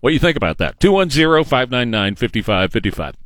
What 0.03 0.11
do 0.11 0.15
you 0.15 0.19
think 0.19 0.37
about 0.37 0.59
that? 0.59 0.81
210 0.81 1.45
599 1.45 2.17
5555. 2.17 3.17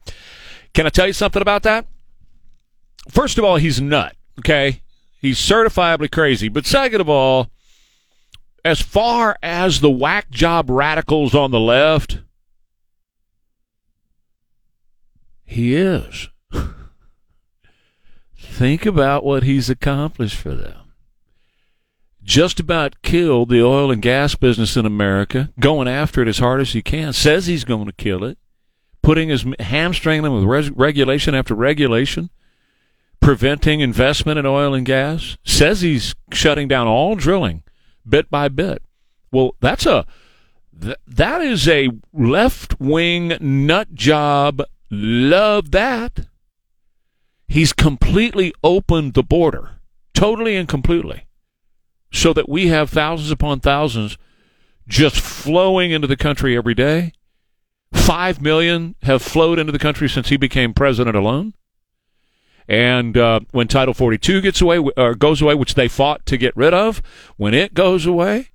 Can 0.74 0.84
I 0.84 0.90
tell 0.90 1.06
you 1.06 1.14
something 1.14 1.40
about 1.40 1.62
that? 1.62 1.86
First 3.08 3.38
of 3.38 3.44
all, 3.44 3.56
he's 3.56 3.80
nut, 3.80 4.14
okay? 4.40 4.82
He's 5.18 5.38
certifiably 5.38 6.10
crazy. 6.10 6.50
But 6.50 6.66
second 6.66 7.00
of 7.00 7.08
all, 7.08 7.50
as 8.62 8.82
far 8.82 9.38
as 9.42 9.80
the 9.80 9.90
whack 9.90 10.28
job 10.30 10.68
radicals 10.68 11.34
on 11.34 11.50
the 11.50 11.58
left, 11.58 12.18
he 15.46 15.74
is. 15.76 16.28
Think 18.38 18.84
about 18.84 19.24
what 19.24 19.44
he's 19.44 19.70
accomplished 19.70 20.36
for 20.36 20.54
them. 20.54 20.85
Just 22.26 22.60
about 22.60 23.00
killed 23.02 23.48
the 23.48 23.62
oil 23.62 23.90
and 23.90 24.02
gas 24.02 24.34
business 24.34 24.76
in 24.76 24.84
America, 24.84 25.50
going 25.58 25.88
after 25.88 26.20
it 26.20 26.28
as 26.28 26.40
hard 26.40 26.60
as 26.60 26.72
he 26.72 26.82
can. 26.82 27.14
Says 27.14 27.46
he's 27.46 27.64
going 27.64 27.86
to 27.86 27.92
kill 27.92 28.22
it 28.22 28.36
putting 29.06 29.28
his 29.28 29.46
hamstringing 29.60 30.24
them 30.24 30.34
with 30.34 30.42
res- 30.42 30.70
regulation 30.70 31.32
after 31.32 31.54
regulation, 31.54 32.28
preventing 33.20 33.78
investment 33.78 34.36
in 34.36 34.44
oil 34.44 34.74
and 34.74 34.84
gas. 34.84 35.38
Says 35.44 35.80
he's 35.80 36.16
shutting 36.32 36.66
down 36.66 36.88
all 36.88 37.14
drilling 37.14 37.62
bit 38.06 38.28
by 38.30 38.48
bit. 38.48 38.82
Well, 39.30 39.54
that's 39.60 39.86
a 39.86 40.06
th- 40.80 40.96
that 41.06 41.40
is 41.40 41.68
a 41.68 41.90
left 42.12 42.80
wing 42.80 43.36
nut 43.40 43.94
job. 43.94 44.60
Love 44.90 45.70
that. 45.70 46.26
He's 47.46 47.72
completely 47.72 48.52
opened 48.64 49.14
the 49.14 49.22
border, 49.22 49.78
totally 50.14 50.56
and 50.56 50.68
completely, 50.68 51.25
so 52.16 52.32
that 52.32 52.48
we 52.48 52.68
have 52.68 52.90
thousands 52.90 53.30
upon 53.30 53.60
thousands 53.60 54.16
just 54.88 55.20
flowing 55.20 55.90
into 55.90 56.06
the 56.06 56.16
country 56.16 56.56
every 56.56 56.74
day. 56.74 57.12
Five 57.92 58.40
million 58.40 58.94
have 59.02 59.22
flowed 59.22 59.58
into 59.58 59.72
the 59.72 59.78
country 59.78 60.08
since 60.08 60.28
he 60.28 60.36
became 60.36 60.74
president 60.74 61.16
alone. 61.16 61.54
And 62.68 63.16
uh, 63.16 63.40
when 63.52 63.68
Title 63.68 63.94
42 63.94 64.40
gets 64.40 64.60
away, 64.60 64.78
or 64.78 65.14
goes 65.14 65.40
away, 65.40 65.54
which 65.54 65.74
they 65.74 65.88
fought 65.88 66.26
to 66.26 66.36
get 66.36 66.56
rid 66.56 66.74
of, 66.74 67.00
when 67.36 67.54
it 67.54 67.74
goes 67.74 68.06
away, 68.06 68.50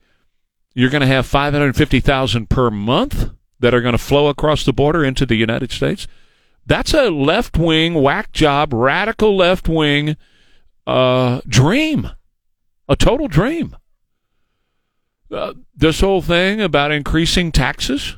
you're 0.74 0.90
going 0.90 1.02
to 1.02 1.08
have 1.08 1.26
550,000 1.26 2.50
per 2.50 2.70
month 2.70 3.30
that 3.60 3.74
are 3.74 3.82
going 3.82 3.94
to 3.94 3.98
flow 3.98 4.28
across 4.28 4.66
the 4.66 4.74
border 4.74 5.06
into 5.06 5.26
the 5.26 5.36
United 5.36 5.72
States. 5.72 6.08
That's 6.66 6.94
a 6.94 7.10
left 7.10 7.58
wing 7.58 7.96
whack 7.96 8.32
job, 8.32 8.74
radical 8.74 9.36
left 9.36 9.70
wing 9.70 10.18
uh, 10.86 11.42
dream, 11.48 12.10
a 12.92 12.96
total 12.98 13.30
dream. 13.30 13.78
Uh, 15.32 15.54
this 15.74 16.02
whole 16.02 16.22
thing 16.22 16.60
about 16.60 16.92
increasing 16.92 17.50
taxes 17.50 18.18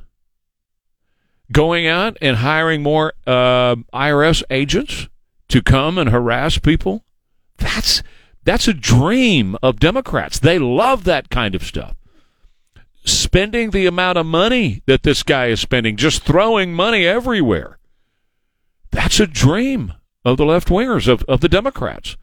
going 1.51 1.85
out 1.85 2.17
and 2.19 2.37
hiring 2.37 2.81
more 2.81 3.13
uh, 3.27 3.75
IRS 3.93 4.41
agents 4.49 5.07
to 5.47 5.61
come 5.61 5.99
and 5.99 6.09
harass 6.09 6.57
people. 6.57 7.05
That's 7.57 8.01
that's 8.45 8.67
a 8.67 8.73
dream 8.73 9.55
of 9.61 9.79
Democrats. 9.79 10.39
They 10.39 10.57
love 10.57 11.03
that 11.03 11.29
kind 11.29 11.53
of 11.53 11.63
stuff. 11.63 11.95
Spending 13.05 13.69
the 13.69 13.85
amount 13.85 14.17
of 14.17 14.25
money 14.25 14.81
that 14.87 15.03
this 15.03 15.21
guy 15.21 15.47
is 15.47 15.59
spending, 15.59 15.97
just 15.97 16.23
throwing 16.23 16.73
money 16.73 17.05
everywhere. 17.05 17.77
That's 18.89 19.19
a 19.19 19.27
dream 19.27 19.93
of 20.25 20.37
the 20.37 20.45
left 20.45 20.69
wingers, 20.69 21.07
of, 21.07 21.23
of 21.23 21.41
the 21.41 21.49
Democrats. 21.49 22.17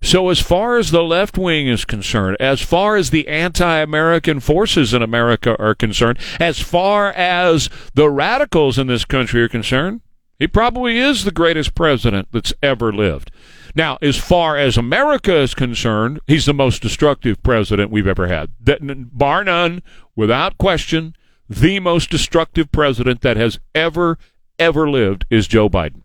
So, 0.00 0.28
as 0.28 0.40
far 0.40 0.78
as 0.78 0.90
the 0.90 1.02
left 1.02 1.36
wing 1.36 1.66
is 1.66 1.84
concerned, 1.84 2.36
as 2.38 2.60
far 2.60 2.96
as 2.96 3.10
the 3.10 3.26
anti 3.26 3.78
American 3.78 4.40
forces 4.40 4.94
in 4.94 5.02
America 5.02 5.56
are 5.58 5.74
concerned, 5.74 6.18
as 6.38 6.60
far 6.60 7.12
as 7.12 7.68
the 7.94 8.08
radicals 8.08 8.78
in 8.78 8.86
this 8.86 9.04
country 9.04 9.42
are 9.42 9.48
concerned, 9.48 10.00
he 10.38 10.46
probably 10.46 10.98
is 10.98 11.24
the 11.24 11.32
greatest 11.32 11.74
president 11.74 12.28
that's 12.30 12.54
ever 12.62 12.92
lived. 12.92 13.32
Now, 13.74 13.98
as 14.00 14.16
far 14.16 14.56
as 14.56 14.76
America 14.76 15.36
is 15.36 15.54
concerned, 15.54 16.20
he's 16.26 16.46
the 16.46 16.54
most 16.54 16.80
destructive 16.80 17.42
president 17.42 17.90
we've 17.90 18.06
ever 18.06 18.28
had. 18.28 18.50
That, 18.60 18.80
bar 19.16 19.44
none, 19.44 19.82
without 20.14 20.58
question, 20.58 21.14
the 21.48 21.80
most 21.80 22.10
destructive 22.10 22.70
president 22.70 23.20
that 23.22 23.36
has 23.36 23.58
ever, 23.74 24.18
ever 24.58 24.88
lived 24.88 25.26
is 25.30 25.48
Joe 25.48 25.68
Biden. 25.68 26.02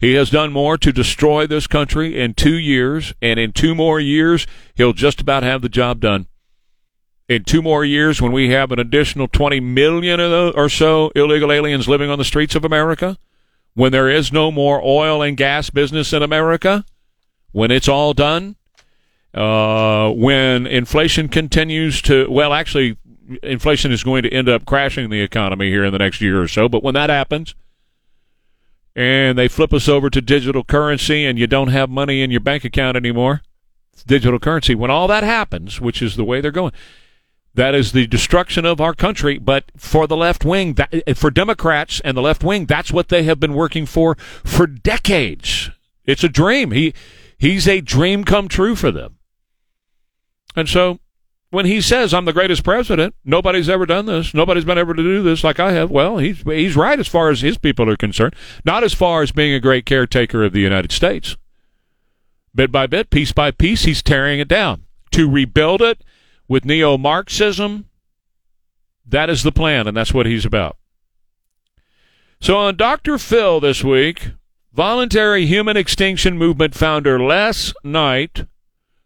He 0.00 0.14
has 0.14 0.30
done 0.30 0.50
more 0.50 0.78
to 0.78 0.92
destroy 0.92 1.46
this 1.46 1.66
country 1.66 2.18
in 2.18 2.32
two 2.32 2.56
years, 2.56 3.12
and 3.20 3.38
in 3.38 3.52
two 3.52 3.74
more 3.74 4.00
years, 4.00 4.46
he'll 4.74 4.94
just 4.94 5.20
about 5.20 5.42
have 5.42 5.60
the 5.60 5.68
job 5.68 6.00
done. 6.00 6.26
In 7.28 7.44
two 7.44 7.60
more 7.60 7.84
years, 7.84 8.20
when 8.20 8.32
we 8.32 8.48
have 8.48 8.72
an 8.72 8.78
additional 8.78 9.28
20 9.28 9.60
million 9.60 10.18
or 10.18 10.70
so 10.70 11.12
illegal 11.14 11.52
aliens 11.52 11.86
living 11.86 12.08
on 12.08 12.18
the 12.18 12.24
streets 12.24 12.54
of 12.54 12.64
America, 12.64 13.18
when 13.74 13.92
there 13.92 14.08
is 14.08 14.32
no 14.32 14.50
more 14.50 14.80
oil 14.82 15.20
and 15.20 15.36
gas 15.36 15.68
business 15.68 16.14
in 16.14 16.22
America, 16.22 16.86
when 17.52 17.70
it's 17.70 17.88
all 17.88 18.14
done, 18.14 18.56
uh, 19.34 20.10
when 20.10 20.66
inflation 20.66 21.28
continues 21.28 22.00
to, 22.02 22.26
well, 22.30 22.54
actually, 22.54 22.96
inflation 23.42 23.92
is 23.92 24.02
going 24.02 24.22
to 24.22 24.32
end 24.32 24.48
up 24.48 24.64
crashing 24.64 25.10
the 25.10 25.20
economy 25.20 25.68
here 25.68 25.84
in 25.84 25.92
the 25.92 25.98
next 25.98 26.22
year 26.22 26.40
or 26.40 26.48
so, 26.48 26.70
but 26.70 26.82
when 26.82 26.94
that 26.94 27.10
happens, 27.10 27.54
and 28.94 29.38
they 29.38 29.48
flip 29.48 29.72
us 29.72 29.88
over 29.88 30.10
to 30.10 30.20
digital 30.20 30.64
currency 30.64 31.24
and 31.24 31.38
you 31.38 31.46
don't 31.46 31.68
have 31.68 31.88
money 31.88 32.22
in 32.22 32.30
your 32.30 32.40
bank 32.40 32.64
account 32.64 32.96
anymore. 32.96 33.42
It's 33.92 34.04
digital 34.04 34.38
currency. 34.38 34.74
When 34.74 34.90
all 34.90 35.08
that 35.08 35.22
happens, 35.22 35.80
which 35.80 36.02
is 36.02 36.16
the 36.16 36.24
way 36.24 36.40
they're 36.40 36.50
going, 36.50 36.72
that 37.54 37.74
is 37.74 37.92
the 37.92 38.06
destruction 38.06 38.64
of 38.64 38.80
our 38.80 38.94
country. 38.94 39.38
But 39.38 39.72
for 39.76 40.06
the 40.06 40.16
left 40.16 40.44
wing, 40.44 40.74
that, 40.74 41.16
for 41.16 41.30
Democrats 41.30 42.00
and 42.04 42.16
the 42.16 42.22
left 42.22 42.44
wing, 42.44 42.66
that's 42.66 42.92
what 42.92 43.08
they 43.08 43.24
have 43.24 43.40
been 43.40 43.54
working 43.54 43.86
for 43.86 44.16
for 44.16 44.66
decades. 44.66 45.70
It's 46.04 46.24
a 46.24 46.28
dream. 46.28 46.70
He 46.70 46.94
he's 47.38 47.66
a 47.66 47.80
dream 47.80 48.24
come 48.24 48.48
true 48.48 48.76
for 48.76 48.90
them. 48.90 49.18
And 50.56 50.68
so 50.68 51.00
when 51.50 51.66
he 51.66 51.80
says 51.80 52.14
I'm 52.14 52.24
the 52.24 52.32
greatest 52.32 52.64
president, 52.64 53.14
nobody's 53.24 53.68
ever 53.68 53.86
done 53.86 54.06
this, 54.06 54.32
nobody's 54.32 54.64
been 54.64 54.78
able 54.78 54.94
to 54.94 55.02
do 55.02 55.22
this 55.22 55.44
like 55.44 55.60
I 55.60 55.72
have. 55.72 55.90
Well, 55.90 56.18
he's 56.18 56.42
he's 56.42 56.76
right 56.76 56.98
as 56.98 57.08
far 57.08 57.30
as 57.30 57.40
his 57.40 57.58
people 57.58 57.88
are 57.90 57.96
concerned, 57.96 58.34
not 58.64 58.84
as 58.84 58.94
far 58.94 59.22
as 59.22 59.32
being 59.32 59.52
a 59.52 59.60
great 59.60 59.84
caretaker 59.84 60.44
of 60.44 60.52
the 60.52 60.60
United 60.60 60.92
States. 60.92 61.36
Bit 62.54 62.72
by 62.72 62.86
bit, 62.86 63.10
piece 63.10 63.32
by 63.32 63.50
piece, 63.50 63.84
he's 63.84 64.02
tearing 64.02 64.40
it 64.40 64.48
down 64.48 64.84
to 65.12 65.30
rebuild 65.30 65.82
it 65.82 66.02
with 66.48 66.64
neo-Marxism. 66.64 67.86
That 69.06 69.30
is 69.30 69.42
the 69.42 69.52
plan, 69.52 69.86
and 69.86 69.96
that's 69.96 70.14
what 70.14 70.26
he's 70.26 70.44
about. 70.44 70.76
So 72.40 72.56
on 72.56 72.76
Dr. 72.76 73.18
Phil 73.18 73.60
this 73.60 73.84
week, 73.84 74.30
Voluntary 74.72 75.46
Human 75.46 75.76
Extinction 75.76 76.38
Movement 76.38 76.74
founder 76.74 77.20
Les 77.20 77.72
Knight 77.84 78.46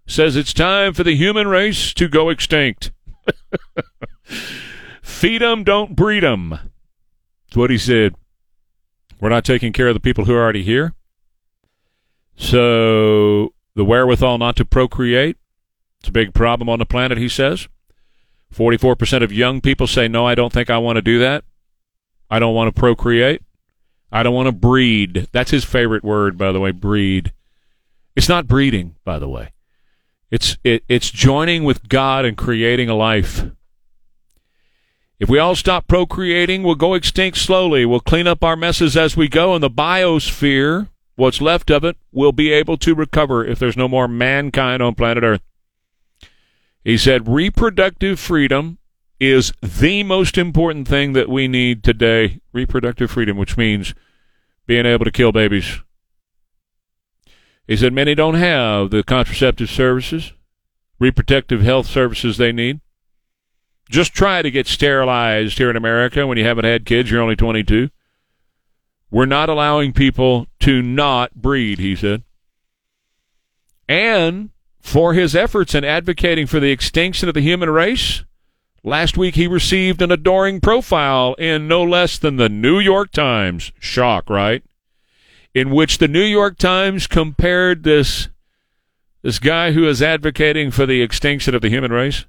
says 0.06 0.36
it's 0.36 0.52
time 0.52 0.92
for 0.92 1.02
the 1.02 1.16
human 1.16 1.48
race 1.48 1.94
to 1.94 2.08
go 2.08 2.28
extinct. 2.28 2.92
Feed 5.02 5.42
'em, 5.42 5.64
don't 5.64 5.96
breed 5.96 6.24
'em. 6.24 6.50
That's 6.50 7.56
what 7.56 7.70
he 7.70 7.78
said. 7.78 8.14
We're 9.20 9.28
not 9.30 9.44
taking 9.44 9.72
care 9.72 9.88
of 9.88 9.94
the 9.94 10.00
people 10.00 10.24
who 10.24 10.34
are 10.34 10.42
already 10.42 10.62
here. 10.62 10.92
So 12.36 13.54
the 13.74 13.84
wherewithal 13.84 14.38
not 14.38 14.56
to 14.56 14.64
procreate, 14.64 15.36
it's 16.00 16.08
a 16.08 16.12
big 16.12 16.34
problem 16.34 16.68
on 16.68 16.78
the 16.78 16.84
planet, 16.84 17.16
he 17.16 17.28
says. 17.28 17.68
44% 18.54 19.22
of 19.22 19.32
young 19.32 19.60
people 19.60 19.86
say, 19.86 20.06
no, 20.08 20.26
I 20.26 20.34
don't 20.34 20.52
think 20.52 20.68
I 20.68 20.78
want 20.78 20.96
to 20.96 21.02
do 21.02 21.18
that. 21.18 21.44
I 22.30 22.38
don't 22.38 22.54
want 22.54 22.74
to 22.74 22.78
procreate. 22.78 23.42
I 24.12 24.22
don't 24.22 24.34
want 24.34 24.46
to 24.46 24.52
breed. 24.52 25.28
That's 25.32 25.50
his 25.50 25.64
favorite 25.64 26.04
word, 26.04 26.36
by 26.36 26.52
the 26.52 26.60
way, 26.60 26.70
breed. 26.70 27.32
It's 28.14 28.28
not 28.28 28.46
breeding, 28.46 28.94
by 29.04 29.18
the 29.18 29.28
way. 29.28 29.53
It's 30.30 30.56
it, 30.64 30.84
it's 30.88 31.10
joining 31.10 31.64
with 31.64 31.88
God 31.88 32.24
and 32.24 32.36
creating 32.36 32.88
a 32.88 32.94
life. 32.94 33.44
If 35.20 35.28
we 35.28 35.38
all 35.38 35.54
stop 35.54 35.86
procreating, 35.86 36.62
we'll 36.62 36.74
go 36.74 36.94
extinct 36.94 37.38
slowly. 37.38 37.86
We'll 37.86 38.00
clean 38.00 38.26
up 38.26 38.42
our 38.42 38.56
messes 38.56 38.96
as 38.96 39.16
we 39.16 39.28
go, 39.28 39.54
and 39.54 39.62
the 39.62 39.70
biosphere, 39.70 40.88
what's 41.14 41.40
left 41.40 41.70
of 41.70 41.84
it, 41.84 41.96
will 42.12 42.32
be 42.32 42.52
able 42.52 42.76
to 42.78 42.94
recover 42.94 43.44
if 43.44 43.58
there's 43.58 43.76
no 43.76 43.88
more 43.88 44.08
mankind 44.08 44.82
on 44.82 44.94
planet 44.94 45.22
Earth. 45.22 45.42
He 46.84 46.98
said 46.98 47.28
reproductive 47.28 48.18
freedom 48.18 48.78
is 49.20 49.52
the 49.62 50.02
most 50.02 50.36
important 50.36 50.88
thing 50.88 51.12
that 51.12 51.28
we 51.28 51.48
need 51.48 51.82
today. 51.82 52.40
Reproductive 52.52 53.10
freedom, 53.10 53.36
which 53.36 53.56
means 53.56 53.94
being 54.66 54.84
able 54.84 55.04
to 55.04 55.12
kill 55.12 55.32
babies. 55.32 55.80
He 57.66 57.76
said 57.76 57.92
many 57.92 58.14
don't 58.14 58.34
have 58.34 58.90
the 58.90 59.02
contraceptive 59.02 59.70
services, 59.70 60.32
reproductive 60.98 61.62
health 61.62 61.86
services 61.86 62.36
they 62.36 62.52
need. 62.52 62.80
Just 63.90 64.14
try 64.14 64.42
to 64.42 64.50
get 64.50 64.66
sterilized 64.66 65.58
here 65.58 65.70
in 65.70 65.76
America 65.76 66.26
when 66.26 66.38
you 66.38 66.44
haven't 66.44 66.64
had 66.64 66.86
kids, 66.86 67.10
you're 67.10 67.22
only 67.22 67.36
22. 67.36 67.90
We're 69.10 69.26
not 69.26 69.48
allowing 69.48 69.92
people 69.92 70.46
to 70.60 70.82
not 70.82 71.34
breed, 71.34 71.78
he 71.78 71.94
said. 71.94 72.22
And 73.88 74.50
for 74.80 75.14
his 75.14 75.36
efforts 75.36 75.74
in 75.74 75.84
advocating 75.84 76.46
for 76.46 76.60
the 76.60 76.70
extinction 76.70 77.28
of 77.28 77.34
the 77.34 77.40
human 77.40 77.70
race, 77.70 78.24
last 78.82 79.16
week 79.16 79.34
he 79.34 79.46
received 79.46 80.02
an 80.02 80.10
adoring 80.10 80.60
profile 80.60 81.34
in 81.34 81.68
no 81.68 81.82
less 81.82 82.18
than 82.18 82.36
the 82.36 82.48
New 82.48 82.78
York 82.78 83.12
Times. 83.12 83.72
Shock, 83.78 84.28
right? 84.28 84.62
In 85.54 85.70
which 85.70 85.98
the 85.98 86.08
New 86.08 86.24
York 86.24 86.58
Times 86.58 87.06
compared 87.06 87.84
this 87.84 88.28
this 89.22 89.38
guy 89.38 89.72
who 89.72 89.88
is 89.88 90.02
advocating 90.02 90.70
for 90.70 90.84
the 90.84 91.00
extinction 91.00 91.54
of 91.54 91.62
the 91.62 91.70
human 91.70 91.92
race 91.92 92.26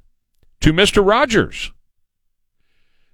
to 0.62 0.72
Mr. 0.72 1.06
Rogers, 1.06 1.74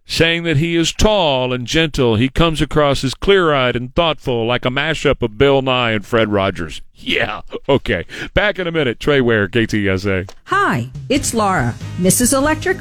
saying 0.05 0.43
that 0.43 0.57
he 0.57 0.75
is 0.75 0.91
tall 0.91 1.51
and 1.51 1.65
gentle. 1.65 2.15
He 2.15 2.29
comes 2.29 2.61
across 2.61 3.03
as 3.03 3.15
clear 3.15 3.53
eyed 3.53 3.75
and 3.75 3.95
thoughtful, 3.95 4.45
like 4.45 4.65
a 4.65 4.69
mashup 4.69 5.23
of 5.23 5.37
Bill 5.37 5.61
Nye 5.61 5.91
and 5.91 6.05
Fred 6.05 6.29
Rogers. 6.29 6.81
Yeah, 6.93 7.41
okay. 7.67 8.05
Back 8.33 8.59
in 8.59 8.67
a 8.67 8.71
minute. 8.71 8.99
Trey 8.99 9.21
Ware, 9.21 9.47
KTSA. 9.47 10.29
Hi, 10.45 10.89
it's 11.09 11.33
Laura, 11.33 11.73
Mrs. 11.97 12.33
Electric. 12.33 12.77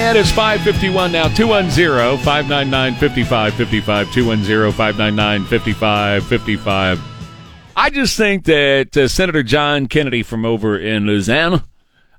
It's 0.00 0.30
551 0.32 1.12
now. 1.12 1.28
210 1.28 2.18
599 2.24 2.94
5555. 2.94 4.12
210 4.12 4.72
599 4.72 5.44
5555. 5.44 7.00
I 7.76 7.90
just 7.90 8.16
think 8.16 8.44
that 8.44 8.96
uh, 8.96 9.06
Senator 9.08 9.42
John 9.42 9.86
Kennedy 9.86 10.22
from 10.22 10.44
over 10.44 10.78
in 10.78 11.06
Louisiana, 11.06 11.64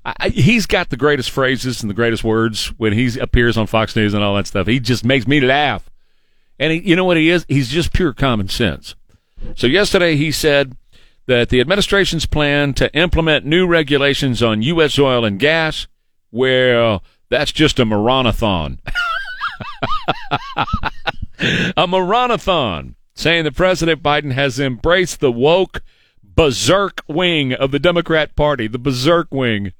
I- 0.04 0.28
he's 0.30 0.66
got 0.66 0.90
the 0.90 0.96
greatest 0.96 1.30
phrases 1.30 1.82
and 1.82 1.90
the 1.90 1.94
greatest 1.94 2.22
words 2.24 2.68
when 2.78 2.92
he 2.92 3.18
appears 3.18 3.56
on 3.58 3.66
Fox 3.66 3.96
News 3.96 4.14
and 4.14 4.22
all 4.22 4.36
that 4.36 4.46
stuff. 4.46 4.66
He 4.66 4.78
just 4.80 5.04
makes 5.04 5.26
me 5.26 5.40
laugh. 5.40 5.90
And 6.58 6.72
he, 6.72 6.78
you 6.80 6.96
know 6.96 7.04
what 7.04 7.16
he 7.16 7.28
is? 7.30 7.44
He's 7.48 7.68
just 7.68 7.92
pure 7.92 8.12
common 8.12 8.48
sense. 8.48 8.94
So 9.56 9.66
yesterday 9.66 10.16
he 10.16 10.30
said 10.32 10.76
that 11.26 11.48
the 11.48 11.60
administration's 11.60 12.26
plan 12.26 12.72
to 12.74 12.94
implement 12.94 13.44
new 13.46 13.66
regulations 13.66 14.42
on 14.42 14.62
U.S. 14.62 14.98
oil 14.98 15.24
and 15.24 15.38
gas, 15.38 15.86
well, 16.30 17.02
that's 17.30 17.52
just 17.52 17.78
a 17.78 17.84
moronathon. 17.84 18.78
a 21.76 21.86
moronathon, 21.86 22.96
saying 23.14 23.44
that 23.44 23.56
President 23.56 24.02
Biden 24.02 24.32
has 24.32 24.60
embraced 24.60 25.20
the 25.20 25.32
woke 25.32 25.82
berserk 26.22 27.02
wing 27.08 27.52
of 27.52 27.70
the 27.70 27.78
Democrat 27.78 28.34
Party, 28.36 28.66
the 28.66 28.78
berserk 28.78 29.28
wing. 29.30 29.72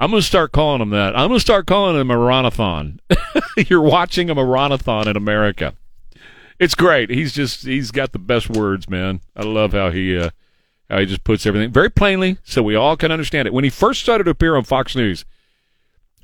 I'm 0.00 0.10
going 0.10 0.22
to 0.22 0.26
start 0.26 0.52
calling 0.52 0.78
them 0.78 0.90
that. 0.90 1.16
I'm 1.16 1.28
going 1.28 1.38
to 1.38 1.40
start 1.40 1.66
calling 1.66 1.96
them 1.96 2.10
a 2.10 2.14
moronathon. 2.14 3.00
You're 3.68 3.82
watching 3.82 4.30
a 4.30 4.34
moronathon 4.34 5.06
in 5.06 5.16
America. 5.16 5.74
It's 6.58 6.74
great. 6.74 7.10
He's 7.10 7.32
just 7.32 7.64
he's 7.64 7.90
got 7.90 8.12
the 8.12 8.18
best 8.18 8.48
words, 8.48 8.88
man. 8.88 9.20
I 9.36 9.42
love 9.42 9.72
how 9.72 9.90
he 9.90 10.16
uh, 10.16 10.30
how 10.88 10.98
he 11.00 11.06
just 11.06 11.24
puts 11.24 11.46
everything 11.46 11.70
very 11.70 11.90
plainly 11.90 12.38
so 12.44 12.62
we 12.62 12.74
all 12.74 12.96
can 12.96 13.12
understand 13.12 13.46
it. 13.46 13.54
When 13.54 13.64
he 13.64 13.70
first 13.70 14.00
started 14.00 14.24
to 14.24 14.30
appear 14.30 14.56
on 14.56 14.64
Fox 14.64 14.96
News, 14.96 15.24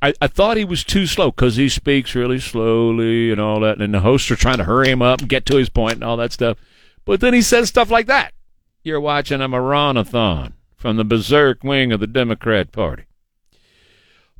I, 0.04 0.12
I 0.20 0.26
thought 0.26 0.58
he 0.58 0.66
was 0.66 0.84
too 0.84 1.06
slow 1.06 1.30
because 1.30 1.56
he 1.56 1.70
speaks 1.70 2.14
really 2.14 2.38
slowly 2.38 3.32
and 3.32 3.40
all 3.40 3.60
that, 3.60 3.80
and 3.80 3.94
the 3.94 4.00
hosts 4.00 4.30
are 4.30 4.36
trying 4.36 4.58
to 4.58 4.64
hurry 4.64 4.90
him 4.90 5.00
up 5.00 5.20
and 5.20 5.30
get 5.30 5.46
to 5.46 5.56
his 5.56 5.70
point 5.70 5.94
and 5.94 6.04
all 6.04 6.18
that 6.18 6.30
stuff. 6.30 6.58
But 7.06 7.20
then 7.20 7.32
he 7.32 7.40
says 7.40 7.70
stuff 7.70 7.90
like 7.90 8.06
that. 8.08 8.34
You're 8.82 9.00
watching 9.00 9.40
a 9.40 9.48
moronathon 9.48 10.52
from 10.76 10.98
the 10.98 11.04
berserk 11.04 11.64
wing 11.64 11.90
of 11.90 12.00
the 12.00 12.06
Democrat 12.06 12.70
Party. 12.70 13.04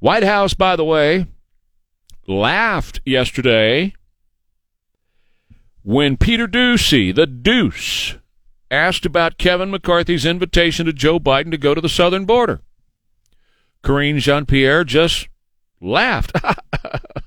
White 0.00 0.22
House, 0.22 0.53
by 0.53 0.77
the 0.77 0.85
way, 0.85 1.29
laughed 2.27 3.00
yesterday 3.07 3.94
when 5.83 6.18
Peter 6.18 6.46
Doocy, 6.46 7.14
the 7.14 7.27
Deuce, 7.27 8.16
asked 8.70 9.07
about 9.07 9.38
Kevin 9.38 9.70
McCarthy's 9.70 10.27
invitation 10.27 10.85
to 10.85 10.92
Joe 10.92 11.18
Biden 11.18 11.53
to 11.53 11.57
go 11.57 11.74
to 11.74 11.81
the 11.81 11.88
southern 11.88 12.27
border. 12.27 12.61
Karine 13.83 14.18
Jean 14.18 14.44
Pierre 14.44 14.85
just 14.85 15.29
laughed. 15.85 16.33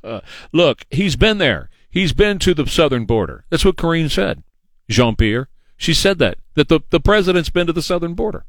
Look, 0.52 0.86
he's 0.90 1.16
been 1.16 1.38
there. 1.38 1.70
He's 1.90 2.14
been 2.14 2.40
to 2.40 2.54
the 2.54 2.68
southern 2.68 3.06
border. 3.06 3.46
That's 3.50 3.66
what 3.66 3.78
Karine 3.78 4.10
said. 4.10 4.44
Jean 4.90 5.16
Pierre. 5.16 5.50
She 5.78 5.94
said 5.94 6.18
that, 6.20 6.38
that 6.56 6.70
the, 6.70 6.82
the 6.90 7.00
president's 7.00 7.50
been 7.50 7.68
to 7.68 7.74
the 7.74 7.82
southern 7.82 8.16
border. 8.16 8.46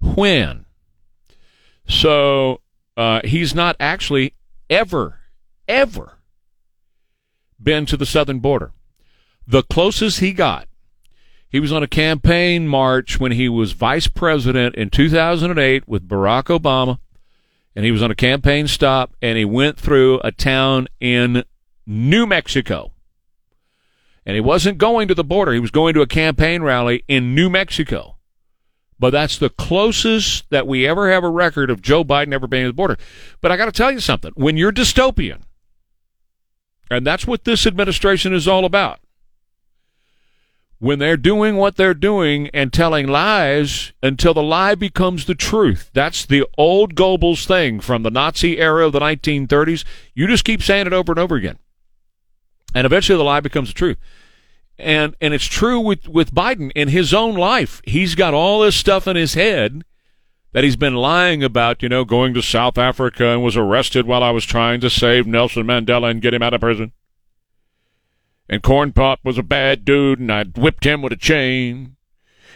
When? 0.00 0.64
So 1.86 2.60
uh, 2.96 3.20
he's 3.24 3.54
not 3.54 3.76
actually 3.78 4.34
ever, 4.70 5.20
ever 5.68 6.18
been 7.62 7.86
to 7.86 7.96
the 7.96 8.06
southern 8.06 8.38
border. 8.38 8.72
The 9.46 9.62
closest 9.62 10.20
he 10.20 10.32
got, 10.32 10.68
he 11.48 11.60
was 11.60 11.72
on 11.72 11.82
a 11.82 11.88
campaign 11.88 12.66
march 12.66 13.20
when 13.20 13.32
he 13.32 13.48
was 13.48 13.72
vice 13.72 14.08
president 14.08 14.74
in 14.74 14.90
2008 14.90 15.86
with 15.86 16.08
Barack 16.08 16.44
Obama, 16.44 16.98
and 17.74 17.84
he 17.84 17.90
was 17.90 18.02
on 18.02 18.10
a 18.10 18.14
campaign 18.14 18.66
stop, 18.68 19.14
and 19.20 19.36
he 19.36 19.44
went 19.44 19.78
through 19.78 20.20
a 20.22 20.32
town 20.32 20.88
in 21.00 21.44
New 21.86 22.26
Mexico. 22.26 22.92
And 24.26 24.34
he 24.34 24.40
wasn't 24.40 24.78
going 24.78 25.08
to 25.08 25.14
the 25.14 25.24
border, 25.24 25.52
he 25.52 25.60
was 25.60 25.70
going 25.70 25.94
to 25.94 26.00
a 26.00 26.06
campaign 26.06 26.62
rally 26.62 27.04
in 27.08 27.34
New 27.34 27.50
Mexico. 27.50 28.16
But 28.98 29.10
that's 29.10 29.38
the 29.38 29.50
closest 29.50 30.48
that 30.50 30.66
we 30.66 30.86
ever 30.86 31.10
have 31.10 31.24
a 31.24 31.28
record 31.28 31.68
of 31.68 31.82
Joe 31.82 32.04
Biden 32.04 32.32
ever 32.32 32.46
being 32.46 32.64
to 32.64 32.68
the 32.68 32.74
border. 32.74 32.96
But 33.40 33.50
I 33.50 33.56
got 33.56 33.66
to 33.66 33.72
tell 33.72 33.90
you 33.90 34.00
something. 34.00 34.32
When 34.34 34.56
you're 34.56 34.72
dystopian, 34.72 35.42
and 36.90 37.06
that's 37.06 37.26
what 37.26 37.44
this 37.44 37.66
administration 37.66 38.32
is 38.32 38.46
all 38.46 38.64
about, 38.64 39.00
when 40.78 40.98
they're 40.98 41.16
doing 41.16 41.56
what 41.56 41.76
they're 41.76 41.94
doing 41.94 42.48
and 42.52 42.72
telling 42.72 43.06
lies 43.06 43.92
until 44.02 44.34
the 44.34 44.42
lie 44.42 44.74
becomes 44.74 45.24
the 45.24 45.34
truth. 45.34 45.90
That's 45.92 46.26
the 46.26 46.46
old 46.58 46.94
Goebbels 46.94 47.46
thing 47.46 47.80
from 47.80 48.02
the 48.02 48.10
Nazi 48.10 48.58
era 48.58 48.86
of 48.86 48.92
the 48.92 49.00
1930s. 49.00 49.84
You 50.14 50.26
just 50.26 50.44
keep 50.44 50.62
saying 50.62 50.86
it 50.86 50.92
over 50.92 51.12
and 51.12 51.18
over 51.18 51.36
again. 51.36 51.58
And 52.74 52.84
eventually 52.84 53.16
the 53.16 53.24
lie 53.24 53.40
becomes 53.40 53.68
the 53.68 53.74
truth. 53.74 53.98
And 54.76 55.14
and 55.20 55.32
it's 55.32 55.46
true 55.46 55.78
with, 55.78 56.08
with 56.08 56.34
Biden 56.34 56.72
in 56.74 56.88
his 56.88 57.14
own 57.14 57.34
life. 57.34 57.80
He's 57.84 58.16
got 58.16 58.34
all 58.34 58.60
this 58.60 58.74
stuff 58.74 59.06
in 59.06 59.14
his 59.14 59.34
head 59.34 59.84
that 60.52 60.64
he's 60.64 60.76
been 60.76 60.96
lying 60.96 61.44
about, 61.44 61.82
you 61.82 61.88
know, 61.88 62.04
going 62.04 62.34
to 62.34 62.42
South 62.42 62.76
Africa 62.76 63.28
and 63.28 63.42
was 63.42 63.56
arrested 63.56 64.06
while 64.06 64.22
I 64.22 64.30
was 64.30 64.44
trying 64.44 64.80
to 64.80 64.90
save 64.90 65.26
Nelson 65.26 65.64
Mandela 65.64 66.10
and 66.10 66.20
get 66.20 66.34
him 66.34 66.42
out 66.42 66.54
of 66.54 66.60
prison 66.60 66.92
and 68.48 68.62
Corn 68.62 68.92
Pop 68.92 69.20
was 69.24 69.38
a 69.38 69.42
bad 69.42 69.84
dude, 69.84 70.20
and 70.20 70.30
I 70.30 70.44
whipped 70.44 70.84
him 70.84 71.02
with 71.02 71.12
a 71.12 71.16
chain, 71.16 71.96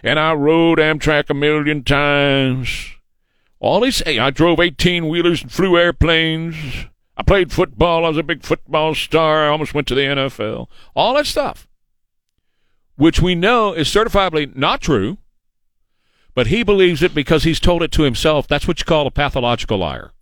and 0.03 0.19
I 0.19 0.33
rode 0.35 0.79
Amtrak 0.79 1.31
a 1.31 1.35
million 1.35 1.83
times. 1.83 2.95
All 3.61 3.83
he 3.83 3.91
say, 3.91 4.19
I 4.19 4.31
drove 4.31 4.61
eighteen 4.61 5.09
wheelers 5.09 5.43
and 5.43 5.51
flew 5.51 5.79
airplanes. 5.79 6.57
I 7.17 7.23
played 7.23 7.51
football. 7.51 8.05
I 8.05 8.09
was 8.09 8.19
a 8.19 8.23
big 8.23 8.45
football 8.45 8.95
star. 8.95 9.47
I 9.47 9.49
almost 9.49 9.75
went 9.75 9.89
to 9.89 9.95
the 9.95 10.03
NFL. 10.03 10.69
All 10.95 11.15
that 11.15 11.27
stuff, 11.27 11.67
which 12.97 13.21
we 13.21 13.35
know 13.35 13.73
is 13.73 13.89
certifiably 13.89 14.55
not 14.55 14.81
true, 14.81 15.19
but 16.35 16.47
he 16.47 16.63
believes 16.63 17.03
it 17.03 17.15
because 17.15 17.43
he's 17.43 17.59
told 17.59 17.83
it 17.83 17.91
to 17.93 18.03
himself. 18.03 18.47
That's 18.47 18.69
what 18.69 18.79
you 18.79 18.85
call 18.85 19.09
a 19.09 19.11
pathological 19.11 19.79
liar. 19.79 20.13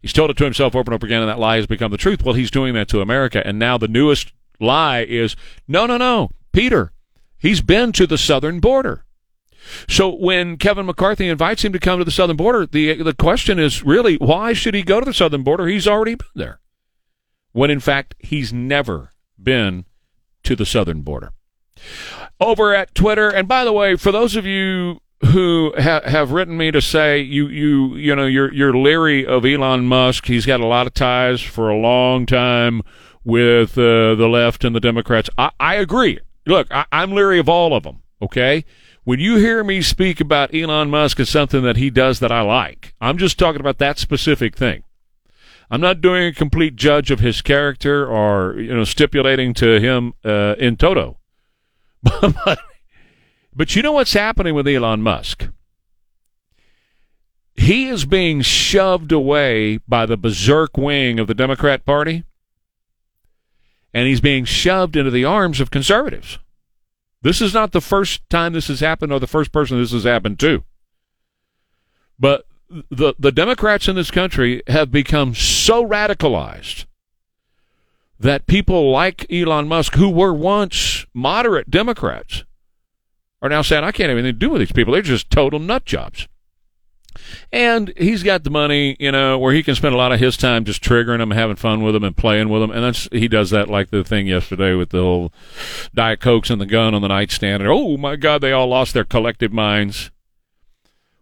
He's 0.00 0.12
told 0.12 0.30
it 0.30 0.36
to 0.36 0.44
himself 0.44 0.76
over 0.76 0.92
and 0.92 0.94
over 0.94 1.06
again, 1.06 1.22
and 1.22 1.28
that 1.28 1.40
lie 1.40 1.56
has 1.56 1.66
become 1.66 1.90
the 1.90 1.96
truth. 1.96 2.22
Well, 2.24 2.34
he's 2.34 2.52
doing 2.52 2.74
that 2.74 2.86
to 2.90 3.00
America. 3.00 3.44
And 3.44 3.58
now 3.58 3.76
the 3.76 3.88
newest 3.88 4.32
lie 4.60 5.00
is 5.00 5.36
no, 5.66 5.86
no, 5.86 5.96
no. 5.96 6.30
Peter, 6.52 6.92
he's 7.38 7.60
been 7.60 7.92
to 7.92 8.06
the 8.06 8.18
southern 8.18 8.60
border. 8.60 9.04
So 9.88 10.14
when 10.14 10.56
Kevin 10.56 10.86
McCarthy 10.86 11.28
invites 11.28 11.64
him 11.64 11.72
to 11.72 11.78
come 11.78 11.98
to 11.98 12.04
the 12.04 12.10
southern 12.10 12.36
border, 12.36 12.66
the 12.66 13.02
the 13.02 13.14
question 13.14 13.58
is 13.58 13.82
really 13.82 14.16
why 14.16 14.52
should 14.52 14.74
he 14.74 14.82
go 14.82 15.00
to 15.00 15.04
the 15.04 15.14
southern 15.14 15.42
border? 15.42 15.66
He's 15.66 15.86
already 15.88 16.14
been 16.14 16.26
there. 16.34 16.60
When 17.52 17.70
in 17.70 17.80
fact 17.80 18.14
he's 18.18 18.52
never 18.52 19.12
been 19.40 19.84
to 20.44 20.56
the 20.56 20.66
southern 20.66 21.02
border. 21.02 21.32
Over 22.40 22.74
at 22.74 22.94
Twitter, 22.94 23.28
and 23.28 23.46
by 23.46 23.64
the 23.64 23.72
way, 23.72 23.96
for 23.96 24.10
those 24.10 24.36
of 24.36 24.46
you 24.46 25.00
who 25.26 25.72
ha- 25.76 26.02
have 26.04 26.30
written 26.30 26.56
me 26.56 26.70
to 26.70 26.80
say 26.80 27.18
you 27.20 27.48
you 27.48 27.96
you 27.96 28.14
know 28.14 28.26
you're 28.26 28.52
you're 28.52 28.76
leery 28.76 29.26
of 29.26 29.44
Elon 29.44 29.86
Musk. 29.86 30.26
He's 30.26 30.46
got 30.46 30.60
a 30.60 30.66
lot 30.66 30.86
of 30.86 30.94
ties 30.94 31.40
for 31.40 31.68
a 31.68 31.76
long 31.76 32.26
time 32.26 32.82
with 33.28 33.76
uh, 33.76 34.14
the 34.14 34.26
left 34.26 34.64
and 34.64 34.74
the 34.74 34.80
Democrats. 34.80 35.28
I, 35.36 35.50
I 35.60 35.74
agree. 35.74 36.18
Look, 36.46 36.66
I, 36.72 36.86
I'm 36.90 37.12
leery 37.12 37.38
of 37.38 37.48
all 37.48 37.74
of 37.74 37.82
them. 37.82 38.02
Okay. 38.22 38.64
When 39.04 39.20
you 39.20 39.36
hear 39.36 39.62
me 39.62 39.82
speak 39.82 40.18
about 40.18 40.54
Elon 40.54 40.88
Musk 40.88 41.20
as 41.20 41.28
something 41.28 41.62
that 41.62 41.76
he 41.76 41.90
does 41.90 42.20
that 42.20 42.32
I 42.32 42.40
like, 42.40 42.94
I'm 43.02 43.18
just 43.18 43.38
talking 43.38 43.60
about 43.60 43.76
that 43.78 43.98
specific 43.98 44.56
thing. 44.56 44.82
I'm 45.70 45.82
not 45.82 46.00
doing 46.00 46.24
a 46.24 46.32
complete 46.32 46.74
judge 46.74 47.10
of 47.10 47.20
his 47.20 47.42
character 47.42 48.06
or 48.06 48.58
you 48.58 48.74
know 48.74 48.84
stipulating 48.84 49.52
to 49.54 49.78
him 49.78 50.14
uh, 50.24 50.54
in 50.58 50.76
toto. 50.76 51.18
but 52.02 52.58
but 53.54 53.76
you 53.76 53.82
know 53.82 53.92
what's 53.92 54.14
happening 54.14 54.54
with 54.54 54.66
Elon 54.66 55.02
Musk? 55.02 55.48
He 57.56 57.88
is 57.88 58.06
being 58.06 58.40
shoved 58.40 59.12
away 59.12 59.78
by 59.86 60.06
the 60.06 60.16
berserk 60.16 60.78
wing 60.78 61.18
of 61.20 61.26
the 61.26 61.34
Democrat 61.34 61.84
Party, 61.84 62.24
and 63.92 64.06
he's 64.06 64.20
being 64.20 64.44
shoved 64.44 64.96
into 64.96 65.10
the 65.10 65.24
arms 65.24 65.60
of 65.60 65.70
conservatives. 65.70 66.38
This 67.22 67.40
is 67.40 67.52
not 67.54 67.72
the 67.72 67.80
first 67.80 68.28
time 68.30 68.52
this 68.52 68.68
has 68.68 68.80
happened 68.80 69.12
or 69.12 69.18
the 69.18 69.26
first 69.26 69.52
person 69.52 69.78
this 69.78 69.92
has 69.92 70.04
happened 70.04 70.38
to. 70.40 70.62
But 72.18 72.46
the 72.90 73.14
the 73.18 73.32
Democrats 73.32 73.88
in 73.88 73.96
this 73.96 74.10
country 74.10 74.62
have 74.66 74.92
become 74.92 75.34
so 75.34 75.86
radicalized 75.86 76.84
that 78.20 78.46
people 78.46 78.90
like 78.90 79.30
Elon 79.32 79.68
Musk, 79.68 79.94
who 79.94 80.10
were 80.10 80.34
once 80.34 81.06
moderate 81.14 81.70
Democrats, 81.70 82.44
are 83.40 83.48
now 83.48 83.62
saying, 83.62 83.84
I 83.84 83.92
can't 83.92 84.08
have 84.10 84.18
anything 84.18 84.34
to 84.34 84.46
do 84.46 84.50
with 84.50 84.60
these 84.60 84.72
people. 84.72 84.92
They're 84.92 85.02
just 85.02 85.30
total 85.30 85.60
nut 85.60 85.84
jobs. 85.84 86.26
And 87.52 87.92
he's 87.96 88.22
got 88.22 88.44
the 88.44 88.50
money, 88.50 88.96
you 89.00 89.10
know, 89.10 89.38
where 89.38 89.52
he 89.52 89.62
can 89.62 89.74
spend 89.74 89.94
a 89.94 89.98
lot 89.98 90.12
of 90.12 90.20
his 90.20 90.36
time 90.36 90.64
just 90.64 90.82
triggering 90.82 91.18
them, 91.18 91.30
having 91.30 91.56
fun 91.56 91.82
with 91.82 91.94
them, 91.94 92.04
and 92.04 92.16
playing 92.16 92.48
with 92.48 92.62
them. 92.62 92.70
And 92.70 92.84
that's 92.84 93.08
he 93.10 93.28
does 93.28 93.50
that 93.50 93.68
like 93.68 93.90
the 93.90 94.04
thing 94.04 94.26
yesterday 94.26 94.74
with 94.74 94.90
the 94.90 95.30
Diet 95.94 96.20
Cokes 96.20 96.50
and 96.50 96.60
the 96.60 96.66
gun 96.66 96.94
on 96.94 97.02
the 97.02 97.08
nightstand. 97.08 97.62
And 97.62 97.70
oh 97.70 97.96
my 97.96 98.16
God, 98.16 98.40
they 98.40 98.52
all 98.52 98.68
lost 98.68 98.94
their 98.94 99.04
collective 99.04 99.52
minds. 99.52 100.10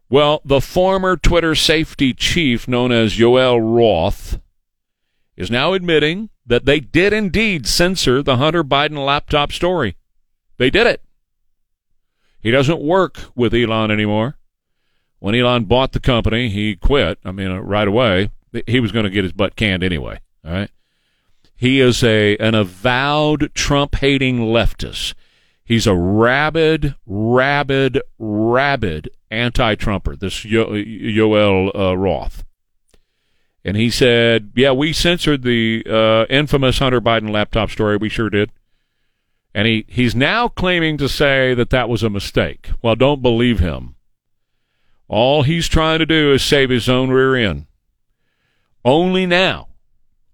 Well, 0.08 0.40
the 0.44 0.60
former 0.60 1.16
Twitter 1.16 1.54
safety 1.54 2.14
chief, 2.14 2.68
known 2.68 2.92
as 2.92 3.16
Yoel 3.16 3.58
Roth, 3.60 4.38
is 5.36 5.50
now 5.50 5.72
admitting 5.72 6.30
that 6.46 6.64
they 6.64 6.78
did 6.78 7.12
indeed 7.12 7.66
censor 7.66 8.22
the 8.22 8.36
Hunter 8.36 8.62
Biden 8.62 9.04
laptop 9.04 9.50
story. 9.50 9.96
They 10.58 10.70
did 10.70 10.86
it. 10.86 11.02
He 12.40 12.52
doesn't 12.52 12.80
work 12.80 13.18
with 13.34 13.52
Elon 13.52 13.90
anymore. 13.90 14.35
When 15.26 15.34
Elon 15.34 15.64
bought 15.64 15.90
the 15.90 15.98
company, 15.98 16.48
he 16.50 16.76
quit. 16.76 17.18
I 17.24 17.32
mean, 17.32 17.50
uh, 17.50 17.58
right 17.58 17.88
away. 17.88 18.30
He 18.64 18.78
was 18.78 18.92
going 18.92 19.06
to 19.06 19.10
get 19.10 19.24
his 19.24 19.32
butt 19.32 19.56
canned 19.56 19.82
anyway. 19.82 20.20
All 20.44 20.52
right. 20.52 20.70
He 21.56 21.80
is 21.80 22.04
a 22.04 22.36
an 22.36 22.54
avowed 22.54 23.50
Trump 23.52 23.96
hating 23.96 24.38
leftist. 24.38 25.14
He's 25.64 25.88
a 25.88 25.96
rabid, 25.96 26.94
rabid, 27.06 28.00
rabid 28.20 29.10
anti-Trumper. 29.28 30.14
This 30.14 30.44
Yo- 30.44 30.70
Yoel 30.70 31.76
uh, 31.76 31.96
Roth, 31.98 32.44
and 33.64 33.76
he 33.76 33.90
said, 33.90 34.52
"Yeah, 34.54 34.70
we 34.70 34.92
censored 34.92 35.42
the 35.42 35.82
uh, 35.90 36.26
infamous 36.32 36.78
Hunter 36.78 37.00
Biden 37.00 37.30
laptop 37.32 37.70
story. 37.70 37.96
We 37.96 38.10
sure 38.10 38.30
did." 38.30 38.52
And 39.52 39.66
he, 39.66 39.86
he's 39.88 40.14
now 40.14 40.46
claiming 40.46 40.98
to 40.98 41.08
say 41.08 41.52
that 41.52 41.70
that 41.70 41.88
was 41.88 42.04
a 42.04 42.10
mistake. 42.10 42.70
Well, 42.80 42.94
don't 42.94 43.22
believe 43.22 43.58
him. 43.58 43.95
All 45.08 45.42
he's 45.42 45.68
trying 45.68 46.00
to 46.00 46.06
do 46.06 46.32
is 46.32 46.42
save 46.42 46.70
his 46.70 46.88
own 46.88 47.10
rear 47.10 47.36
end. 47.36 47.66
Only 48.84 49.26
now, 49.26 49.68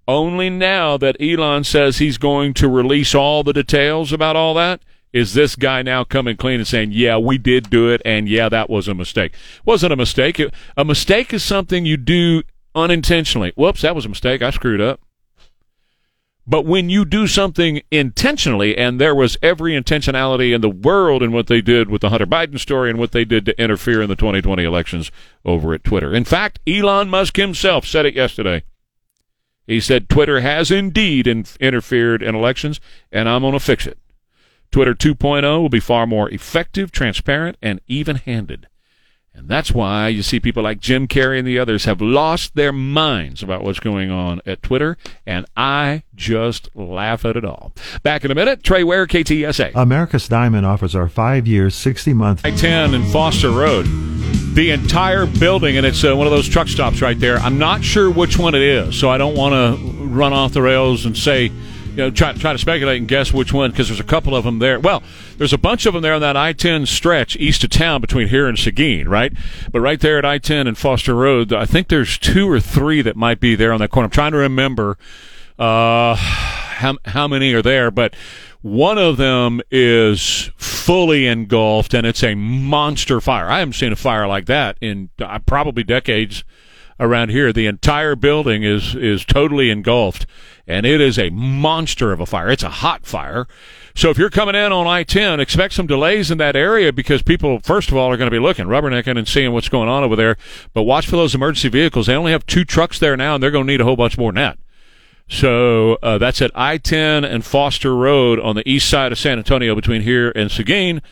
only 0.08 0.50
now 0.50 0.96
that 0.96 1.16
Elon 1.20 1.64
says 1.64 1.98
he's 1.98 2.18
going 2.18 2.54
to 2.54 2.68
release 2.68 3.14
all 3.14 3.42
the 3.42 3.52
details 3.52 4.12
about 4.12 4.36
all 4.36 4.54
that, 4.54 4.82
is 5.12 5.34
this 5.34 5.56
guy 5.56 5.82
now 5.82 6.04
coming 6.04 6.36
clean 6.36 6.58
and 6.58 6.66
saying, 6.66 6.90
yeah, 6.92 7.18
we 7.18 7.36
did 7.38 7.68
do 7.68 7.90
it, 7.90 8.00
and 8.04 8.28
yeah, 8.28 8.48
that 8.48 8.70
was 8.70 8.88
a 8.88 8.94
mistake. 8.94 9.34
Wasn't 9.64 9.92
a 9.92 9.96
mistake. 9.96 10.40
A 10.76 10.84
mistake 10.84 11.32
is 11.34 11.42
something 11.42 11.84
you 11.84 11.98
do 11.98 12.42
unintentionally. 12.74 13.52
Whoops, 13.56 13.82
that 13.82 13.94
was 13.94 14.06
a 14.06 14.08
mistake. 14.08 14.42
I 14.42 14.50
screwed 14.50 14.80
up. 14.80 15.00
But 16.46 16.66
when 16.66 16.90
you 16.90 17.04
do 17.04 17.28
something 17.28 17.82
intentionally, 17.90 18.76
and 18.76 19.00
there 19.00 19.14
was 19.14 19.36
every 19.42 19.72
intentionality 19.72 20.52
in 20.52 20.60
the 20.60 20.68
world 20.68 21.22
in 21.22 21.30
what 21.30 21.46
they 21.46 21.60
did 21.60 21.88
with 21.88 22.00
the 22.00 22.08
Hunter 22.08 22.26
Biden 22.26 22.58
story 22.58 22.90
and 22.90 22.98
what 22.98 23.12
they 23.12 23.24
did 23.24 23.46
to 23.46 23.62
interfere 23.62 24.02
in 24.02 24.08
the 24.08 24.16
2020 24.16 24.64
elections 24.64 25.12
over 25.44 25.72
at 25.72 25.84
Twitter. 25.84 26.12
In 26.12 26.24
fact, 26.24 26.58
Elon 26.66 27.08
Musk 27.08 27.36
himself 27.36 27.86
said 27.86 28.06
it 28.06 28.14
yesterday. 28.14 28.64
He 29.68 29.78
said 29.78 30.08
Twitter 30.08 30.40
has 30.40 30.72
indeed 30.72 31.28
in- 31.28 31.46
interfered 31.60 32.22
in 32.22 32.34
elections, 32.34 32.80
and 33.12 33.28
I'm 33.28 33.42
going 33.42 33.52
to 33.52 33.60
fix 33.60 33.86
it. 33.86 33.98
Twitter 34.72 34.94
2.0 34.94 35.42
will 35.60 35.68
be 35.68 35.80
far 35.80 36.06
more 36.06 36.28
effective, 36.30 36.90
transparent, 36.90 37.56
and 37.62 37.80
even 37.86 38.16
handed. 38.16 38.66
And 39.34 39.48
that's 39.48 39.72
why 39.72 40.08
you 40.08 40.22
see 40.22 40.40
people 40.40 40.62
like 40.62 40.78
Jim 40.78 41.08
Carrey 41.08 41.38
and 41.38 41.48
the 41.48 41.58
others 41.58 41.86
have 41.86 42.02
lost 42.02 42.54
their 42.54 42.72
minds 42.72 43.42
about 43.42 43.64
what's 43.64 43.80
going 43.80 44.10
on 44.10 44.42
at 44.44 44.62
Twitter, 44.62 44.98
and 45.26 45.46
I 45.56 46.02
just 46.14 46.68
laugh 46.76 47.24
at 47.24 47.36
it 47.36 47.44
all. 47.44 47.72
Back 48.02 48.24
in 48.24 48.30
a 48.30 48.34
minute, 48.34 48.62
Trey 48.62 48.84
Ware, 48.84 49.06
KTSA. 49.06 49.72
America's 49.74 50.28
Diamond 50.28 50.66
offers 50.66 50.94
our 50.94 51.08
five 51.08 51.46
year, 51.46 51.70
60 51.70 52.12
month. 52.12 52.44
I 52.44 52.50
10 52.50 52.94
and 52.94 53.10
Foster 53.10 53.50
Road. 53.50 53.86
The 54.54 54.70
entire 54.70 55.24
building, 55.24 55.78
and 55.78 55.86
it's 55.86 56.04
uh, 56.04 56.14
one 56.14 56.26
of 56.26 56.30
those 56.30 56.46
truck 56.46 56.68
stops 56.68 57.00
right 57.00 57.18
there. 57.18 57.38
I'm 57.38 57.58
not 57.58 57.82
sure 57.82 58.10
which 58.10 58.38
one 58.38 58.54
it 58.54 58.60
is, 58.60 59.00
so 59.00 59.08
I 59.08 59.16
don't 59.16 59.34
want 59.34 59.54
to 59.54 60.04
run 60.04 60.34
off 60.34 60.52
the 60.52 60.60
rails 60.60 61.06
and 61.06 61.16
say, 61.16 61.50
you 61.92 61.98
know, 61.98 62.10
try, 62.10 62.32
try 62.32 62.52
to 62.52 62.58
speculate 62.58 62.98
and 62.98 63.06
guess 63.06 63.32
which 63.32 63.52
one 63.52 63.70
because 63.70 63.88
there's 63.88 64.00
a 64.00 64.04
couple 64.04 64.34
of 64.34 64.44
them 64.44 64.58
there. 64.58 64.80
Well, 64.80 65.02
there's 65.36 65.52
a 65.52 65.58
bunch 65.58 65.86
of 65.86 65.94
them 65.94 66.02
there 66.02 66.14
on 66.14 66.20
that 66.22 66.36
I-10 66.36 66.86
stretch 66.86 67.36
east 67.36 67.64
of 67.64 67.70
town 67.70 68.00
between 68.00 68.28
here 68.28 68.48
and 68.48 68.58
Seguin, 68.58 69.08
right? 69.08 69.32
But 69.70 69.80
right 69.80 70.00
there 70.00 70.18
at 70.18 70.24
I-10 70.24 70.66
and 70.66 70.78
Foster 70.78 71.14
Road, 71.14 71.52
I 71.52 71.66
think 71.66 71.88
there's 71.88 72.18
two 72.18 72.50
or 72.50 72.60
three 72.60 73.02
that 73.02 73.16
might 73.16 73.40
be 73.40 73.54
there 73.54 73.72
on 73.72 73.80
that 73.80 73.90
corner. 73.90 74.06
I'm 74.06 74.10
trying 74.10 74.32
to 74.32 74.38
remember 74.38 74.96
uh, 75.58 76.14
how 76.14 76.96
how 77.04 77.28
many 77.28 77.52
are 77.52 77.62
there, 77.62 77.90
but 77.90 78.14
one 78.62 78.96
of 78.96 79.16
them 79.16 79.60
is 79.70 80.50
fully 80.56 81.26
engulfed, 81.26 81.94
and 81.94 82.06
it's 82.06 82.22
a 82.22 82.34
monster 82.34 83.20
fire. 83.20 83.48
I 83.48 83.58
haven't 83.58 83.74
seen 83.74 83.92
a 83.92 83.96
fire 83.96 84.26
like 84.26 84.46
that 84.46 84.78
in 84.80 85.10
uh, 85.20 85.38
probably 85.40 85.82
decades 85.82 86.44
around 86.98 87.30
here. 87.30 87.52
The 87.52 87.66
entire 87.66 88.16
building 88.16 88.62
is 88.62 88.94
is 88.94 89.24
totally 89.24 89.70
engulfed, 89.70 90.26
and 90.66 90.86
it 90.86 91.00
is 91.00 91.18
a 91.18 91.30
monster 91.30 92.12
of 92.12 92.20
a 92.20 92.26
fire. 92.26 92.50
It's 92.50 92.62
a 92.62 92.68
hot 92.68 93.04
fire. 93.04 93.46
So 93.94 94.10
if 94.10 94.16
you're 94.16 94.30
coming 94.30 94.54
in 94.54 94.72
on 94.72 94.86
I-10, 94.86 95.38
expect 95.38 95.74
some 95.74 95.86
delays 95.86 96.30
in 96.30 96.38
that 96.38 96.56
area 96.56 96.92
because 96.92 97.22
people, 97.22 97.60
first 97.60 97.90
of 97.90 97.96
all, 97.96 98.10
are 98.10 98.16
going 98.16 98.30
to 98.30 98.34
be 98.34 98.38
looking, 98.38 98.66
rubbernecking, 98.66 99.18
and 99.18 99.28
seeing 99.28 99.52
what's 99.52 99.68
going 99.68 99.88
on 99.88 100.02
over 100.02 100.16
there. 100.16 100.36
But 100.72 100.84
watch 100.84 101.06
for 101.06 101.16
those 101.16 101.34
emergency 101.34 101.68
vehicles. 101.68 102.06
They 102.06 102.14
only 102.14 102.32
have 102.32 102.46
two 102.46 102.64
trucks 102.64 102.98
there 102.98 103.16
now, 103.16 103.34
and 103.34 103.42
they're 103.42 103.50
going 103.50 103.66
to 103.66 103.72
need 103.72 103.80
a 103.80 103.84
whole 103.84 103.96
bunch 103.96 104.16
more 104.16 104.32
than 104.32 104.42
that. 104.42 104.58
So 105.28 105.98
uh, 106.02 106.18
that's 106.18 106.42
at 106.42 106.50
I 106.54 106.78
10 106.78 107.24
and 107.24 107.44
Foster 107.44 107.94
Road 107.94 108.38
on 108.40 108.56
the 108.56 108.68
east 108.68 108.88
side 108.88 109.12
of 109.12 109.18
San 109.18 109.38
Antonio 109.38 109.74
between 109.74 110.02
here 110.02 110.30
and 110.34 110.50
Seguin. 110.50 111.02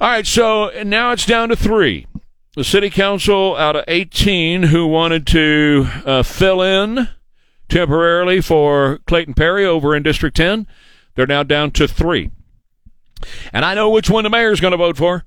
All 0.00 0.08
right, 0.08 0.26
so 0.26 0.70
now 0.84 1.12
it's 1.12 1.24
down 1.24 1.48
to 1.48 1.56
three. 1.56 2.06
The 2.54 2.64
city 2.64 2.90
council 2.90 3.56
out 3.56 3.76
of 3.76 3.84
18 3.88 4.64
who 4.64 4.86
wanted 4.86 5.26
to 5.28 5.88
uh, 6.04 6.22
fill 6.22 6.60
in 6.60 7.08
temporarily 7.70 8.42
for 8.42 8.98
Clayton 9.06 9.32
Perry 9.32 9.64
over 9.64 9.96
in 9.96 10.02
District 10.02 10.36
10, 10.36 10.66
they're 11.14 11.26
now 11.26 11.42
down 11.42 11.70
to 11.72 11.88
three. 11.88 12.30
And 13.54 13.64
I 13.64 13.74
know 13.74 13.88
which 13.88 14.10
one 14.10 14.24
the 14.24 14.30
mayor's 14.30 14.60
going 14.60 14.72
to 14.72 14.76
vote 14.76 14.98
for. 14.98 15.24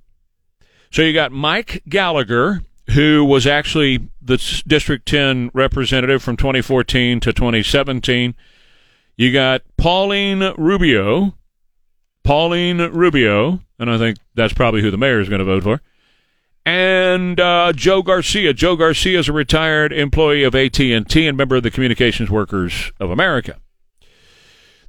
So 0.92 1.02
you 1.02 1.14
got 1.14 1.32
Mike 1.32 1.82
Gallagher, 1.90 2.62
who 2.92 3.26
was 3.26 3.48
actually 3.48 4.08
the 4.22 4.38
District 4.68 5.08
10 5.08 5.50
representative 5.54 6.22
from 6.22 6.38
2014 6.38 7.20
to 7.22 7.34
2017. 7.34 8.36
You 9.18 9.32
got 9.32 9.62
Pauline 9.78 10.54
Rubio. 10.58 11.36
Pauline 12.24 12.80
Rubio, 12.80 13.62
and 13.78 13.90
I 13.90 13.98
think 13.98 14.18
that's 14.34 14.54
probably 14.54 14.82
who 14.82 14.92
the 14.92 14.98
mayor 14.98 15.22
is 15.22 15.30
going 15.30 15.40
to 15.40 15.46
vote 15.46 15.64
for. 15.64 15.82
And 16.66 17.40
uh, 17.40 17.72
Joe 17.76 18.02
Garcia. 18.02 18.52
Joe 18.52 18.76
Garcia 18.76 19.20
is 19.20 19.30
a 19.30 19.34
retired 19.34 19.94
employee 19.94 20.44
of 20.44 20.56
AT&T 20.56 20.92
and 20.92 21.38
member 21.38 21.56
of 21.56 21.64
the 21.64 21.70
Communications 21.70 22.32
Workers 22.32 22.92
of 23.00 23.12
America. 23.12 23.58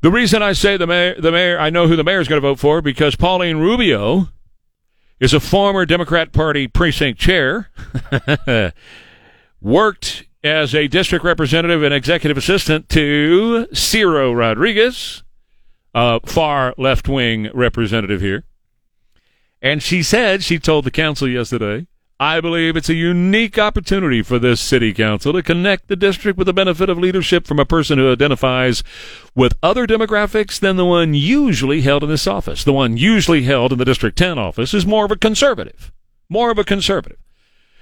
The 0.01 0.11
reason 0.11 0.43
I 0.43 0.55
say 0.55 0.79
the 0.79 0.87
mayor, 0.87 1.21
the 1.21 1.33
mayor, 1.33 1.59
I 1.59 1.69
know 1.69 1.87
who 1.87 1.97
the 1.97 2.05
mayor 2.05 2.21
is 2.21 2.29
going 2.29 2.41
to 2.41 2.49
vote 2.49 2.59
for 2.59 2.81
because 2.81 3.17
Pauline 3.17 3.59
Rubio 3.59 4.29
is 5.21 5.35
a 5.35 5.41
former 5.41 5.85
Democrat 5.85 6.33
Party 6.33 6.67
precinct 6.67 7.21
chair, 7.21 7.71
worked 9.61 10.25
as 10.47 10.75
a 10.75 10.89
district 10.89 11.25
representative 11.25 11.83
and 11.83 11.93
executive 11.93 12.37
assistant 12.37 12.89
to 12.91 13.67
Ciro 13.73 14.33
Rodriguez, 14.33 15.23
a 15.95 16.21
far 16.27 16.75
left 16.79 17.09
wing 17.09 17.51
representative 17.53 18.21
here. 18.21 18.45
And 19.61 19.83
she 19.83 20.03
said, 20.03 20.43
she 20.43 20.59
told 20.59 20.85
the 20.85 20.91
council 20.91 21.29
yesterday, 21.29 21.87
I 22.19 22.41
believe 22.41 22.77
it's 22.77 22.89
a 22.89 22.95
unique 22.95 23.59
opportunity 23.59 24.23
for 24.23 24.39
this 24.39 24.61
city 24.61 24.95
council 24.95 25.35
to 25.35 25.43
connect 25.43 25.89
the 25.89 25.97
district 25.97 26.39
with 26.39 26.47
the 26.47 26.55
benefit 26.55 26.89
of 26.89 26.97
leadership 26.97 27.47
from 27.47 27.59
a 27.59 27.67
person 27.67 27.99
who 27.99 28.11
identifies 28.11 28.83
with 29.35 29.59
other 29.63 29.87
demographics 29.87 30.59
than 30.59 30.77
the 30.77 30.85
one 30.87 31.13
usually 31.13 31.83
held 31.83 32.03
in 32.03 32.09
this 32.09 32.27
office. 32.27 32.65
The 32.65 32.73
one 32.73 32.97
usually 32.97 33.43
held 33.43 33.73
in 33.73 33.79
the 33.79 33.85
District 33.85 34.17
10 34.17 34.39
office 34.39 34.73
is 34.73 34.87
more 34.87 35.05
of 35.05 35.11
a 35.11 35.17
conservative. 35.17 35.93
More 36.31 36.51
of 36.51 36.59
a 36.59 36.65
conservative. 36.65 37.19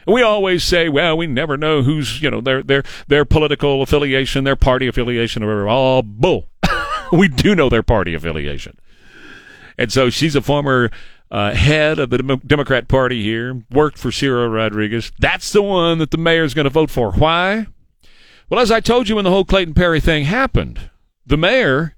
We 0.06 0.22
always 0.22 0.64
say, 0.64 0.88
well, 0.88 1.16
we 1.16 1.26
never 1.26 1.56
know 1.56 1.82
who's, 1.82 2.20
you 2.22 2.30
know, 2.30 2.40
their 2.40 2.62
their 2.62 2.82
their 3.08 3.24
political 3.24 3.82
affiliation, 3.82 4.44
their 4.44 4.56
party 4.56 4.86
affiliation, 4.86 5.42
or 5.42 5.46
whatever. 5.46 5.68
All 5.68 6.02
bull. 6.02 6.48
we 7.12 7.28
do 7.28 7.54
know 7.54 7.68
their 7.68 7.82
party 7.82 8.14
affiliation. 8.14 8.78
And 9.78 9.92
so 9.92 10.10
she's 10.10 10.36
a 10.36 10.42
former 10.42 10.90
uh, 11.30 11.54
head 11.54 11.98
of 11.98 12.10
the 12.10 12.18
Dem- 12.18 12.42
Democrat 12.46 12.88
Party 12.88 13.22
here, 13.22 13.62
worked 13.70 13.98
for 13.98 14.12
Ciro 14.12 14.48
Rodriguez. 14.48 15.10
That's 15.18 15.52
the 15.52 15.62
one 15.62 15.98
that 15.98 16.10
the 16.10 16.18
mayor's 16.18 16.54
going 16.54 16.64
to 16.64 16.70
vote 16.70 16.90
for. 16.90 17.12
Why? 17.12 17.66
Well, 18.48 18.60
as 18.60 18.70
I 18.70 18.80
told 18.80 19.08
you 19.08 19.16
when 19.16 19.24
the 19.24 19.30
whole 19.30 19.44
Clayton 19.44 19.74
Perry 19.74 20.00
thing 20.00 20.26
happened, 20.26 20.90
the 21.26 21.36
mayor 21.36 21.96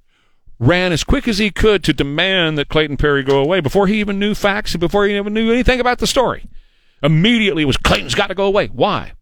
ran 0.58 0.92
as 0.92 1.04
quick 1.04 1.28
as 1.28 1.38
he 1.38 1.50
could 1.50 1.84
to 1.84 1.92
demand 1.92 2.56
that 2.56 2.68
Clayton 2.68 2.96
Perry 2.96 3.22
go 3.22 3.38
away 3.38 3.60
before 3.60 3.86
he 3.86 4.00
even 4.00 4.18
knew 4.18 4.34
facts 4.34 4.72
and 4.72 4.80
before 4.80 5.04
he 5.06 5.16
even 5.16 5.34
knew 5.34 5.52
anything 5.52 5.80
about 5.80 5.98
the 5.98 6.06
story. 6.06 6.48
Immediately 7.02 7.62
it 7.62 7.66
was 7.66 7.76
Clayton's 7.76 8.14
got 8.14 8.28
to 8.28 8.34
go 8.34 8.46
away. 8.46 8.68
Why? 8.68 9.12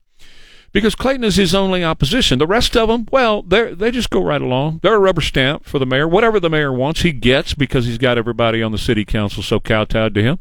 Because 0.73 0.97
Clayton 0.97 1.23
is 1.23 1.37
his 1.37 1.55
only 1.55 1.85
opposition. 1.85 2.41
The 2.41 2.49
rest 2.49 2.77
of 2.77 2.89
them, 2.89 3.07
well, 3.13 3.43
they 3.43 3.75
they 3.75 3.93
just 3.93 4.11
go 4.11 4.23
right 4.23 4.43
along. 4.43 4.81
They're 4.83 4.97
a 4.97 4.99
rubber 4.99 5.21
stamp 5.21 5.65
for 5.65 5.79
the 5.79 5.87
mayor. 5.87 6.09
Whatever 6.09 6.41
the 6.41 6.51
mayor 6.51 6.73
wants, 6.73 7.03
he 7.03 7.13
gets 7.13 7.55
because 7.55 7.87
he's 7.87 7.99
got 7.99 8.19
everybody 8.19 8.61
on 8.61 8.73
the 8.73 8.79
city 8.79 9.05
council 9.05 9.43
so 9.43 9.61
kowtowed 9.61 10.15
to 10.15 10.23
him. 10.23 10.41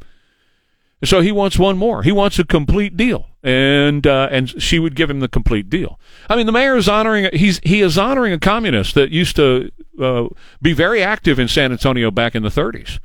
So 1.04 1.22
he 1.22 1.32
wants 1.32 1.60
one 1.60 1.78
more. 1.78 2.02
He 2.02 2.12
wants 2.12 2.40
a 2.40 2.46
complete 2.46 2.96
deal, 2.96 3.28
and 3.44 4.08
uh, 4.08 4.30
and 4.32 4.62
she 4.62 4.80
would 4.80 4.96
give 4.96 5.10
him 5.10 5.20
the 5.20 5.28
complete 5.28 5.70
deal. 5.70 6.00
I 6.30 6.36
mean, 6.36 6.46
the 6.46 6.52
mayor 6.52 6.78
is 6.78 6.88
honoring. 6.88 7.30
He's 7.34 7.60
he 7.60 7.82
is 7.82 7.98
honoring 7.98 8.34
a 8.34 8.40
communist 8.40 8.96
that 8.96 9.12
used 9.12 9.36
to 9.36 9.70
uh, 10.02 10.30
be 10.62 10.74
very 10.74 11.04
active 11.04 11.40
in 11.40 11.48
San 11.48 11.72
Antonio 11.72 12.10
back 12.10 12.36
in 12.36 12.42
the 12.44 12.50
30s, 12.50 13.00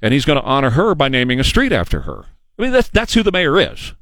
and 0.00 0.14
he's 0.14 0.24
going 0.24 0.40
to 0.40 0.44
honor 0.44 0.70
her 0.70 0.94
by 0.94 1.08
naming 1.08 1.38
a 1.38 1.44
street 1.44 1.72
after 1.72 2.02
her. 2.02 2.24
I 2.58 2.62
mean, 2.62 2.72
that's 2.72 2.88
that's 2.88 3.14
who 3.14 3.22
the 3.22 3.32
mayor 3.32 3.58
is. 3.58 3.94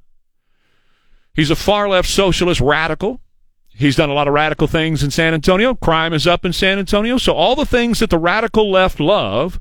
He's 1.35 1.51
a 1.51 1.57
far 1.57 1.89
left 1.89 2.09
socialist 2.09 2.61
radical. 2.61 3.21
He's 3.69 3.97
done 3.97 4.11
a 4.11 4.15
lot 4.15 4.29
of 4.29 4.35
radical 4.35 4.67
things 4.67 5.03
in 5.03 5.11
San 5.11 5.33
Antonio. 5.33 5.75
Crime 5.75 6.13
is 6.13 6.27
up 6.27 6.45
in 6.45 6.53
San 6.53 6.79
Antonio. 6.79 7.17
So 7.17 7.33
all 7.33 7.57
the 7.57 7.65
things 7.65 8.01
that 8.01 8.11
the 8.11 8.19
radical 8.19 8.71
left 8.71 9.01
love, 9.01 9.61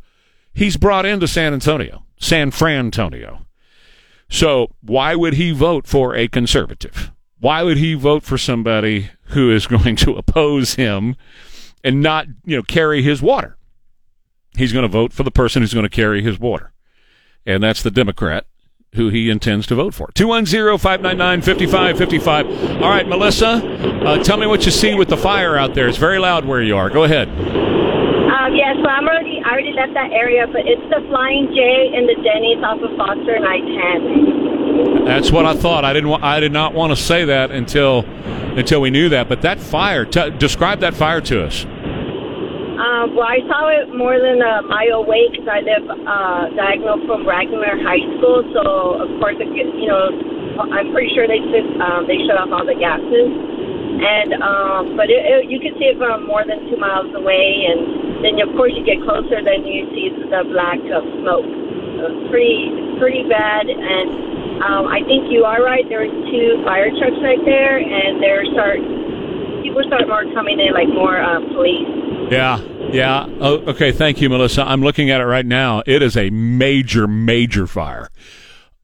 he's 0.54 0.76
brought 0.76 1.06
into 1.06 1.28
San 1.28 1.54
Antonio, 1.54 2.04
San 2.20 2.52
Frantonio. 2.52 3.46
So 4.28 4.76
why 4.82 5.16
would 5.16 5.36
he 5.36 5.52
vote 5.52 5.88
for 5.88 6.16
a 6.16 6.28
conservative? 6.28 7.12
Why 7.40 7.64
would 7.64 7.78
he 7.78 7.94
vote 7.94 8.24
for 8.24 8.38
somebody 8.38 9.10
who 9.28 9.50
is 9.52 9.68
going 9.68 9.96
to 9.98 10.16
oppose 10.18 10.76
him 10.76 11.16
and 11.84 12.02
not, 12.02 12.28
you 12.44 12.58
know, 12.58 12.64
carry 12.64 13.02
his 13.02 13.22
water? 13.22 13.58
He's 14.58 14.74
going 14.74 14.84
to 14.84 14.90
vote 14.90 15.14
for 15.14 15.24
the 15.24 15.32
person 15.32 15.62
who's 15.62 15.74
going 15.74 15.86
to 15.86 15.90
carry 15.90 16.22
his 16.22 16.38
water. 16.38 16.74
And 17.46 17.64
that's 17.64 17.82
the 17.82 17.92
Democrat 17.92 18.46
who 18.96 19.10
he 19.10 19.30
intends 19.30 19.68
to 19.68 19.76
vote 19.76 19.94
for. 19.94 20.08
210-599-5555. 20.14 22.82
All 22.82 22.90
right, 22.90 23.08
Melissa, 23.08 23.62
uh, 24.06 24.18
tell 24.24 24.38
me 24.38 24.48
what 24.48 24.66
you 24.66 24.72
see 24.72 24.96
with 24.96 25.10
the 25.10 25.18
fire 25.18 25.56
out 25.58 25.76
there. 25.76 25.88
It's 25.88 25.98
very 25.98 26.18
loud 26.20 26.46
where 26.46 26.62
you 26.62 26.76
are. 26.76 26.90
Go 26.90 27.04
ahead. 27.04 27.28
Um, 27.30 28.56
yeah, 28.56 28.74
so 28.82 28.88
I'm 28.88 29.08
already 29.08 29.42
I 29.46 29.52
already 29.52 29.74
left 29.74 29.94
that 29.94 30.12
area, 30.12 30.48
but 30.48 30.62
it's 30.66 30.82
the 30.90 31.06
Flying 31.10 31.48
J 31.54 31.92
and 31.96 32.10
the 32.10 32.16
Denny's 32.24 32.64
off 32.64 32.82
of 32.82 32.96
Foster 32.98 33.36
and 33.36 33.46
I-10. 33.46 35.06
That's 35.06 35.32
what 35.32 35.46
I 35.46 35.54
thought. 35.56 35.86
I 35.86 35.94
didn't. 35.94 36.10
Wa- 36.10 36.20
I 36.22 36.40
did 36.40 36.52
not 36.52 36.74
want 36.74 36.92
to 36.92 36.96
say 36.96 37.26
that 37.26 37.52
until 37.52 38.06
until 38.58 38.82
we 38.82 38.90
knew 38.92 39.10
that. 39.10 39.28
But 39.30 39.42
that 39.42 39.60
fire. 39.60 40.06
T- 40.06 40.30
describe 40.32 40.80
that 40.80 40.94
fire 40.96 41.22
to 41.22 41.44
us. 41.46 41.66
Um, 42.80 43.12
well, 43.12 43.28
I 43.28 43.44
saw 43.44 43.68
it 43.68 43.92
more 43.92 44.16
than 44.16 44.40
a 44.40 44.64
mile 44.64 45.04
away 45.04 45.28
because 45.28 45.52
I 45.52 45.60
live 45.60 45.84
uh, 45.84 46.44
diagonal 46.56 47.04
from 47.04 47.28
Wagner 47.28 47.76
High 47.84 48.00
School. 48.16 48.40
So 48.56 48.64
of 49.04 49.10
course, 49.20 49.36
it, 49.36 49.52
you 49.52 49.84
know, 49.84 50.08
I'm 50.64 50.96
pretty 50.96 51.12
sure 51.12 51.28
they 51.28 51.44
took, 51.44 51.68
um, 51.84 52.08
they 52.08 52.24
shut 52.24 52.40
off 52.40 52.56
all 52.56 52.64
the 52.64 52.80
gases. 52.80 53.36
And 54.00 54.32
um, 54.40 54.96
but 54.96 55.12
it, 55.12 55.20
it, 55.28 55.52
you 55.52 55.60
can 55.60 55.76
see 55.76 55.92
it 55.92 56.00
from 56.00 56.24
more 56.24 56.48
than 56.48 56.72
two 56.72 56.80
miles 56.80 57.12
away, 57.12 57.68
and 57.68 58.24
then 58.24 58.40
of 58.40 58.56
course 58.56 58.72
you 58.72 58.80
get 58.88 59.04
closer, 59.04 59.44
then 59.44 59.68
you 59.68 59.92
see 59.92 60.16
the 60.16 60.48
black 60.48 60.80
of 60.88 61.04
smoke. 61.20 61.44
So 62.00 62.08
it's 62.08 62.32
pretty, 62.32 62.72
pretty 62.96 63.28
bad. 63.28 63.68
And 63.68 64.64
um, 64.64 64.88
I 64.88 65.04
think 65.04 65.28
you 65.28 65.44
are 65.44 65.60
right. 65.60 65.84
There's 65.92 66.16
two 66.32 66.64
fire 66.64 66.88
trucks 66.96 67.20
right 67.20 67.44
there, 67.44 67.76
and 67.76 68.24
they're 68.24 68.48
start 68.56 68.80
people 69.62 69.84
start 69.88 70.08
more 70.08 70.24
coming 70.34 70.60
in, 70.60 70.74
like 70.74 70.88
more 70.88 71.22
uh, 71.22 71.40
police. 71.54 71.88
Yeah. 72.32 72.60
Yeah. 72.92 73.26
Oh, 73.40 73.58
okay. 73.68 73.92
Thank 73.92 74.22
you, 74.22 74.30
Melissa. 74.30 74.64
I'm 74.68 74.82
looking 74.82 75.10
at 75.10 75.22
it 75.22 75.26
right 75.26 75.46
now. 75.46 75.84
It 75.86 76.02
is 76.02 76.18
a 76.18 76.30
major, 76.30 77.08
major 77.08 77.68
fire. 77.68 78.10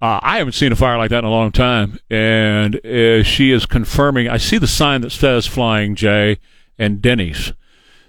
Uh, 0.02 0.20
I 0.22 0.38
haven't 0.38 0.54
seen 0.54 0.72
a 0.72 0.76
fire 0.76 0.98
like 0.98 1.10
that 1.10 1.20
in 1.20 1.26
a 1.26 1.30
long 1.30 1.52
time, 1.52 2.00
and 2.10 2.86
uh, 2.86 3.24
she 3.24 3.52
is 3.52 3.66
confirming. 3.66 4.28
I 4.28 4.38
see 4.38 4.58
the 4.58 4.68
sign 4.68 5.02
that 5.02 5.12
says 5.12 5.48
"Flying 5.48 5.96
J" 5.96 6.38
and 6.78 7.02
Denny's, 7.02 7.54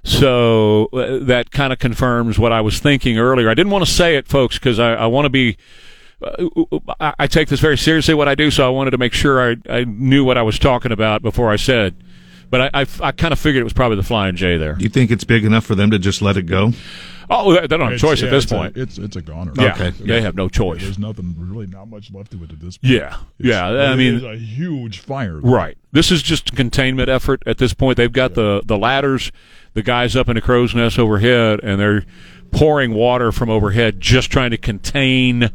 so 0.03 0.87
uh, 0.93 1.25
that 1.25 1.53
kind 1.53 1.73
of 1.73 1.79
confirms 1.79 2.39
what 2.39 2.53
I 2.53 2.61
was 2.61 2.81
thinking 2.81 3.19
earlier. 3.19 3.49
I 3.49 3.55
didn't 3.55 3.71
want 3.71 3.87
to 3.87 3.91
say 3.91 4.17
it, 4.17 4.27
folks, 4.27 4.59
because 4.59 4.79
I, 4.79 4.95
I 4.95 5.07
want 5.07 5.27
to 5.27 5.31
be. 5.31 5.57
Uh, 6.21 6.49
I, 7.01 7.15
I 7.21 7.27
take 7.29 7.49
this 7.49 7.61
very 7.61 7.79
seriously 7.79 8.15
what 8.15 8.29
I 8.29 8.35
do, 8.35 8.51
so 8.51 8.67
I 8.67 8.69
wanted 8.69 8.91
to 8.91 8.99
make 8.99 9.13
sure 9.13 9.53
I, 9.53 9.57
I 9.71 9.85
knew 9.85 10.25
what 10.25 10.37
I 10.37 10.43
was 10.43 10.59
talking 10.59 10.93
about 10.93 11.23
before 11.23 11.51
I 11.51 11.57
said. 11.57 11.95
But 12.51 12.61
I, 12.75 12.83
I, 12.83 12.87
I 13.01 13.13
kind 13.13 13.33
of 13.33 13.39
figured 13.39 13.61
it 13.61 13.65
was 13.65 13.73
probably 13.73 13.97
the 13.97 14.03
Flying 14.05 14.37
J 14.37 14.57
there. 14.57 14.77
You 14.79 14.89
think 14.89 15.11
it's 15.11 15.25
big 15.25 15.45
enough 15.45 15.65
for 15.65 15.75
them 15.75 15.91
to 15.91 15.99
just 15.99 16.23
let 16.23 16.37
it 16.37 16.43
go? 16.43 16.73
Oh, 17.29 17.53
they 17.53 17.63
they 17.63 17.67
don't 17.67 17.81
have 17.81 17.91
a 17.91 17.95
It's- 17.95 18.01
choice 18.01 18.21
yeah, 18.21 18.29
at 18.29 18.31
this 18.31 18.45
it's 18.45 18.53
a- 18.53 18.55
point. 18.57 18.77
it's 18.77 18.99
it's 18.99 19.17
a 19.17 19.21
goner. 19.23 19.53
Yeah, 19.59 19.73
Okay. 19.75 19.91
they 19.91 20.21
have 20.23 20.37
no 20.37 20.49
choice. 20.49 20.81
There's 20.83 20.99
nothing 20.99 21.35
really, 21.37 21.67
not 21.67 21.89
much 21.89 22.13
left 22.13 22.33
of 22.35 22.43
it 22.45 22.53
at 22.53 22.61
this 22.61 22.77
point. 22.79 22.93
Yeah, 22.93 23.07
It's- 23.07 23.19
yeah. 23.39 23.69
it 23.71 23.89
I 23.89 23.97
mean, 23.97 24.15
is 24.15 24.23
a 24.23 24.37
huge 24.37 25.01
fire. 25.01 25.39
right. 25.41 25.77
This 25.91 26.13
is 26.13 26.23
just 26.23 26.51
a 26.53 26.55
containment 26.55 27.09
effort 27.09 27.43
at 27.47 27.59
this 27.59 27.75
point. 27.75 27.97
They've 27.97 28.13
got 28.13 28.35
the 28.35 28.63
the 28.65 28.79
ladders, 28.79 29.33
the 29.75 29.83
guys 29.83 30.15
up 30.15 30.29
in 30.29 30.37
the 30.37 30.41
crow's 30.41 30.73
nest 30.73 31.01
overhead, 31.01 31.59
and 31.65 31.81
they're 31.81 32.05
pouring 32.53 32.95
water 32.95 33.33
from 33.33 33.51
overhead, 33.51 34.01
just 34.01 34.31
trying 34.31 34.53
to 34.53 34.57
contain 34.57 35.51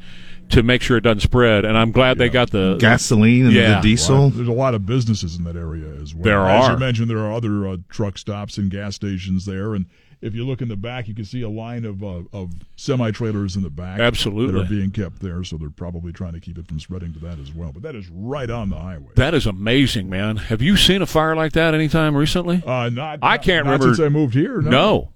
to 0.52 0.64
make 0.64 0.82
sure 0.82 0.98
it 0.98 1.02
doesn't 1.02 1.22
spread. 1.22 1.66
And 1.66 1.78
I'm 1.78 1.92
glad 1.92 2.18
they 2.18 2.30
got 2.30 2.52
the 2.52 2.78
Gasoline 2.80 3.46
and 3.48 3.54
Yeah. 3.54 3.76
the 3.76 3.82
diesel. 3.82 4.30
There's 4.30 4.48
a 4.48 4.52
lot 4.52 4.74
of 4.76 4.86
businesses 4.86 5.36
in 5.38 5.44
that 5.46 5.56
area 5.56 5.88
as 6.02 6.14
well. 6.14 6.24
There 6.24 6.42
As 6.48 6.66
are. 6.66 6.72
you 6.74 6.78
mentioned, 6.80 7.10
there 7.10 7.20
are 7.20 7.32
other 7.34 7.68
uh, 7.68 7.78
truck 7.90 8.18
stops 8.18 8.58
and 8.58 8.70
gas 8.70 8.96
stations 8.96 9.46
there, 9.46 9.74
and 9.76 9.86
if 10.22 10.36
you 10.36 10.46
look 10.46 10.62
in 10.62 10.68
the 10.68 10.76
back, 10.76 11.08
you 11.08 11.16
can 11.16 11.26
see 11.26 11.42
a 11.42 11.50
line 11.50 11.84
of 11.84 12.04
uh, 12.04 12.22
of 12.32 12.52
semi 12.76 13.10
trailers 13.10 13.56
in 13.56 13.64
the 13.64 13.72
back. 13.72 14.00
Absolutely. 14.00 14.54
that 14.54 14.66
are 14.68 14.70
being 14.70 14.92
kept 14.92 15.20
there. 15.20 15.44
So 15.44 15.58
they're 15.58 15.72
probably 15.72 16.12
trying 16.12 16.34
to 16.34 16.40
keep 16.40 16.60
it 16.60 16.68
from 16.68 16.80
spreading 16.80 17.12
to 17.14 17.20
that 17.20 17.40
as 17.40 17.52
well. 17.52 17.72
But 17.74 17.82
that 17.84 17.96
is 17.96 18.08
right 18.10 18.50
on 18.50 18.70
the 18.70 18.76
highway. 18.76 19.10
That 19.16 19.34
is 19.34 19.48
amazing, 19.48 20.10
man. 20.12 20.38
Have 20.38 20.62
you 20.62 20.78
seen 20.78 21.02
a 21.02 21.08
fire 21.08 21.36
like 21.36 21.54
that 21.54 21.74
anytime 21.74 22.16
recently? 22.16 22.62
Uh, 22.64 22.90
not, 22.90 23.18
I 23.24 23.40
can't 23.40 23.66
not 23.66 23.72
remember 23.74 23.96
since 23.96 24.06
I 24.06 24.10
moved 24.10 24.36
here. 24.36 24.62
No, 24.62 24.70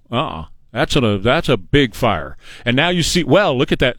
No, 0.09 0.17
uh-uh. 0.17 0.45
That's 0.71 0.95
a 0.95 1.19
that's 1.19 1.49
a 1.49 1.55
big 1.57 1.93
fire. 1.95 2.35
And 2.65 2.75
now 2.75 2.89
you 2.89 3.01
see. 3.03 3.23
Well, 3.23 3.55
look 3.57 3.71
at 3.71 3.79
that. 3.79 3.97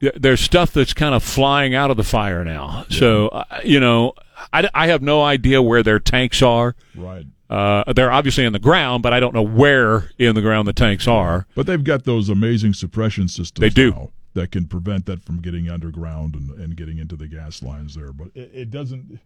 Th- 0.00 0.14
There's 0.16 0.40
stuff 0.40 0.72
that's 0.72 0.92
kind 0.94 1.14
of 1.14 1.22
flying 1.22 1.74
out 1.74 1.90
of 1.90 1.96
the 1.96 2.04
fire 2.04 2.44
now. 2.44 2.84
So 2.90 3.28
uh, 3.28 3.44
you 3.64 3.80
know, 3.80 4.14
I, 4.52 4.68
I 4.74 4.86
have 4.88 5.02
no 5.02 5.22
idea 5.22 5.60
where 5.62 5.82
their 5.82 5.98
tanks 5.98 6.42
are. 6.42 6.74
right. 6.96 7.26
Uh, 7.48 7.92
they're 7.94 8.12
obviously 8.12 8.44
in 8.44 8.52
the 8.52 8.60
ground, 8.60 9.02
but 9.02 9.12
I 9.12 9.18
don't 9.18 9.34
know 9.34 9.42
where 9.42 10.10
in 10.18 10.36
the 10.36 10.40
ground 10.40 10.68
the 10.68 10.72
tanks 10.72 11.08
are. 11.08 11.48
But 11.56 11.66
they've 11.66 11.82
got 11.82 12.04
those 12.04 12.28
amazing 12.28 12.74
suppression 12.74 13.26
systems. 13.26 13.60
They 13.60 13.70
do. 13.70 13.90
now 13.90 14.10
that 14.34 14.52
can 14.52 14.66
prevent 14.68 15.06
that 15.06 15.24
from 15.24 15.40
getting 15.42 15.68
underground 15.68 16.36
and, 16.36 16.50
and 16.60 16.76
getting 16.76 16.98
into 16.98 17.16
the 17.16 17.26
gas 17.26 17.60
lines 17.64 17.96
there. 17.96 18.12
But 18.12 18.28
it, 18.36 18.50
it 18.54 18.70
doesn't. 18.70 19.18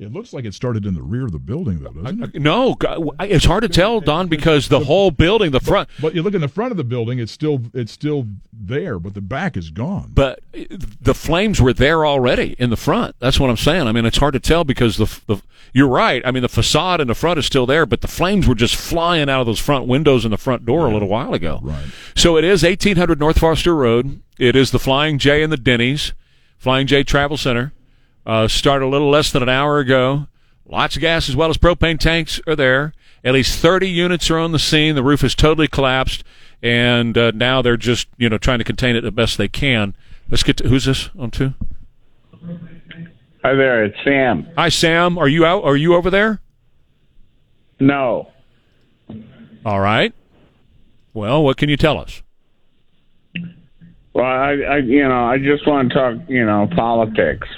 It 0.00 0.12
looks 0.14 0.32
like 0.32 0.46
it 0.46 0.54
started 0.54 0.86
in 0.86 0.94
the 0.94 1.02
rear 1.02 1.26
of 1.26 1.32
the 1.32 1.38
building, 1.38 1.80
though, 1.80 1.92
doesn't 1.92 2.34
it? 2.34 2.40
No, 2.40 2.74
it's 3.20 3.44
hard 3.44 3.64
to 3.64 3.68
tell, 3.68 4.00
Don, 4.00 4.28
because 4.28 4.68
the 4.68 4.80
whole 4.80 5.10
building, 5.10 5.50
the 5.50 5.60
front, 5.60 5.90
But 6.00 6.14
you 6.14 6.22
look 6.22 6.32
in 6.32 6.40
the 6.40 6.48
front 6.48 6.70
of 6.70 6.78
the 6.78 6.84
building; 6.84 7.18
it's 7.18 7.30
still 7.30 7.60
it's 7.74 7.92
still 7.92 8.26
there, 8.50 8.98
but 8.98 9.12
the 9.12 9.20
back 9.20 9.58
is 9.58 9.68
gone. 9.68 10.12
but 10.14 10.40
eh, 10.54 10.64
the 10.70 11.12
flames 11.14 11.60
were 11.60 11.74
there 11.74 12.06
already 12.06 12.56
in 12.58 12.70
the 12.70 12.78
front. 12.78 13.14
That's 13.18 13.38
what 13.38 13.50
I'm 13.50 13.58
saying. 13.58 13.86
I 13.88 13.92
mean, 13.92 14.06
it's 14.06 14.16
hard 14.16 14.32
to 14.32 14.40
tell 14.40 14.64
because 14.64 14.96
the, 14.96 15.20
the 15.26 15.42
you're 15.74 15.86
right. 15.86 16.22
I 16.24 16.30
mean, 16.30 16.42
the 16.42 16.48
facade 16.48 17.02
in 17.02 17.08
the 17.08 17.14
front 17.14 17.38
is 17.38 17.44
still 17.44 17.66
there, 17.66 17.84
but 17.84 18.00
the 18.00 18.08
flames 18.08 18.48
were 18.48 18.54
just 18.54 18.76
flying 18.76 19.28
out 19.28 19.40
of 19.40 19.46
those 19.46 19.60
front 19.60 19.86
windows 19.86 20.24
and 20.24 20.32
the 20.32 20.38
front 20.38 20.64
door 20.64 20.86
a 20.86 20.92
little 20.92 21.08
while 21.08 21.34
ago. 21.34 21.60
Right. 21.62 21.84
So 22.16 22.38
it 22.38 22.44
is 22.44 22.62
1800 22.62 23.20
North 23.20 23.38
Foster 23.38 23.76
Road. 23.76 24.22
It 24.38 24.56
is 24.56 24.70
the 24.70 24.78
Flying 24.78 25.18
J 25.18 25.42
and 25.42 25.52
the 25.52 25.58
Denny's, 25.58 26.14
Flying 26.56 26.86
J 26.86 27.04
Travel 27.04 27.36
Center. 27.36 27.74
Uh, 28.26 28.48
started 28.48 28.84
a 28.84 28.88
little 28.88 29.10
less 29.10 29.32
than 29.32 29.42
an 29.42 29.48
hour 29.48 29.78
ago. 29.78 30.26
Lots 30.66 30.94
of 30.96 31.00
gas 31.00 31.28
as 31.28 31.34
well 31.34 31.50
as 31.50 31.56
propane 31.56 31.98
tanks 31.98 32.40
are 32.46 32.54
there. 32.54 32.92
At 33.24 33.34
least 33.34 33.58
30 33.58 33.88
units 33.88 34.30
are 34.30 34.38
on 34.38 34.52
the 34.52 34.58
scene. 34.58 34.94
The 34.94 35.02
roof 35.02 35.24
is 35.24 35.34
totally 35.34 35.68
collapsed, 35.68 36.24
and 36.62 37.16
uh, 37.18 37.32
now 37.34 37.60
they're 37.60 37.76
just 37.76 38.08
you 38.16 38.28
know 38.28 38.38
trying 38.38 38.58
to 38.58 38.64
contain 38.64 38.96
it 38.96 39.02
the 39.02 39.10
best 39.10 39.36
they 39.36 39.48
can. 39.48 39.94
Let's 40.30 40.42
get 40.42 40.56
to 40.58 40.68
who's 40.68 40.84
this 40.84 41.10
on 41.18 41.30
two? 41.30 41.54
Hi 43.42 43.54
there, 43.54 43.84
it's 43.84 43.96
Sam. 44.04 44.46
Hi 44.56 44.68
Sam, 44.68 45.18
are 45.18 45.28
you 45.28 45.44
out? 45.44 45.64
Are 45.64 45.76
you 45.76 45.94
over 45.94 46.08
there? 46.08 46.40
No. 47.80 48.28
All 49.64 49.80
right. 49.80 50.14
Well, 51.12 51.42
what 51.42 51.56
can 51.56 51.68
you 51.68 51.76
tell 51.76 51.98
us? 51.98 52.22
Well, 54.12 54.24
I, 54.24 54.52
I, 54.52 54.76
you 54.78 55.06
know, 55.06 55.24
I 55.24 55.38
just 55.38 55.66
want 55.66 55.88
to 55.88 55.94
talk, 55.94 56.28
you 56.28 56.44
know, 56.44 56.68
politics. 56.76 57.48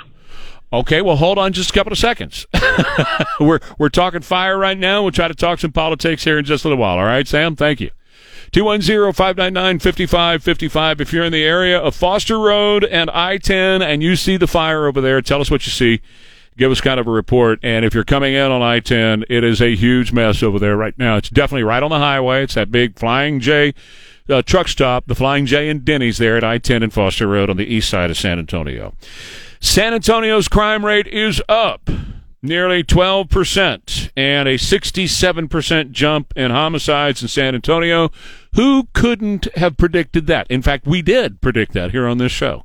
Okay, 0.73 1.03
well, 1.03 1.17
hold 1.17 1.39
on 1.39 1.53
just 1.53 1.71
a 1.71 1.75
couple 1.75 1.93
of 1.93 1.99
seconds. 1.99 2.47
we're 3.41 3.61
we're 3.79 3.91
talking 3.91 4.23
fire 4.23 4.57
right 4.57 4.79
now. 4.79 5.03
We'll 5.03 5.13
try 5.13 5.29
to 5.29 5.35
talk 5.35 5.59
some 5.59 5.73
politics 5.73 6.25
here 6.25 6.39
in 6.39 6.47
just 6.47 6.65
a 6.65 6.69
little 6.69 6.81
while. 6.81 6.97
All 6.99 7.05
right, 7.05 7.29
Sam? 7.29 7.57
Thank 7.57 7.81
you. 7.81 7.91
210-599-5555. 8.53 11.01
If 11.01 11.13
you're 11.13 11.25
in 11.25 11.33
the 11.33 11.43
area 11.43 11.79
of 11.79 11.95
Foster 11.95 12.39
Road 12.39 12.85
and 12.85 13.11
I-10 13.11 13.83
and 13.83 14.03
you 14.03 14.15
see 14.15 14.37
the 14.37 14.47
fire 14.47 14.87
over 14.87 15.01
there, 15.01 15.23
tell 15.23 15.41
us 15.41 15.51
what 15.51 15.67
you 15.67 15.73
see. 15.73 16.03
Give 16.59 16.71
us 16.71 16.83
kind 16.83 17.01
of 17.01 17.07
a 17.07 17.11
report. 17.11 17.61
And 17.63 17.83
if 17.83 17.95
you're 17.95 18.05
coming 18.05 18.35
in 18.35 18.51
on 18.51 18.61
I-10, 18.61 19.25
it 19.31 19.43
is 19.43 19.63
a 19.63 19.75
huge 19.75 20.13
mess 20.13 20.43
over 20.43 20.59
there 20.59 20.77
right 20.77 20.93
now. 20.99 21.17
It's 21.17 21.31
definitely 21.31 21.63
right 21.63 21.83
on 21.83 21.91
the 21.91 21.99
highway. 21.99 22.45
It's 22.45 22.53
that 22.55 22.71
big 22.71 22.99
Flying 22.99 23.41
J 23.41 23.73
uh, 24.29 24.43
truck 24.43 24.69
stop, 24.69 25.07
the 25.07 25.15
Flying 25.15 25.47
J 25.47 25.71
and 25.71 25.83
Denny's 25.83 26.19
there 26.19 26.37
at 26.37 26.45
I-10 26.45 26.83
and 26.83 26.93
Foster 26.93 27.27
Road 27.27 27.49
on 27.49 27.57
the 27.57 27.65
east 27.65 27.89
side 27.89 28.11
of 28.11 28.19
San 28.19 28.39
Antonio. 28.39 28.93
San 29.63 29.95
Antonio's 29.95 30.49
crime 30.49 30.85
rate 30.85 31.07
is 31.07 31.41
up 31.49 31.89
nearly 32.43 32.83
12% 32.83 34.11
and 34.17 34.49
a 34.49 34.55
67% 34.59 35.91
jump 35.93 36.33
in 36.35 36.51
homicides 36.51 37.23
in 37.23 37.29
San 37.29 37.55
Antonio. 37.55 38.11
Who 38.57 38.89
couldn't 38.93 39.45
have 39.55 39.77
predicted 39.77 40.27
that? 40.27 40.49
In 40.51 40.63
fact, 40.63 40.85
we 40.85 41.01
did 41.01 41.41
predict 41.41 41.75
that 41.75 41.93
here 41.93 42.09
on 42.09 42.19
this 42.19 42.33
show. 42.33 42.65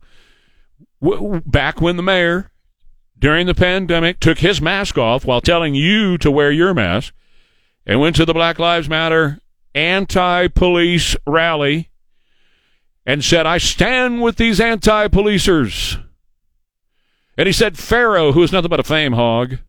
W- 0.99 1.39
back 1.45 1.79
when 1.79 1.97
the 1.97 2.03
mayor, 2.03 2.51
during 3.17 3.45
the 3.45 3.53
pandemic, 3.53 4.19
took 4.19 4.39
his 4.39 4.59
mask 4.59 4.97
off 4.97 5.23
while 5.23 5.39
telling 5.39 5.75
you 5.75 6.17
to 6.17 6.31
wear 6.31 6.51
your 6.51 6.73
mask 6.73 7.13
and 7.85 7.99
went 7.99 8.15
to 8.15 8.25
the 8.25 8.33
Black 8.33 8.57
Lives 8.57 8.89
Matter 8.89 9.39
anti 9.75 10.47
police 10.47 11.15
rally 11.27 11.91
and 13.05 13.23
said, 13.23 13.45
I 13.45 13.59
stand 13.59 14.23
with 14.23 14.37
these 14.37 14.59
anti 14.59 15.07
policers. 15.09 16.03
And 17.37 17.47
he 17.47 17.53
said, 17.53 17.77
Pharaoh, 17.77 18.31
who 18.31 18.41
is 18.41 18.51
nothing 18.51 18.69
but 18.69 18.79
a 18.79 18.83
fame 18.83 19.13
hog, 19.13 19.59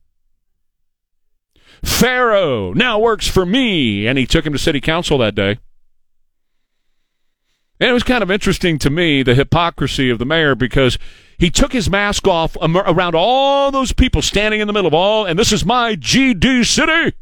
Pharaoh 1.85 2.73
now 2.73 2.99
works 2.99 3.29
for 3.29 3.45
me. 3.45 4.07
And 4.07 4.19
he 4.19 4.27
took 4.27 4.47
him 4.47 4.53
to 4.55 4.59
city 4.59 4.81
council 4.81 5.19
that 5.19 5.35
day. 5.35 5.59
And 7.81 7.91
it 7.91 7.93
was 7.93 8.03
kind 8.03 8.23
of 8.23 8.31
interesting 8.31 8.79
to 8.81 8.91
me, 8.91 9.23
the 9.23 9.37
hypocrisy 9.37 10.11
of 10.11 10.19
the 10.19 10.25
mayor, 10.25 10.57
because 10.57 10.99
he 11.39 11.49
took 11.49 11.73
his 11.73 11.89
mask 11.89 12.27
off 12.27 12.57
around 12.61 13.15
all 13.15 13.71
those 13.71 13.93
people 13.93 14.21
standing 14.21 14.61
in 14.61 14.67
the 14.67 14.73
middle 14.73 14.89
of 14.89 14.95
all, 14.95 15.25
and 15.25 15.39
this 15.39 15.53
is 15.53 15.65
my 15.65 15.95
GD 15.95 16.67
city. 16.67 17.15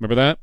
Remember 0.00 0.14
that? 0.14 0.38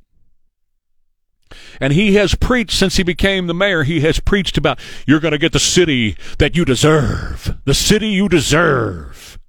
And 1.79 1.93
he 1.93 2.15
has 2.15 2.35
preached 2.35 2.77
since 2.77 2.97
he 2.97 3.03
became 3.03 3.47
the 3.47 3.53
mayor, 3.53 3.83
he 3.83 4.01
has 4.01 4.19
preached 4.19 4.57
about 4.57 4.79
you're 5.05 5.19
going 5.19 5.31
to 5.31 5.37
get 5.37 5.51
the 5.51 5.59
city 5.59 6.17
that 6.39 6.55
you 6.55 6.65
deserve. 6.65 7.57
The 7.65 7.73
city 7.73 8.09
you 8.09 8.27
deserve. 8.27 9.39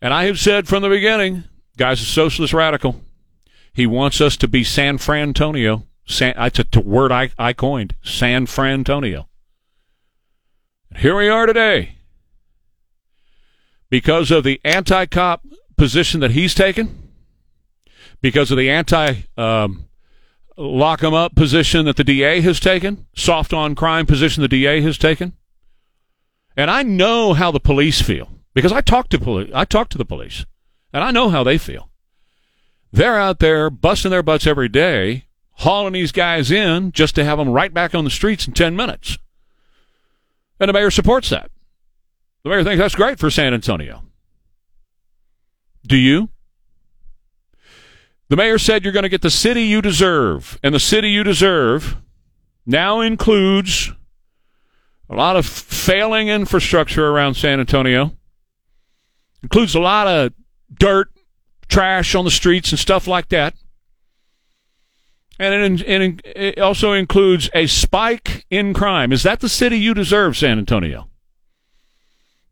And 0.00 0.14
I 0.14 0.24
have 0.24 0.38
said 0.38 0.68
from 0.68 0.82
the 0.82 0.88
beginning, 0.88 1.44
guy's 1.76 2.00
a 2.00 2.04
socialist 2.04 2.54
radical. 2.54 3.00
He 3.72 3.86
wants 3.86 4.20
us 4.20 4.36
to 4.38 4.48
be 4.48 4.64
San 4.64 4.98
Frantonio. 4.98 5.86
San, 6.06 6.34
that's 6.36 6.58
a 6.58 6.64
t- 6.64 6.80
word 6.80 7.12
I, 7.12 7.30
I 7.38 7.52
coined, 7.52 7.94
San 8.02 8.46
Frantonio. 8.46 9.28
Here 10.96 11.16
we 11.16 11.28
are 11.28 11.46
today. 11.46 11.96
Because 13.90 14.30
of 14.30 14.44
the 14.44 14.60
anti 14.64 15.06
cop 15.06 15.46
position 15.76 16.20
that 16.20 16.32
he's 16.32 16.54
taken, 16.54 17.10
because 18.20 18.50
of 18.50 18.56
the 18.56 18.70
anti 18.70 19.22
um, 19.36 19.87
lock 20.58 21.02
'em 21.04 21.14
up 21.14 21.34
position 21.34 21.84
that 21.86 21.96
the 21.96 22.04
DA 22.04 22.40
has 22.40 22.58
taken, 22.58 23.06
soft 23.14 23.52
on 23.52 23.74
crime 23.74 24.06
position 24.06 24.42
the 24.42 24.48
DA 24.48 24.80
has 24.80 24.98
taken. 24.98 25.34
And 26.56 26.70
I 26.70 26.82
know 26.82 27.34
how 27.34 27.50
the 27.52 27.60
police 27.60 28.02
feel 28.02 28.28
because 28.52 28.72
I 28.72 28.80
talk 28.80 29.08
to 29.10 29.18
police. 29.18 29.50
I 29.54 29.64
talk 29.64 29.88
to 29.90 29.98
the 29.98 30.04
police, 30.04 30.44
and 30.92 31.04
I 31.04 31.12
know 31.12 31.28
how 31.30 31.44
they 31.44 31.58
feel. 31.58 31.90
They're 32.92 33.18
out 33.18 33.38
there 33.38 33.70
busting 33.70 34.10
their 34.10 34.22
butts 34.22 34.46
every 34.46 34.68
day, 34.68 35.26
hauling 35.52 35.92
these 35.92 36.10
guys 36.10 36.50
in 36.50 36.90
just 36.90 37.14
to 37.14 37.24
have 37.24 37.38
them 37.38 37.50
right 37.50 37.72
back 37.72 37.94
on 37.94 38.04
the 38.04 38.10
streets 38.10 38.48
in 38.48 38.54
ten 38.54 38.74
minutes. 38.74 39.18
And 40.58 40.68
the 40.68 40.72
mayor 40.72 40.90
supports 40.90 41.30
that. 41.30 41.50
The 42.42 42.50
mayor 42.50 42.64
thinks 42.64 42.80
that's 42.80 42.94
great 42.96 43.20
for 43.20 43.30
San 43.30 43.54
Antonio. 43.54 44.02
Do 45.86 45.96
you? 45.96 46.30
The 48.28 48.36
mayor 48.36 48.58
said 48.58 48.84
you're 48.84 48.92
going 48.92 49.04
to 49.04 49.08
get 49.08 49.22
the 49.22 49.30
city 49.30 49.62
you 49.62 49.80
deserve. 49.80 50.58
And 50.62 50.74
the 50.74 50.80
city 50.80 51.10
you 51.10 51.24
deserve 51.24 51.96
now 52.66 53.00
includes 53.00 53.90
a 55.08 55.14
lot 55.14 55.36
of 55.36 55.46
failing 55.46 56.28
infrastructure 56.28 57.08
around 57.08 57.34
San 57.34 57.60
Antonio, 57.60 58.12
includes 59.42 59.74
a 59.74 59.80
lot 59.80 60.06
of 60.06 60.34
dirt, 60.78 61.08
trash 61.68 62.14
on 62.14 62.26
the 62.26 62.30
streets, 62.30 62.70
and 62.70 62.78
stuff 62.78 63.06
like 63.06 63.28
that. 63.28 63.54
And 65.38 65.80
it, 65.80 66.20
it, 66.24 66.58
also 66.58 66.92
includes 66.92 67.48
a 67.54 67.66
spike 67.68 68.44
in 68.50 68.74
crime. 68.74 69.12
Is 69.12 69.22
that 69.22 69.40
the 69.40 69.48
city 69.48 69.78
you 69.78 69.94
deserve, 69.94 70.36
San 70.36 70.58
Antonio? 70.58 71.08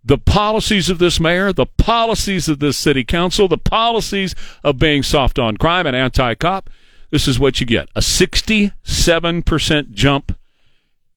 The 0.06 0.18
policies 0.18 0.88
of 0.88 1.00
this 1.00 1.18
mayor, 1.18 1.52
the 1.52 1.66
policies 1.66 2.48
of 2.48 2.60
this 2.60 2.78
city 2.78 3.02
council, 3.02 3.48
the 3.48 3.58
policies 3.58 4.36
of 4.62 4.78
being 4.78 5.02
soft 5.02 5.36
on 5.36 5.56
crime 5.56 5.84
and 5.84 5.96
anti 5.96 6.36
cop, 6.36 6.70
this 7.10 7.26
is 7.26 7.40
what 7.40 7.58
you 7.58 7.66
get 7.66 7.88
a 7.96 8.00
67% 8.00 9.90
jump 9.90 10.38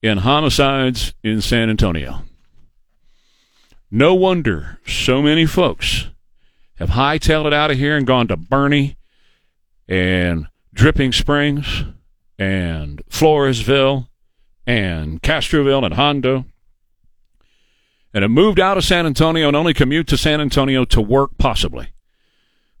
in 0.02 0.18
homicides 0.18 1.14
in 1.22 1.40
San 1.40 1.70
Antonio. 1.70 2.24
No 3.92 4.12
wonder 4.12 4.80
so 4.84 5.22
many 5.22 5.46
folks 5.46 6.08
have 6.76 6.90
hightailed 6.90 7.46
it 7.46 7.52
out 7.52 7.70
of 7.70 7.78
here 7.78 7.96
and 7.96 8.08
gone 8.08 8.26
to 8.26 8.36
Boerne 8.36 8.96
and 9.86 10.48
Dripping 10.74 11.12
Springs 11.12 11.84
and 12.40 13.02
Floresville 13.08 14.08
and 14.66 15.22
Castroville 15.22 15.84
and 15.84 15.94
Hondo. 15.94 16.44
And 18.12 18.24
it 18.24 18.28
moved 18.28 18.58
out 18.58 18.76
of 18.76 18.84
San 18.84 19.06
Antonio 19.06 19.48
and 19.48 19.56
only 19.56 19.74
commute 19.74 20.08
to 20.08 20.16
San 20.16 20.40
Antonio 20.40 20.84
to 20.86 21.00
work, 21.00 21.30
possibly. 21.38 21.92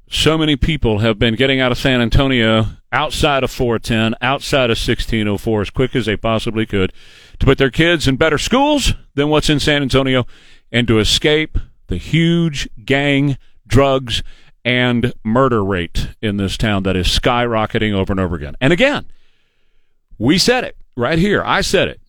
So 0.08 0.36
many 0.36 0.56
people 0.56 0.98
have 0.98 1.20
been 1.20 1.36
getting 1.36 1.60
out 1.60 1.70
of 1.70 1.78
San 1.78 2.00
Antonio 2.00 2.66
outside 2.90 3.44
of 3.44 3.50
410, 3.50 4.16
outside 4.20 4.70
of 4.70 4.76
1604 4.76 5.60
as 5.60 5.70
quick 5.70 5.94
as 5.94 6.06
they 6.06 6.16
possibly 6.16 6.66
could 6.66 6.92
to 7.38 7.46
put 7.46 7.58
their 7.58 7.70
kids 7.70 8.08
in 8.08 8.16
better 8.16 8.38
schools 8.38 8.94
than 9.14 9.28
what's 9.28 9.48
in 9.48 9.60
San 9.60 9.82
Antonio 9.82 10.26
and 10.72 10.88
to 10.88 10.98
escape 10.98 11.58
the 11.86 11.96
huge 11.96 12.68
gang, 12.84 13.38
drugs, 13.66 14.24
and 14.64 15.14
murder 15.24 15.64
rate 15.64 16.08
in 16.20 16.36
this 16.36 16.56
town 16.56 16.82
that 16.82 16.96
is 16.96 17.06
skyrocketing 17.06 17.92
over 17.92 18.12
and 18.12 18.20
over 18.20 18.34
again. 18.34 18.56
And 18.60 18.72
again, 18.72 19.06
we 20.18 20.38
said 20.38 20.64
it 20.64 20.76
right 20.96 21.18
here. 21.18 21.42
I 21.44 21.60
said 21.60 21.88
it. 21.88 21.99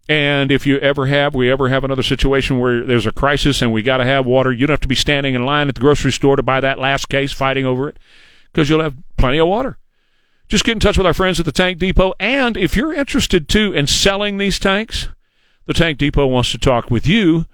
And 0.08 0.52
if 0.52 0.68
you 0.68 0.78
ever 0.80 1.08
have, 1.08 1.34
we 1.34 1.50
ever 1.50 1.70
have 1.70 1.84
another 1.84 2.04
situation 2.04 2.60
where 2.60 2.84
there's 2.84 3.06
a 3.06 3.12
crisis 3.12 3.62
and 3.62 3.72
we 3.72 3.82
got 3.82 3.98
to 3.98 4.06
have 4.06 4.26
water, 4.26 4.52
you 4.52 4.68
don't 4.68 4.74
have 4.74 4.82
to 4.82 4.88
be 4.88 4.96
standing 4.96 5.36
in 5.36 5.46
line 5.46 5.70
at 5.70 5.76
the 5.76 5.82
grocery 5.82 6.12
store 6.12 6.36
to 6.36 6.44
buy 6.44 6.60
that 6.60 6.80
last 6.80 7.08
case 7.10 7.32
fighting 7.32 7.66
over 7.66 7.88
it 7.90 7.98
because 8.52 8.70
you'll 8.70 8.82
have 8.82 8.98
plenty 9.18 9.40
of 9.40 9.48
water. 9.48 9.78
Just 10.50 10.66
get 10.66 10.74
in 10.74 10.80
touch 10.80 10.98
with 10.98 11.08
our 11.08 11.14
friends 11.14 11.40
at 11.40 11.46
the 11.46 11.52
Tank 11.52 11.80
Depot. 11.80 12.14
And 12.20 12.58
if 12.58 12.76
you're 12.76 12.94
interested 12.94 13.48
too 13.48 13.74
in 13.74 13.88
selling 13.88 14.38
these 14.38 14.60
tanks, 14.60 15.08
the 15.66 15.74
Tank 15.74 15.98
Depot 15.98 16.28
wants 16.28 16.52
to 16.52 16.58
talk 16.58 16.92
with 16.92 17.08
you 17.08 17.46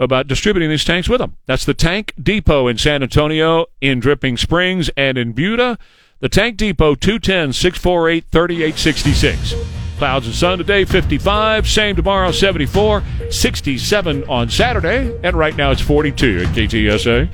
about 0.00 0.26
distributing 0.26 0.70
these 0.70 0.84
tanks 0.84 1.08
with 1.08 1.20
them. 1.20 1.36
That's 1.46 1.64
the 1.64 1.74
Tank 1.74 2.14
Depot 2.20 2.66
in 2.66 2.78
San 2.78 3.02
Antonio, 3.02 3.66
in 3.80 4.00
Dripping 4.00 4.38
Springs, 4.38 4.90
and 4.96 5.18
in 5.18 5.32
Buda. 5.32 5.78
The 6.20 6.28
Tank 6.28 6.56
Depot, 6.56 6.94
210 6.94 7.52
648 7.52 8.24
3866. 8.32 9.54
Clouds 9.98 10.26
and 10.26 10.34
sun 10.34 10.58
today, 10.58 10.86
55. 10.86 11.68
Same 11.68 11.94
tomorrow, 11.94 12.32
74. 12.32 13.04
67 13.30 14.24
on 14.24 14.48
Saturday. 14.48 15.14
And 15.22 15.36
right 15.36 15.54
now 15.54 15.70
it's 15.70 15.82
42 15.82 16.46
at 16.46 16.54
KTSA. 16.54 17.28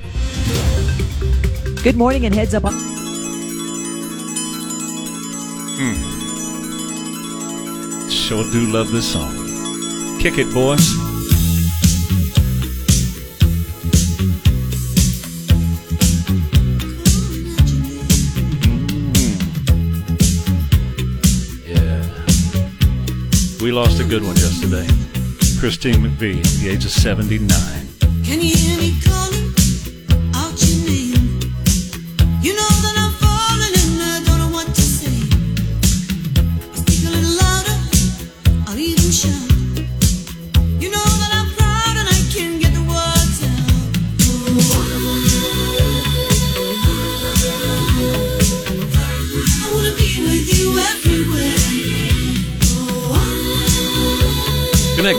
Good 1.83 1.95
morning 1.95 2.25
and 2.25 2.35
heads 2.35 2.53
up 2.53 2.65
on. 2.65 2.73
Hmm. 5.79 8.09
Sure 8.09 8.43
do 8.51 8.67
love 8.67 8.91
this 8.91 9.13
song. 9.13 9.33
Kick 10.19 10.37
it, 10.37 10.53
boy. 10.53 10.75
We 23.67 23.73
lost 23.73 23.99
a 23.99 24.05
good 24.05 24.23
one 24.23 24.37
yesterday. 24.37 24.87
Christine 25.59 25.95
McVie, 25.95 26.41
the 26.61 26.69
age 26.69 26.85
of 26.85 26.91
79. 26.91 27.47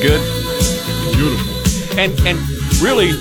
That 0.00 0.06
good? 0.08 1.14
Beautiful. 1.16 1.98
And 1.98 2.12
and 2.26 2.38
really, 2.80 3.12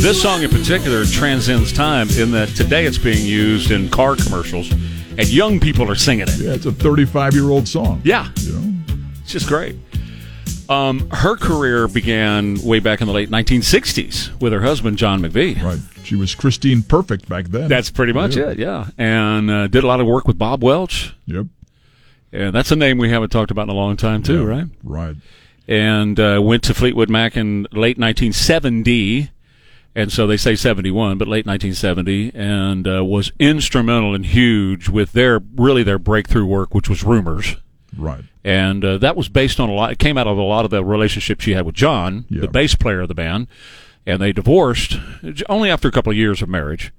this 0.00 0.20
song 0.20 0.42
in 0.42 0.50
particular 0.50 1.04
transcends 1.04 1.72
time 1.72 2.08
in 2.10 2.30
that 2.32 2.48
today 2.50 2.84
it's 2.84 2.98
being 2.98 3.24
used 3.24 3.70
in 3.70 3.88
car 3.88 4.16
commercials, 4.16 4.70
and 4.72 5.26
young 5.28 5.60
people 5.60 5.90
are 5.90 5.94
singing 5.94 6.26
it. 6.28 6.36
Yeah, 6.38 6.52
it's 6.52 6.66
a 6.66 6.72
35 6.72 7.34
year 7.34 7.48
old 7.50 7.66
song. 7.68 8.00
Yeah, 8.04 8.28
it's 8.36 9.32
just 9.32 9.46
great. 9.48 9.76
Um, 10.68 11.08
her 11.10 11.36
career 11.36 11.88
began 11.88 12.60
way 12.62 12.78
back 12.78 13.00
in 13.00 13.08
the 13.08 13.12
late 13.12 13.28
1960s 13.28 14.40
with 14.40 14.52
her 14.52 14.60
husband 14.60 14.98
John 14.98 15.20
McVie. 15.20 15.60
Right. 15.60 15.80
She 16.04 16.14
was 16.14 16.36
Christine 16.36 16.82
Perfect 16.82 17.28
back 17.28 17.46
then. 17.46 17.68
That's 17.68 17.90
pretty 17.90 18.12
much 18.12 18.36
Yeah. 18.36 18.50
it, 18.50 18.58
yeah. 18.60 18.86
And 18.96 19.50
uh, 19.50 19.66
did 19.66 19.82
a 19.82 19.88
lot 19.88 19.98
of 19.98 20.06
work 20.06 20.28
with 20.28 20.38
Bob 20.38 20.62
Welch. 20.62 21.12
Yep. 21.26 21.46
And 22.32 22.54
that's 22.54 22.70
a 22.70 22.76
name 22.76 22.98
we 22.98 23.10
haven't 23.10 23.30
talked 23.30 23.50
about 23.50 23.62
in 23.64 23.70
a 23.70 23.74
long 23.74 23.96
time, 23.96 24.22
too, 24.22 24.42
Yeah, 24.42 24.46
right? 24.48 24.64
Right. 24.84 25.16
And 25.70 26.18
uh, 26.18 26.40
went 26.42 26.64
to 26.64 26.74
Fleetwood 26.74 27.08
Mac 27.08 27.36
in 27.36 27.62
late 27.72 27.96
1970. 27.96 29.30
And 29.94 30.12
so 30.12 30.26
they 30.26 30.36
say 30.36 30.54
71, 30.54 31.18
but 31.18 31.26
late 31.26 31.46
1970, 31.46 32.32
and 32.34 32.86
uh, 32.86 33.04
was 33.04 33.32
instrumental 33.38 34.14
and 34.14 34.24
huge 34.26 34.88
with 34.88 35.12
their 35.12 35.40
really 35.56 35.82
their 35.82 35.98
breakthrough 35.98 36.46
work, 36.46 36.74
which 36.74 36.88
was 36.88 37.02
Rumors. 37.02 37.56
Right. 37.96 38.22
And 38.44 38.84
uh, 38.84 38.98
that 38.98 39.16
was 39.16 39.28
based 39.28 39.58
on 39.58 39.68
a 39.68 39.72
lot. 39.72 39.92
It 39.92 39.98
came 39.98 40.16
out 40.16 40.26
of 40.26 40.38
a 40.38 40.42
lot 40.42 40.64
of 40.64 40.70
the 40.70 40.84
relationship 40.84 41.40
she 41.40 41.54
had 41.54 41.66
with 41.66 41.74
John, 41.74 42.24
the 42.30 42.48
bass 42.48 42.74
player 42.74 43.00
of 43.00 43.08
the 43.08 43.14
band, 43.14 43.48
and 44.06 44.22
they 44.22 44.32
divorced 44.32 44.96
only 45.48 45.70
after 45.70 45.88
a 45.88 45.92
couple 45.92 46.10
of 46.10 46.16
years 46.16 46.40
of 46.40 46.48
marriage. 46.48 46.92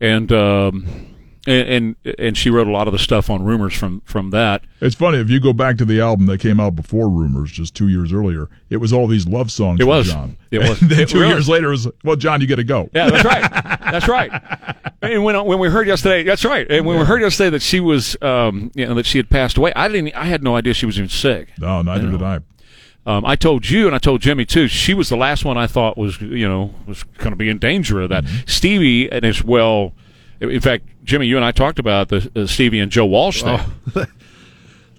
And 0.00 0.30
um, 0.30 1.15
and, 1.46 1.96
and 2.04 2.14
and 2.18 2.36
she 2.38 2.50
wrote 2.50 2.66
a 2.66 2.70
lot 2.70 2.86
of 2.88 2.92
the 2.92 2.98
stuff 2.98 3.30
on 3.30 3.42
Rumors 3.44 3.74
from 3.74 4.00
from 4.02 4.30
that. 4.30 4.62
It's 4.80 4.94
funny 4.94 5.18
if 5.18 5.30
you 5.30 5.40
go 5.40 5.52
back 5.52 5.76
to 5.78 5.84
the 5.84 6.00
album 6.00 6.26
that 6.26 6.38
came 6.40 6.58
out 6.60 6.76
before 6.76 7.08
Rumors, 7.08 7.50
just 7.52 7.74
two 7.74 7.88
years 7.88 8.12
earlier. 8.12 8.48
It 8.70 8.78
was 8.78 8.92
all 8.92 9.06
these 9.06 9.26
love 9.26 9.50
songs. 9.50 9.80
It 9.80 9.84
was. 9.84 10.08
John. 10.08 10.36
It 10.50 10.58
was. 10.60 10.80
And 10.86 10.90
then 10.90 11.00
It 11.00 11.08
two 11.08 11.18
really- 11.20 11.30
years 11.32 11.48
later, 11.48 11.68
it 11.68 11.70
was 11.70 11.88
well, 12.04 12.16
John, 12.16 12.40
you 12.40 12.46
got 12.46 12.56
to 12.56 12.64
go. 12.64 12.90
Yeah, 12.94 13.10
that's 13.10 13.24
right. 13.24 13.50
That's 13.90 14.08
right. 14.08 14.30
And 15.02 15.24
when 15.24 15.42
when 15.44 15.58
we 15.58 15.68
heard 15.68 15.86
yesterday, 15.86 16.22
that's 16.22 16.44
right. 16.44 16.66
And 16.70 16.84
when 16.86 16.98
we 16.98 17.04
heard 17.04 17.20
yesterday 17.22 17.50
that 17.50 17.62
she 17.62 17.80
was, 17.80 18.16
um, 18.22 18.70
you 18.74 18.86
know, 18.86 18.94
that 18.94 19.06
she 19.06 19.18
had 19.18 19.28
passed 19.30 19.56
away, 19.56 19.72
I 19.76 19.88
didn't. 19.88 20.14
I 20.14 20.24
had 20.26 20.42
no 20.42 20.56
idea 20.56 20.74
she 20.74 20.86
was 20.86 20.98
even 20.98 21.08
sick. 21.10 21.48
No, 21.58 21.82
neither 21.82 22.10
did 22.10 22.22
I. 22.22 22.40
Um, 23.08 23.24
I 23.24 23.36
told 23.36 23.70
you, 23.70 23.86
and 23.86 23.94
I 23.94 23.98
told 23.98 24.20
Jimmy 24.20 24.44
too. 24.44 24.66
She 24.66 24.92
was 24.92 25.08
the 25.08 25.16
last 25.16 25.44
one 25.44 25.56
I 25.56 25.68
thought 25.68 25.96
was, 25.96 26.20
you 26.20 26.48
know, 26.48 26.74
was 26.88 27.04
going 27.04 27.30
to 27.30 27.36
be 27.36 27.48
in 27.48 27.58
danger 27.58 28.00
of 28.00 28.08
that. 28.08 28.24
Stevie 28.46 29.08
and 29.12 29.24
as 29.24 29.44
well. 29.44 29.92
In 30.40 30.60
fact, 30.60 30.86
Jimmy, 31.06 31.26
you 31.26 31.36
and 31.36 31.44
I 31.44 31.52
talked 31.52 31.78
about 31.78 32.08
the 32.08 32.30
uh, 32.36 32.46
Stevie 32.46 32.80
and 32.80 32.92
Joe 32.92 33.06
Walsh 33.06 33.42
thing. 33.42 33.58
Oh, 33.94 34.04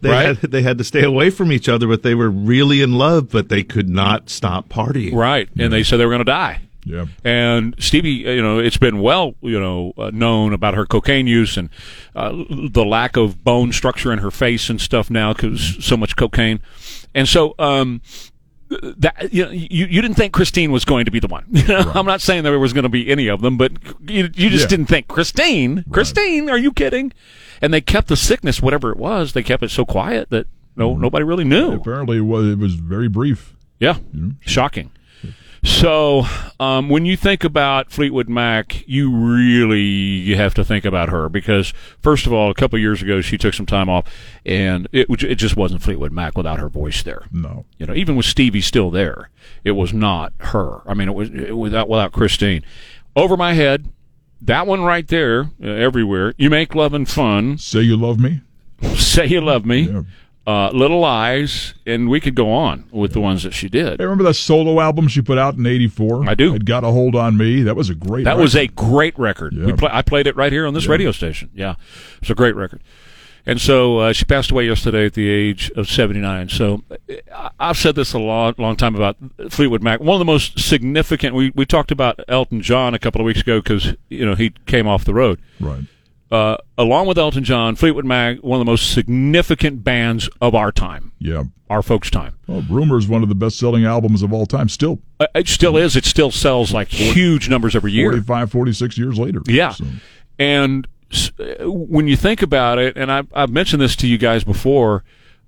They 0.01 0.09
right? 0.11 0.37
had 0.37 0.51
they 0.51 0.61
had 0.61 0.77
to 0.77 0.83
stay 0.83 1.03
away 1.03 1.29
from 1.31 1.51
each 1.51 1.67
other, 1.67 1.87
but 1.87 2.03
they 2.03 2.13
were 2.13 2.29
really 2.29 2.81
in 2.81 2.93
love, 2.93 3.29
but 3.29 3.49
they 3.49 3.63
could 3.63 3.89
not 3.89 4.29
stop 4.29 4.69
partying. 4.69 5.13
Right, 5.13 5.49
and 5.57 5.73
they 5.73 5.83
said 5.83 5.97
they 5.97 6.05
were 6.05 6.11
going 6.11 6.19
to 6.19 6.23
die. 6.25 6.61
Yeah. 6.85 7.05
And 7.23 7.75
Stevie, 7.79 8.27
uh, 8.27 8.31
you 8.31 8.41
know, 8.41 8.59
it's 8.59 8.77
been 8.77 9.01
well, 9.01 9.35
you 9.41 9.59
know, 9.59 9.93
uh, 9.97 10.11
known 10.13 10.53
about 10.53 10.75
her 10.75 10.85
cocaine 10.85 11.27
use 11.27 11.57
and 11.57 11.69
uh, 12.15 12.31
the 12.49 12.85
lack 12.85 13.17
of 13.17 13.43
bone 13.43 13.73
structure 13.73 14.13
in 14.13 14.19
her 14.19 14.31
face 14.31 14.69
and 14.69 14.79
stuff 14.79 15.09
now 15.09 15.33
because 15.33 15.83
so 15.83 15.97
much 15.97 16.15
cocaine. 16.15 16.61
And 17.13 17.27
so, 17.27 17.55
um, 17.59 18.01
that 18.69 19.29
you, 19.31 19.45
know, 19.45 19.51
you 19.51 19.85
you 19.85 20.01
didn't 20.01 20.15
think 20.15 20.33
Christine 20.33 20.71
was 20.71 20.85
going 20.85 21.05
to 21.05 21.11
be 21.11 21.19
the 21.19 21.27
one. 21.27 21.45
You 21.51 21.67
know, 21.67 21.91
I'm 21.95 22.05
not 22.05 22.21
saying 22.21 22.43
there 22.43 22.59
was 22.59 22.73
going 22.73 22.83
to 22.83 22.89
be 22.89 23.09
any 23.09 23.27
of 23.27 23.41
them, 23.41 23.57
but 23.57 23.71
you, 24.01 24.29
you 24.35 24.49
just 24.49 24.65
Yeah. 24.65 24.67
didn't 24.67 24.85
think 24.87 25.07
Christine. 25.07 25.83
Christine, 25.91 26.49
are 26.49 26.57
you 26.57 26.71
kidding? 26.71 27.13
And 27.61 27.73
they 27.73 27.81
kept 27.81 28.07
the 28.07 28.15
sickness, 28.15 28.61
whatever 28.61 28.91
it 28.91 28.97
was, 28.97 29.33
they 29.33 29.43
kept 29.43 29.63
it 29.63 29.71
so 29.71 29.85
quiet 29.85 30.29
that 30.29 30.47
no 30.75 30.91
mm-hmm. 30.91 31.01
nobody 31.01 31.23
really 31.23 31.43
knew. 31.43 31.71
Apparently, 31.73 32.17
it 32.17 32.21
was, 32.21 32.47
it 32.47 32.59
was 32.59 32.75
very 32.75 33.07
brief. 33.07 33.55
Yeah, 33.79 33.95
mm-hmm. 33.95 34.31
shocking. 34.41 34.91
So, 35.63 36.23
um, 36.59 36.89
when 36.89 37.05
you 37.05 37.17
think 37.17 37.43
about 37.43 37.91
Fleetwood 37.91 38.29
Mac, 38.29 38.87
you 38.87 39.11
really 39.13 39.81
you 39.81 40.35
have 40.35 40.53
to 40.55 40.63
think 40.63 40.85
about 40.85 41.09
her 41.09 41.29
because, 41.29 41.73
first 41.99 42.25
of 42.25 42.33
all, 42.33 42.49
a 42.49 42.53
couple 42.53 42.77
of 42.77 42.81
years 42.81 43.01
ago 43.01 43.21
she 43.21 43.37
took 43.37 43.53
some 43.53 43.65
time 43.65 43.89
off, 43.89 44.05
and 44.45 44.87
it 44.91 45.07
it 45.23 45.35
just 45.35 45.55
wasn't 45.57 45.81
Fleetwood 45.81 46.11
Mac 46.11 46.37
without 46.37 46.59
her 46.59 46.69
voice 46.69 47.03
there. 47.03 47.23
No, 47.31 47.65
You 47.77 47.85
know, 47.87 47.93
even 47.93 48.15
with 48.15 48.25
Stevie 48.25 48.61
still 48.61 48.89
there, 48.91 49.29
it 49.63 49.71
was 49.71 49.93
not 49.93 50.33
her. 50.39 50.81
I 50.89 50.93
mean, 50.93 51.09
it 51.09 51.13
was 51.13 51.29
it, 51.29 51.57
without 51.57 51.89
without 51.89 52.11
Christine. 52.11 52.63
Over 53.15 53.35
my 53.35 53.53
head, 53.53 53.89
that 54.41 54.67
one 54.67 54.81
right 54.81 55.07
there, 55.07 55.49
uh, 55.63 55.67
everywhere. 55.67 56.33
You 56.37 56.49
Make 56.49 56.75
Loving 56.75 57.05
Fun. 57.05 57.57
Say 57.57 57.81
you 57.81 57.97
love 57.97 58.19
me. 58.19 58.41
Say 58.95 59.25
you 59.25 59.41
love 59.41 59.65
me. 59.65 60.05
Uh, 60.47 60.69
Little 60.71 61.01
Lies, 61.01 61.73
and 61.85 62.07
we 62.09 62.21
could 62.21 62.33
go 62.33 62.53
on 62.53 62.85
with 62.89 63.11
the 63.11 63.19
ones 63.19 63.43
that 63.43 63.53
she 63.53 63.67
did. 63.67 63.99
Hey, 63.99 64.05
remember 64.05 64.23
that 64.23 64.35
solo 64.35 64.79
album 64.79 65.09
she 65.09 65.21
put 65.21 65.37
out 65.37 65.55
in 65.55 65.65
'84? 65.67 66.29
I 66.29 66.35
do. 66.35 66.55
It 66.55 66.63
got 66.63 66.85
a 66.85 66.87
hold 66.87 67.15
on 67.17 67.35
me. 67.35 67.63
That 67.63 67.75
was 67.75 67.89
a 67.89 67.95
great. 67.95 68.23
That 68.23 68.37
was 68.37 68.55
a 68.55 68.67
great 68.67 69.19
record. 69.19 69.53
Yeah. 69.53 69.75
play, 69.75 69.89
I 69.91 70.01
played 70.01 70.25
it 70.25 70.37
right 70.37 70.51
here 70.53 70.65
on 70.65 70.73
this 70.73 70.85
Yeah. 70.85 70.91
radio 70.91 71.11
station. 71.11 71.49
Yeah, 71.53 71.75
it's 72.21 72.29
a 72.29 72.35
great 72.35 72.55
record. 72.55 72.81
And 73.45 73.59
so 73.61 73.99
uh, 73.99 74.13
she 74.13 74.23
passed 74.25 74.51
away 74.51 74.65
yesterday 74.67 75.05
at 75.05 75.13
the 75.15 75.29
age 75.29 75.69
of 75.77 75.89
79. 75.89 76.49
So 76.49 76.83
I've 77.59 77.77
said 77.77 77.95
this 77.95 78.11
a 78.13 78.19
long, 78.19 78.53
long 78.57 78.75
time 78.75 78.93
about 78.95 79.15
Fleetwood 79.49 79.81
Mac. 79.81 79.99
One 80.01 80.15
of 80.15 80.19
the 80.19 80.25
most 80.25 80.59
significant. 80.59 81.33
We 81.35 81.51
we 81.55 81.65
talked 81.65 81.91
about 81.91 82.19
Elton 82.29 82.61
John 82.61 82.93
a 82.93 82.99
couple 82.99 83.19
of 83.21 83.25
weeks 83.25 83.41
ago 83.41 83.59
because 83.61 83.95
you 84.09 84.25
know 84.25 84.35
he 84.35 84.51
came 84.65 84.87
off 84.87 85.03
the 85.03 85.13
road. 85.13 85.39
Right. 85.59 85.83
Uh, 86.29 86.57
along 86.77 87.07
with 87.07 87.17
Elton 87.17 87.43
John, 87.43 87.75
Fleetwood 87.75 88.03
Mac, 88.05 88.39
one 88.39 88.59
of 88.59 88.65
the 88.65 88.69
most 88.69 88.91
significant 88.93 89.83
bands 89.83 90.29
of 90.41 90.53
our 90.53 90.71
time, 90.73 91.13
Yeah. 91.19 91.43
our 91.69 91.81
folks' 91.81 92.09
time. 92.09 92.33
Well, 92.47 92.63
Rumors 92.69 93.07
one 93.07 93.23
of 93.23 93.29
the 93.29 93.35
best-selling 93.35 93.85
albums 93.85 94.21
of 94.23 94.33
all 94.33 94.45
time. 94.45 94.67
Still, 94.69 94.99
Uh, 95.21 95.27
It 95.35 95.47
still 95.47 95.77
is. 95.77 95.95
It 95.95 96.03
still 96.05 96.31
sells 96.31 96.73
like 96.73 96.89
huge 96.89 97.47
numbers 97.49 97.75
every 97.77 97.93
year. 97.93 98.09
45, 98.11 98.51
46 98.51 98.97
years 98.97 99.17
later. 99.17 99.41
Yeah. 99.47 99.71
So, 99.71 99.85
And 100.37 100.85
s- 101.11 101.31
uh, 101.39 101.69
when 101.71 102.07
you 102.07 102.15
think 102.17 102.41
about 102.41 102.77
it, 102.77 102.97
and 102.97 103.09
I've, 103.11 103.27
I've 103.33 103.49
mentioned 103.49 103.81
this 103.81 103.95
to 103.97 104.07
you 104.07 104.17
guys 104.17 104.43
before, 104.43 105.03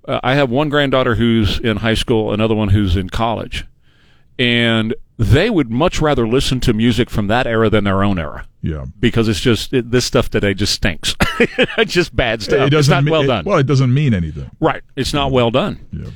uh, 0.08 0.18
I 0.22 0.34
have 0.34 0.48
one 0.50 0.68
granddaughter 0.70 1.14
who's 1.16 1.58
in 1.60 1.76
high 1.78 1.94
school, 1.94 2.32
another 2.32 2.54
one 2.54 2.70
who's 2.70 2.96
in 2.96 3.10
college. 3.10 3.66
And 4.40 4.94
they 5.18 5.50
would 5.50 5.70
much 5.70 6.00
rather 6.00 6.26
listen 6.26 6.60
to 6.60 6.72
music 6.72 7.10
from 7.10 7.26
that 7.26 7.46
era 7.46 7.68
than 7.68 7.84
their 7.84 8.02
own 8.02 8.18
era. 8.18 8.46
Yeah. 8.62 8.86
Because 8.98 9.28
it's 9.28 9.40
just, 9.40 9.72
it, 9.74 9.90
this 9.90 10.04
stuff 10.06 10.30
today 10.30 10.54
just 10.54 10.72
stinks. 10.72 11.14
it's 11.38 11.92
just 11.92 12.16
bad 12.16 12.42
stuff. 12.42 12.58
it 12.60 12.62
it's 12.64 12.70
doesn't 12.72 12.92
not 12.92 13.04
me- 13.04 13.10
well 13.12 13.22
it- 13.22 13.26
done. 13.26 13.44
well, 13.44 13.58
it 13.58 13.66
doesn't 13.66 13.92
mean 13.92 14.14
anything. 14.14 14.50
Right. 14.60 14.82
It's 14.96 15.12
not 15.12 15.30
well 15.30 15.50
done. 15.50 15.78
Yeah. 15.92 16.10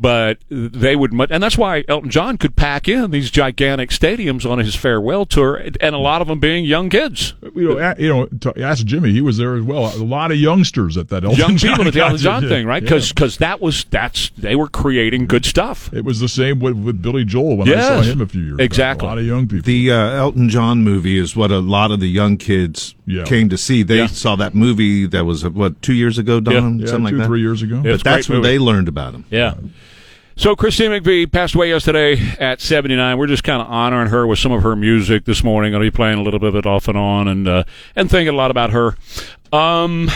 But 0.00 0.38
they 0.48 0.94
would, 0.94 1.12
mu- 1.12 1.26
and 1.28 1.42
that's 1.42 1.58
why 1.58 1.82
Elton 1.88 2.08
John 2.08 2.38
could 2.38 2.54
pack 2.54 2.86
in 2.88 3.10
these 3.10 3.32
gigantic 3.32 3.90
stadiums 3.90 4.48
on 4.48 4.58
his 4.60 4.76
farewell 4.76 5.26
tour, 5.26 5.56
and 5.80 5.94
a 5.94 5.98
lot 5.98 6.22
of 6.22 6.28
them 6.28 6.38
being 6.38 6.64
young 6.64 6.88
kids. 6.88 7.34
You 7.56 7.70
know, 7.70 7.78
a- 7.78 8.00
you 8.00 8.08
know. 8.08 8.26
To 8.26 8.62
ask 8.62 8.86
Jimmy, 8.86 9.10
he 9.10 9.20
was 9.20 9.38
there 9.38 9.56
as 9.56 9.62
well. 9.64 9.86
A 9.86 9.98
lot 10.04 10.30
of 10.30 10.36
youngsters 10.36 10.96
at 10.96 11.08
that 11.08 11.24
Elton 11.24 11.38
young 11.38 11.56
John 11.56 11.70
people 11.72 11.88
at 11.88 11.94
the 11.94 12.00
Elton 12.00 12.18
John 12.18 12.48
thing, 12.48 12.64
right? 12.64 12.82
Yeah. 12.82 13.00
Because 13.08 13.38
that 13.38 13.60
was 13.60 13.84
that's 13.90 14.30
they 14.38 14.54
were 14.54 14.68
creating 14.68 15.26
good 15.26 15.44
stuff. 15.44 15.92
It 15.92 16.04
was 16.04 16.20
the 16.20 16.28
same 16.28 16.60
with, 16.60 16.76
with 16.76 17.02
Billy 17.02 17.24
Joel 17.24 17.56
when 17.56 17.68
I 17.68 17.80
saw 17.80 18.00
him 18.02 18.20
a 18.20 18.26
few 18.26 18.42
years 18.42 18.56
back. 18.58 18.64
Exactly. 18.66 19.06
A 19.06 19.08
lot 19.08 19.18
of 19.18 19.24
young 19.26 19.48
people. 19.48 19.64
The 19.64 19.90
uh, 19.90 20.10
Elton 20.10 20.48
John 20.48 20.84
movie 20.84 21.18
is 21.18 21.34
what 21.34 21.50
a 21.50 21.58
lot 21.58 21.90
of 21.90 21.98
the 21.98 22.06
young 22.08 22.36
kids 22.36 22.94
Yeah. 23.08 23.24
came 23.24 23.48
to 23.48 23.56
see. 23.58 23.82
They 23.82 23.98
Yeah. 23.98 24.06
saw 24.06 24.36
that 24.36 24.54
movie 24.54 25.06
that 25.06 25.24
was 25.24 25.44
what 25.48 25.80
two 25.82 25.94
years 25.94 26.18
ago, 26.18 26.40
Don, 26.40 26.78
Yeah, 26.78 26.86
something 26.86 27.04
like 27.04 27.12
two, 27.14 27.18
that. 27.18 27.26
three 27.26 27.40
years 27.40 27.62
ago. 27.62 27.80
Yeah, 27.84 27.92
it's 27.94 28.02
But 28.02 28.10
that's 28.10 28.28
when 28.28 28.38
movie. 28.38 28.48
they 28.50 28.58
learned 28.58 28.88
about 28.88 29.14
him. 29.14 29.24
Yeah. 29.30 29.54
So 30.36 30.54
Christine 30.54 30.92
McVie 30.92 31.30
passed 31.32 31.56
away 31.56 31.68
yesterday 31.70 32.16
at 32.38 32.60
79. 32.60 33.18
We're 33.18 33.26
just 33.26 33.42
kind 33.42 33.60
of 33.60 33.66
honoring 33.68 34.10
her 34.10 34.24
with 34.24 34.38
some 34.38 34.52
of 34.52 34.62
her 34.62 34.76
music 34.76 35.24
this 35.24 35.42
morning. 35.42 35.74
I'll 35.74 35.80
be 35.80 35.90
playing 35.90 36.18
a 36.18 36.22
little 36.22 36.38
bit 36.38 36.50
of 36.50 36.54
it 36.54 36.64
off 36.66 36.86
and 36.86 36.96
on, 36.96 37.26
and 37.26 37.48
uh, 37.48 37.64
and 37.96 38.08
thinking 38.08 38.32
a 38.32 38.36
lot 38.36 38.52
about 38.52 38.70
her. 38.70 38.94
Um, 39.52 40.08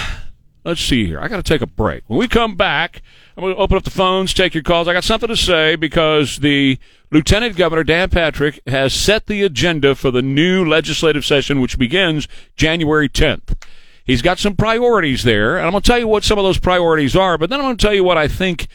let's 0.64 0.80
see 0.80 1.06
here. 1.06 1.18
I 1.20 1.26
got 1.28 1.36
to 1.38 1.42
take 1.42 1.60
a 1.62 1.66
break. 1.66 2.04
When 2.06 2.20
we 2.20 2.28
come 2.28 2.54
back, 2.54 3.02
I'm 3.36 3.42
going 3.42 3.54
to 3.54 3.60
open 3.60 3.76
up 3.78 3.84
the 3.84 3.90
phones, 3.90 4.34
take 4.34 4.54
your 4.54 4.62
calls. 4.62 4.88
I 4.88 4.92
got 4.92 5.04
something 5.04 5.28
to 5.28 5.36
say 5.36 5.76
because 5.76 6.38
the 6.38 6.78
Lieutenant 7.10 7.56
Governor 7.56 7.82
Dan 7.82 8.10
Patrick 8.10 8.60
has 8.66 8.92
set 8.92 9.26
the 9.26 9.42
agenda 9.42 9.94
for 9.94 10.10
the 10.10 10.20
new 10.20 10.64
legislative 10.64 11.24
session, 11.24 11.60
which 11.60 11.78
begins 11.78 12.28
January 12.56 13.08
10th. 13.08 13.56
He's 14.04 14.20
got 14.20 14.38
some 14.38 14.56
priorities 14.56 15.22
there, 15.22 15.56
and 15.56 15.64
I'm 15.64 15.72
going 15.72 15.82
to 15.82 15.86
tell 15.86 15.98
you 15.98 16.08
what 16.08 16.24
some 16.24 16.38
of 16.38 16.44
those 16.44 16.58
priorities 16.58 17.16
are, 17.16 17.38
but 17.38 17.48
then 17.48 17.60
I'm 17.60 17.66
going 17.66 17.76
to 17.76 17.82
tell 17.82 17.94
you 17.94 18.04
what 18.04 18.18
I 18.18 18.28
think 18.28 18.66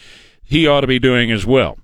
he 0.44 0.66
ought 0.66 0.82
to 0.82 0.88
be 0.88 1.00
doing 1.00 1.32
as 1.32 1.46
well. 1.46 1.78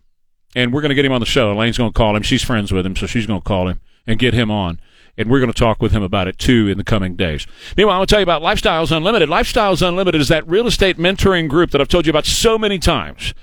And 0.56 0.74
we're 0.74 0.82
going 0.82 0.90
to 0.90 0.96
get 0.96 1.06
him 1.06 1.12
on 1.12 1.20
the 1.20 1.26
show. 1.26 1.52
Elaine's 1.52 1.78
going 1.78 1.92
to 1.92 1.98
call 1.98 2.16
him. 2.16 2.24
She's 2.24 2.44
friends 2.44 2.72
with 2.72 2.86
him, 2.86 2.96
so 2.96 3.06
she's 3.06 3.28
going 3.28 3.42
to 3.42 3.48
call 3.48 3.68
him 3.68 3.82
and 4.08 4.18
get 4.18 4.34
him 4.34 4.50
on. 4.50 4.80
And 5.18 5.30
we're 5.30 5.40
going 5.40 5.52
to 5.52 5.58
talk 5.58 5.82
with 5.82 5.92
him 5.92 6.02
about 6.02 6.28
it 6.28 6.40
too 6.40 6.68
in 6.68 6.78
the 6.78 6.84
coming 6.84 7.16
days. 7.16 7.46
Meanwhile, 7.78 7.96
I'm 7.96 8.00
going 8.00 8.08
to 8.08 8.12
tell 8.12 8.20
you 8.20 8.24
about 8.24 8.42
Lifestyles 8.42 8.96
Unlimited. 8.96 9.30
Lifestyles 9.30 9.88
Unlimited 9.88 10.20
is 10.20 10.28
that 10.30 10.48
real 10.48 10.66
estate 10.66 10.98
mentoring 10.98 11.48
group 11.48 11.70
that 11.72 11.80
I've 11.82 11.88
told 11.88 12.06
you 12.08 12.10
about 12.10 12.26
so 12.26 12.58
many 12.58 12.80
times. 12.80 13.34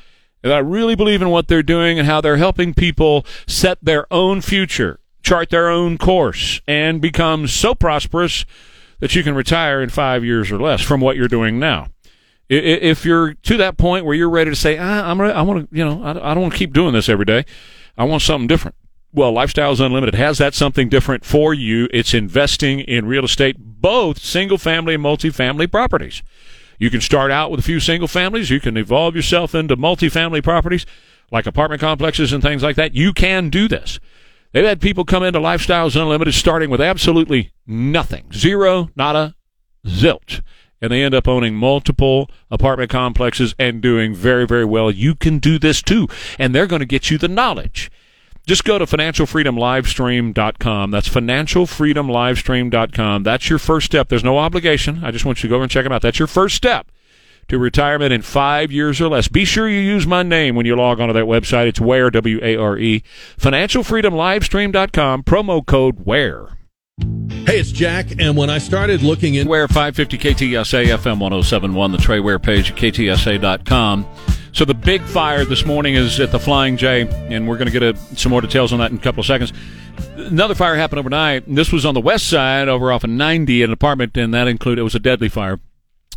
And 0.42 0.52
I 0.52 0.58
really 0.58 0.96
believe 0.96 1.22
in 1.22 1.28
what 1.30 1.46
they're 1.48 1.62
doing 1.62 1.98
and 1.98 2.06
how 2.08 2.20
they're 2.20 2.38
helping 2.38 2.74
people 2.74 3.24
set 3.46 3.78
their 3.82 4.12
own 4.12 4.40
future, 4.40 4.98
chart 5.22 5.50
their 5.50 5.68
own 5.68 5.96
course, 5.98 6.60
and 6.66 7.00
become 7.00 7.46
so 7.46 7.74
prosperous 7.74 8.44
that 8.98 9.14
you 9.14 9.22
can 9.22 9.34
retire 9.34 9.80
in 9.80 9.90
five 9.90 10.24
years 10.24 10.50
or 10.50 10.58
less 10.58 10.80
from 10.82 11.00
what 11.00 11.14
you're 11.16 11.28
doing 11.28 11.58
now. 11.60 11.88
I- 12.50 12.54
i- 12.54 12.58
If 12.82 13.04
you're 13.04 13.34
to 13.34 13.56
that 13.58 13.76
point 13.76 14.04
where 14.04 14.14
you're 14.14 14.28
ready 14.30 14.50
to 14.50 14.56
say, 14.56 14.76
ah, 14.76 15.08
I'm 15.08 15.20
ready, 15.20 15.34
I 15.34 15.42
want 15.42 15.70
to, 15.70 15.76
you 15.76 15.84
know, 15.84 16.02
I 16.02 16.10
I 16.10 16.34
don't 16.34 16.40
want 16.40 16.52
to 16.54 16.58
keep 16.58 16.72
doing 16.72 16.94
this 16.94 17.08
every 17.08 17.24
day. 17.26 17.44
I 17.96 18.04
want 18.04 18.22
something 18.22 18.48
different. 18.48 18.74
Well, 19.12 19.32
Lifestyles 19.32 19.84
Unlimited 19.84 20.14
has 20.14 20.38
that 20.38 20.54
something 20.54 20.88
different 20.88 21.24
for 21.24 21.52
you. 21.52 21.88
It's 21.92 22.14
investing 22.14 22.78
in 22.80 23.06
real 23.06 23.24
estate, 23.24 23.56
both 23.58 24.20
single 24.20 24.56
family 24.56 24.94
and 24.94 25.02
multifamily 25.02 25.68
properties. 25.70 26.22
You 26.78 26.90
can 26.90 27.00
start 27.00 27.32
out 27.32 27.50
with 27.50 27.58
a 27.58 27.64
few 27.64 27.80
single 27.80 28.06
families. 28.06 28.50
You 28.50 28.60
can 28.60 28.76
evolve 28.76 29.16
yourself 29.16 29.52
into 29.54 29.76
multifamily 29.76 30.44
properties 30.44 30.86
like 31.32 31.46
apartment 31.46 31.80
complexes 31.80 32.32
and 32.32 32.40
things 32.40 32.62
like 32.62 32.76
that. 32.76 32.94
You 32.94 33.12
can 33.12 33.50
do 33.50 33.66
this. 33.66 33.98
They've 34.52 34.64
had 34.64 34.80
people 34.80 35.04
come 35.04 35.24
into 35.24 35.40
Lifestyles 35.40 36.00
Unlimited 36.00 36.34
starting 36.34 36.70
with 36.70 36.80
absolutely 36.80 37.50
nothing. 37.66 38.32
Zero, 38.32 38.90
nada, 38.94 39.34
zilch. 39.86 40.40
And 40.80 40.92
they 40.92 41.02
end 41.02 41.14
up 41.14 41.28
owning 41.28 41.54
multiple 41.54 42.30
apartment 42.50 42.90
complexes 42.90 43.54
and 43.58 43.82
doing 43.82 44.14
very, 44.14 44.46
very 44.46 44.64
well. 44.64 44.90
You 44.90 45.14
can 45.14 45.38
do 45.38 45.58
this 45.58 45.82
too. 45.82 46.08
And 46.38 46.54
they're 46.54 46.66
going 46.66 46.80
to 46.80 46.86
get 46.86 47.10
you 47.10 47.18
the 47.18 47.28
knowledge. 47.28 47.90
Just 48.50 48.64
go 48.64 48.80
to 48.80 48.84
financialfreedomlivestream.com. 48.84 50.90
That's 50.90 51.08
financialfreedomlivestream.com. 51.08 53.22
That's 53.22 53.48
your 53.48 53.60
first 53.60 53.86
step. 53.86 54.08
There's 54.08 54.24
no 54.24 54.38
obligation. 54.38 55.04
I 55.04 55.12
just 55.12 55.24
want 55.24 55.38
you 55.38 55.42
to 55.42 55.48
go 55.50 55.54
over 55.54 55.62
and 55.62 55.70
check 55.70 55.84
them 55.84 55.92
out. 55.92 56.02
That's 56.02 56.18
your 56.18 56.26
first 56.26 56.56
step 56.56 56.90
to 57.46 57.60
retirement 57.60 58.12
in 58.12 58.22
five 58.22 58.72
years 58.72 59.00
or 59.00 59.08
less. 59.08 59.28
Be 59.28 59.44
sure 59.44 59.68
you 59.68 59.78
use 59.78 60.04
my 60.04 60.24
name 60.24 60.56
when 60.56 60.66
you 60.66 60.74
log 60.74 60.98
onto 60.98 61.12
that 61.12 61.26
website. 61.26 61.68
It's 61.68 61.80
WARE, 61.80 62.10
W 62.10 62.40
A 62.42 62.56
R 62.56 62.76
E. 62.76 63.04
Financialfreedomlivestream.com, 63.38 65.22
promo 65.22 65.64
code 65.64 66.00
WARE. 66.00 66.56
Hey, 67.46 67.60
it's 67.60 67.70
Jack, 67.70 68.06
and 68.18 68.36
when 68.36 68.50
I 68.50 68.58
started 68.58 69.04
looking 69.04 69.36
in. 69.36 69.46
Ware 69.46 69.68
550 69.68 70.18
KTSA 70.18 70.86
FM 70.86 71.20
1071, 71.20 71.92
the 71.92 71.98
Trey 71.98 72.18
Ware 72.18 72.40
page 72.40 72.72
at 72.72 72.76
KTSA.com. 72.76 74.06
So 74.52 74.64
the 74.64 74.74
big 74.74 75.02
fire 75.02 75.44
this 75.44 75.64
morning 75.64 75.94
is 75.94 76.18
at 76.18 76.32
the 76.32 76.38
Flying 76.38 76.76
J, 76.76 77.02
and 77.02 77.48
we're 77.48 77.56
going 77.56 77.70
to 77.70 77.78
get 77.78 77.82
a, 77.82 77.96
some 78.16 78.30
more 78.30 78.40
details 78.40 78.72
on 78.72 78.80
that 78.80 78.90
in 78.90 78.96
a 78.96 79.00
couple 79.00 79.20
of 79.20 79.26
seconds. 79.26 79.52
Another 80.16 80.54
fire 80.54 80.76
happened 80.76 80.98
overnight. 80.98 81.44
This 81.46 81.72
was 81.72 81.86
on 81.86 81.94
the 81.94 82.00
west 82.00 82.28
side, 82.28 82.68
over 82.68 82.90
off 82.90 83.04
of 83.04 83.10
90, 83.10 83.62
an 83.62 83.72
apartment, 83.72 84.16
and 84.16 84.34
that 84.34 84.48
included, 84.48 84.80
it 84.80 84.84
was 84.84 84.94
a 84.94 85.00
deadly 85.00 85.28
fire 85.28 85.60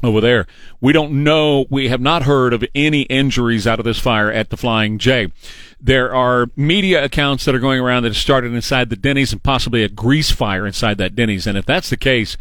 over 0.02 0.20
there. 0.20 0.48
We 0.82 0.94
don't 0.94 1.24
know, 1.24 1.66
we 1.70 1.90
have 1.90 2.02
not 2.02 2.24
heard 2.24 2.54
of 2.54 2.64
any 2.74 3.04
injuries 3.04 3.68
out 3.68 3.80
of 3.80 3.86
this 3.86 4.00
fire 4.00 4.32
at 4.32 4.50
the 4.50 4.58
Flying 4.58 4.98
J. 4.98 5.32
There 5.80 6.14
are 6.14 6.48
media 6.56 7.04
accounts 7.04 7.46
that 7.46 7.56
are 7.56 7.60
going 7.60 7.80
around 7.80 8.04
that 8.04 8.14
it 8.14 8.16
started 8.16 8.54
inside 8.54 8.90
the 8.90 8.96
Denny's 8.96 9.32
and 9.32 9.44
possibly 9.44 9.84
a 9.84 9.90
grease 9.90 10.32
fire 10.32 10.66
inside 10.66 10.98
that 10.98 11.16
Denny's. 11.16 11.46
And 11.46 11.58
if 11.58 11.66
that's 11.66 11.90
the 11.90 11.98
case, 11.98 12.36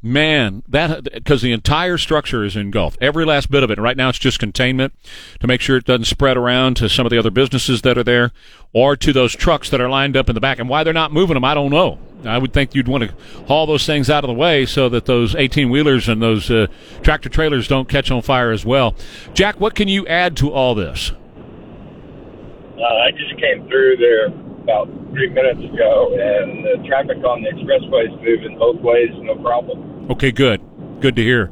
Man, 0.00 0.62
that 0.68 1.02
because 1.12 1.42
the 1.42 1.50
entire 1.50 1.98
structure 1.98 2.44
is 2.44 2.54
engulfed, 2.54 2.98
every 3.00 3.24
last 3.24 3.50
bit 3.50 3.64
of 3.64 3.70
it. 3.72 3.78
Right 3.78 3.96
now, 3.96 4.08
it's 4.10 4.18
just 4.18 4.38
containment 4.38 4.92
to 5.40 5.48
make 5.48 5.60
sure 5.60 5.76
it 5.76 5.86
doesn't 5.86 6.04
spread 6.04 6.36
around 6.36 6.76
to 6.76 6.88
some 6.88 7.04
of 7.04 7.10
the 7.10 7.18
other 7.18 7.32
businesses 7.32 7.82
that 7.82 7.98
are 7.98 8.04
there, 8.04 8.30
or 8.72 8.94
to 8.96 9.12
those 9.12 9.34
trucks 9.34 9.68
that 9.70 9.80
are 9.80 9.88
lined 9.88 10.16
up 10.16 10.28
in 10.28 10.36
the 10.36 10.40
back. 10.40 10.60
And 10.60 10.68
why 10.68 10.84
they're 10.84 10.92
not 10.92 11.12
moving 11.12 11.34
them, 11.34 11.44
I 11.44 11.52
don't 11.52 11.70
know. 11.70 11.98
I 12.24 12.38
would 12.38 12.52
think 12.52 12.76
you'd 12.76 12.86
want 12.86 13.10
to 13.10 13.14
haul 13.46 13.66
those 13.66 13.86
things 13.86 14.08
out 14.08 14.22
of 14.22 14.28
the 14.28 14.34
way 14.34 14.66
so 14.66 14.88
that 14.88 15.06
those 15.06 15.34
18 15.34 15.68
wheelers 15.68 16.08
and 16.08 16.22
those 16.22 16.48
uh, 16.48 16.68
tractor 17.02 17.28
trailers 17.28 17.66
don't 17.66 17.88
catch 17.88 18.08
on 18.10 18.22
fire 18.22 18.52
as 18.52 18.64
well. 18.64 18.94
Jack, 19.34 19.58
what 19.58 19.74
can 19.74 19.88
you 19.88 20.06
add 20.06 20.36
to 20.36 20.52
all 20.52 20.76
this? 20.76 21.10
Uh, 22.78 22.82
I 22.82 23.10
just 23.10 23.36
came 23.40 23.66
through 23.66 23.96
there 23.96 24.26
about 24.62 24.88
three 25.10 25.30
minutes 25.30 25.60
ago, 25.60 26.12
and 26.12 26.64
the 26.64 26.86
traffic 26.86 27.18
on 27.24 27.42
the 27.42 27.50
expressway 27.50 28.06
is 28.06 28.20
moving 28.22 28.58
both 28.58 28.80
ways, 28.80 29.10
no 29.14 29.34
problem. 29.36 29.87
Okay, 30.10 30.32
good. 30.32 30.60
Good 31.00 31.16
to 31.16 31.22
hear. 31.22 31.46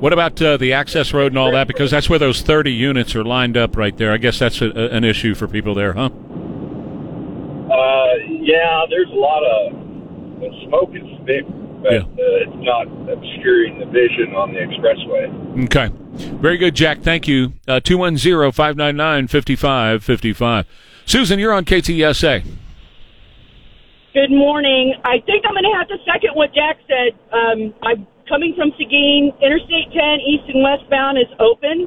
What 0.00 0.12
about 0.12 0.40
uh, 0.40 0.56
the 0.56 0.72
access 0.72 1.12
road 1.12 1.32
and 1.32 1.38
all 1.38 1.52
that? 1.52 1.66
Because 1.68 1.90
that's 1.90 2.08
where 2.08 2.18
those 2.18 2.40
30 2.40 2.72
units 2.72 3.14
are 3.14 3.22
lined 3.22 3.56
up 3.56 3.76
right 3.76 3.96
there. 3.96 4.12
I 4.12 4.16
guess 4.16 4.38
that's 4.38 4.62
a, 4.62 4.70
a, 4.70 4.88
an 4.88 5.04
issue 5.04 5.34
for 5.34 5.46
people 5.46 5.74
there, 5.74 5.92
huh? 5.92 6.06
Uh, 7.70 8.14
yeah, 8.40 8.84
there's 8.88 9.10
a 9.10 9.14
lot 9.14 9.42
of 9.44 9.72
smoke 10.66 10.90
is 10.94 11.02
thick, 11.26 11.44
but 11.82 11.92
uh, 11.94 12.06
it's 12.16 12.56
not 12.56 12.86
obscuring 13.12 13.78
the 13.78 13.86
vision 13.86 14.34
on 14.34 14.52
the 14.54 14.60
expressway. 14.60 15.64
Okay. 15.66 15.90
Very 16.38 16.56
good, 16.56 16.74
Jack. 16.74 17.02
Thank 17.02 17.28
you. 17.28 17.52
Uh, 17.68 17.80
210 17.80 18.52
599 18.52 19.28
5555. 19.28 20.66
Susan, 21.04 21.38
you're 21.38 21.52
on 21.52 21.64
KTSA. 21.64 22.44
Good 24.12 24.32
morning. 24.32 24.94
I 25.04 25.22
think 25.22 25.46
I'm 25.46 25.54
going 25.54 25.70
to 25.70 25.78
have 25.78 25.86
to 25.86 25.94
second 26.02 26.34
what 26.34 26.50
Jack 26.52 26.82
said. 26.90 27.14
Um, 27.30 27.72
I'm 27.86 28.08
coming 28.28 28.54
from 28.58 28.74
Seguin. 28.74 29.30
Interstate 29.38 29.94
10, 29.94 30.18
east 30.26 30.50
and 30.50 30.66
westbound, 30.66 31.16
is 31.16 31.30
open. 31.38 31.86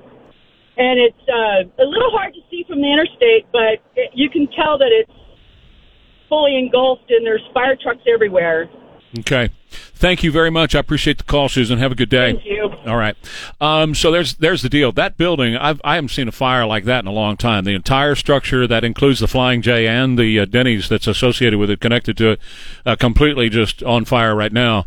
And 0.78 1.04
it's 1.04 1.26
uh, 1.28 1.68
a 1.68 1.86
little 1.86 2.12
hard 2.16 2.34
to 2.34 2.40
see 2.50 2.64
from 2.64 2.80
the 2.80 2.88
interstate, 2.88 3.52
but 3.52 3.84
it, 4.00 4.12
you 4.16 4.30
can 4.30 4.48
tell 4.56 4.78
that 4.78 4.88
it's 4.88 5.12
fully 6.30 6.58
engulfed 6.58 7.12
and 7.12 7.26
there's 7.26 7.44
fire 7.54 7.76
trucks 7.76 8.08
everywhere. 8.08 8.72
Okay. 9.20 9.50
Thank 10.04 10.22
you 10.22 10.34
very 10.34 10.50
much. 10.50 10.76
I 10.76 10.80
appreciate 10.80 11.18
the 11.18 11.24
call, 11.24 11.48
Susan. 11.48 11.80
Have 11.80 11.94
a 11.94 11.96
good 11.96 12.10
day. 12.10 12.34
Thank 12.34 12.46
you. 12.46 12.70
All 12.86 12.98
right. 12.98 13.16
Um, 13.62 13.96
so 13.96 14.12
there's 14.12 14.34
there's 14.34 14.62
the 14.62 14.68
deal. 14.68 14.92
That 14.92 15.16
building, 15.16 15.56
I've, 15.56 15.80
I 15.82 15.96
haven't 15.96 16.10
seen 16.10 16.28
a 16.28 16.34
fire 16.34 16.66
like 16.66 16.84
that 16.84 17.06
in 17.06 17.08
a 17.08 17.14
long 17.14 17.38
time. 17.38 17.64
The 17.64 17.74
entire 17.74 18.14
structure 18.16 18.68
that 18.68 18.84
includes 18.84 19.22
the 19.22 19.30
Flying 19.30 19.62
J 19.62 19.88
and 19.88 20.20
the 20.20 20.42
uh, 20.42 20.44
Denny's 20.44 20.90
that's 20.90 21.08
associated 21.08 21.58
with 21.58 21.70
it, 21.70 21.80
connected 21.80 22.18
to 22.18 22.32
it, 22.32 22.42
uh, 22.86 22.98
completely 22.98 23.48
just 23.48 23.82
on 23.82 24.04
fire 24.04 24.36
right 24.36 24.52
now. 24.52 24.86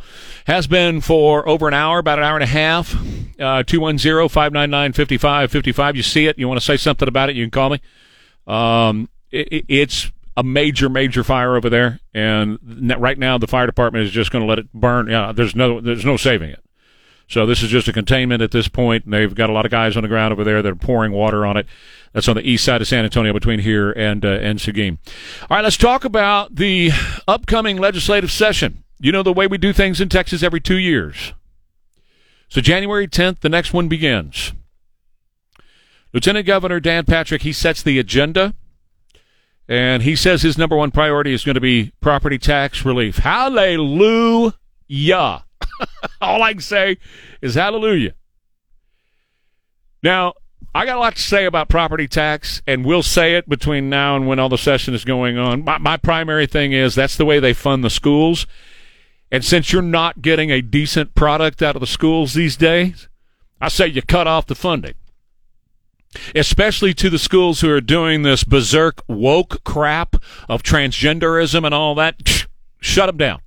Has 0.49 0.67
been 0.67 1.01
for 1.01 1.49
over 1.49 1.67
an 1.67 1.73
hour, 1.73 1.99
about 1.99 2.19
an 2.19 2.25
hour 2.27 2.37
and 2.37 2.45
a 2.45 2.47
half. 2.47 2.95
Uh, 3.41 3.62
210 3.62 4.29
599 4.29 4.93
5555. 4.93 5.97
You 5.97 6.03
see 6.03 6.27
it, 6.27 6.39
you 6.39 6.47
want 6.47 6.61
to 6.61 6.67
say 6.67 6.77
something 6.77 7.09
about 7.09 7.31
it, 7.31 7.37
you 7.37 7.45
can 7.45 7.51
call 7.51 7.71
me. 7.71 7.81
Um, 8.47 9.09
it, 9.31 9.64
it's 9.67 10.12
a 10.37 10.43
major, 10.43 10.89
major 10.89 11.24
fire 11.24 11.57
over 11.57 11.70
there, 11.70 12.01
and 12.12 12.59
right 12.99 13.18
now 13.18 13.39
the 13.39 13.47
fire 13.47 13.66
department 13.66 14.05
is 14.05 14.11
just 14.11 14.30
going 14.30 14.45
to 14.45 14.49
let 14.49 14.59
it 14.59 14.72
burn. 14.72 15.09
Yeah, 15.09 15.32
there's 15.32 15.57
no, 15.57 15.80
there's 15.80 16.05
no 16.05 16.16
saving 16.16 16.51
it. 16.51 16.62
So 17.28 17.45
this 17.45 17.62
is 17.62 17.70
just 17.70 17.89
a 17.89 17.93
containment 17.93 18.41
at 18.43 18.53
this 18.53 18.68
point, 18.68 19.05
and 19.05 19.12
they've 19.12 19.34
got 19.34 19.51
a 19.51 19.53
lot 19.53 19.64
of 19.64 19.70
guys 19.70 19.97
on 19.97 20.03
the 20.03 20.09
ground 20.09 20.32
over 20.32 20.45
there 20.45 20.62
that 20.62 20.72
are 20.72 20.76
pouring 20.76 21.12
water 21.12 21.45
on 21.45 21.57
it. 21.57 21.66
That's 22.12 22.28
on 22.28 22.37
the 22.37 22.49
east 22.49 22.64
side 22.64 22.80
of 22.80 22.87
San 22.87 23.05
Antonio, 23.05 23.32
between 23.32 23.59
here 23.59 23.91
and 23.93 24.24
uh, 24.24 24.28
and 24.28 24.61
Seguin. 24.61 24.99
All 25.51 25.57
right, 25.57 25.64
let's 25.64 25.76
talk 25.76 26.05
about 26.05 26.55
the 26.55 26.91
upcoming 27.26 27.78
legislative 27.78 28.30
session. 28.30 28.84
You 29.01 29.12
know 29.12 29.22
the 29.22 29.32
way 29.32 29.47
we 29.47 29.59
do 29.59 29.72
things 29.72 30.01
in 30.01 30.09
Texas 30.09 30.43
every 30.43 30.61
two 30.61 30.78
years. 30.78 31.34
So 32.49 32.61
January 32.61 33.09
10th, 33.09 33.41
the 33.41 33.49
next 33.49 33.72
one 33.72 33.89
begins. 33.89 34.53
Lieutenant 36.12 36.47
Governor 36.47 36.80
Dan 36.80 37.05
Patrick 37.05 37.43
he 37.43 37.53
sets 37.53 37.82
the 37.82 37.99
agenda. 37.99 38.55
And 39.69 40.03
he 40.03 40.14
says 40.14 40.43
his 40.43 40.57
number 40.57 40.77
one 40.77 40.91
priority 40.93 41.33
is 41.33 41.45
going 41.45 41.55
to 41.55 41.61
be 41.61 41.93
property 42.01 42.39
tax 42.39 42.85
relief. 42.85 43.19
Hallelujah. 43.19 44.53
All 46.21 46.43
I 46.43 46.53
can 46.53 46.62
say 46.62 46.99
is 47.43 47.55
hallelujah. 47.55 48.14
Now, 50.03 50.35
I 50.75 50.85
got 50.85 50.99
a 50.99 51.01
lot 51.01 51.17
to 51.17 51.23
say 51.23 51.47
about 51.47 51.69
property 51.69 52.07
tax, 52.07 52.62
and 52.67 52.85
we'll 52.85 53.03
say 53.03 53.35
it 53.35 53.49
between 53.49 53.89
now 53.89 54.14
and 54.14 54.27
when 54.27 54.39
all 54.39 54.51
the 54.51 54.59
session 54.59 54.95
is 54.95 55.05
going 55.07 55.39
on. 55.39 55.64
My, 55.64 55.79
my 55.79 55.97
primary 55.97 56.47
thing 56.47 56.73
is 56.73 56.95
that's 56.95 57.17
the 57.17 57.25
way 57.25 57.41
they 57.41 57.55
fund 57.55 57.83
the 57.83 57.91
schools. 57.91 58.47
And 59.33 59.45
since 59.45 59.73
you're 59.73 59.83
not 59.83 60.23
getting 60.23 60.51
a 60.51 60.61
decent 60.61 61.14
product 61.14 61.62
out 61.62 61.77
of 61.77 61.81
the 61.81 61.87
schools 61.87 62.35
these 62.35 62.57
days, 62.57 63.09
I 63.61 63.69
say 63.69 63.87
you 63.87 64.03
cut 64.03 64.27
off 64.27 64.47
the 64.47 64.55
funding 64.55 64.95
especially 66.35 66.95
to 66.95 67.11
the 67.11 67.19
schools 67.19 67.61
who 67.61 67.71
are 67.71 67.81
doing 67.81 68.23
this 68.23 68.45
berserk 68.45 69.03
woke 69.09 69.62
crap 69.64 70.17
of 70.49 70.62
transgenderism 70.62 71.64
and 71.64 71.75
all 71.75 71.95
that. 71.95 72.47
Shut 72.81 73.07
them 73.07 73.17
down. 73.17 73.41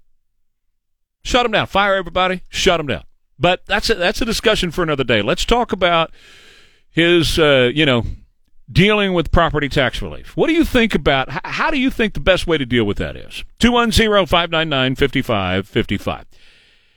Shut 1.24 1.43
them 1.43 1.51
down. 1.51 1.67
Fire 1.67 1.95
everybody. 1.95 2.41
Shut 2.49 2.78
them 2.78 2.88
down. 2.88 3.03
But 3.38 3.65
that's 3.65 3.89
a, 3.89 3.95
that's 3.95 4.22
a 4.22 4.26
discussion 4.26 4.72
for 4.72 4.84
another 4.84 5.03
day. 5.03 5.22
Let's 5.22 5.45
talk 5.45 5.72
about 5.72 6.11
his, 6.89 7.39
uh, 7.39 7.72
you 7.74 7.86
know, 7.86 8.03
dealing 8.72 9.13
with 9.13 9.32
property 9.32 9.70
tax 9.70 10.01
relief. 10.01 10.36
What 10.36 10.47
do 10.47 10.53
you 10.53 10.65
think 10.65 10.95
about? 10.95 11.30
How 11.45 11.72
do 11.72 11.80
you 11.80 11.89
think 11.89 12.13
the 12.13 12.20
best 12.20 12.45
way 12.47 12.57
to 12.57 12.65
deal 12.65 12.84
with 12.84 12.97
that 12.97 13.15
is? 13.15 13.45
210-599-5555. 13.59 16.26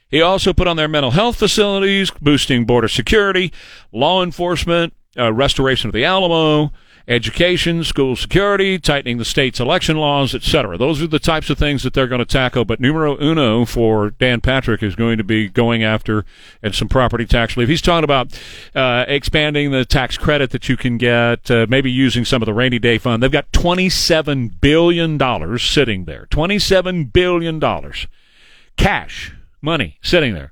He 0.09 0.20
also 0.20 0.53
put 0.53 0.66
on 0.68 0.77
their 0.77 0.89
mental 0.89 1.12
health 1.12 1.37
facilities, 1.37 2.11
boosting 2.11 2.66
border 2.66 2.89
security, 2.89 3.53
law 3.93 4.23
enforcement, 4.23 4.93
uh, 5.19 5.33
restoration 5.33 5.89
of 5.89 5.95
the 5.95 6.05
Alamo, 6.05 6.73
education, 7.09 7.83
school 7.83 8.15
security, 8.17 8.79
tightening 8.79 9.19
the 9.19 9.25
state's 9.25 9.61
election 9.61 9.97
laws, 9.97 10.35
etc. 10.35 10.79
Those 10.79 11.03
are 11.03 11.07
the 11.07 11.19
types 11.19 11.51
of 11.51 11.59
things 11.59 11.83
that 11.83 11.95
they're 11.95 12.07
going 12.07 12.21
to 12.21 12.25
tackle. 12.25 12.65
But 12.65 12.81
numero 12.81 13.21
uno 13.21 13.65
for 13.65 14.11
Dan 14.11 14.41
Patrick 14.41 14.83
is 14.83 14.95
going 14.95 15.19
to 15.19 15.25
be 15.25 15.49
going 15.49 15.83
after 15.83 16.25
and 16.63 16.75
some 16.75 16.89
property 16.89 17.27
tax 17.27 17.57
relief. 17.57 17.69
He's 17.69 17.83
talking 17.83 18.05
about 18.05 18.39
uh, 18.75 19.05
expanding 19.09 19.71
the 19.71 19.85
tax 19.85 20.17
credit 20.17 20.51
that 20.51 20.69
you 20.69 20.77
can 20.77 20.99
get, 20.99 21.51
uh, 21.51 21.67
maybe 21.69 21.91
using 21.91 22.25
some 22.25 22.43
of 22.43 22.47
the 22.47 22.55
rainy 22.55 22.79
day 22.79 22.99
fund. 22.99 23.23
They've 23.23 23.31
got 23.33 23.53
twenty-seven 23.53 24.49
billion 24.61 25.19
dollars 25.19 25.63
sitting 25.63 26.05
there. 26.05 26.27
Twenty-seven 26.31 27.07
billion 27.07 27.59
dollars 27.59 28.07
cash 28.77 29.35
money 29.61 29.99
sitting 30.03 30.35
there 30.35 30.51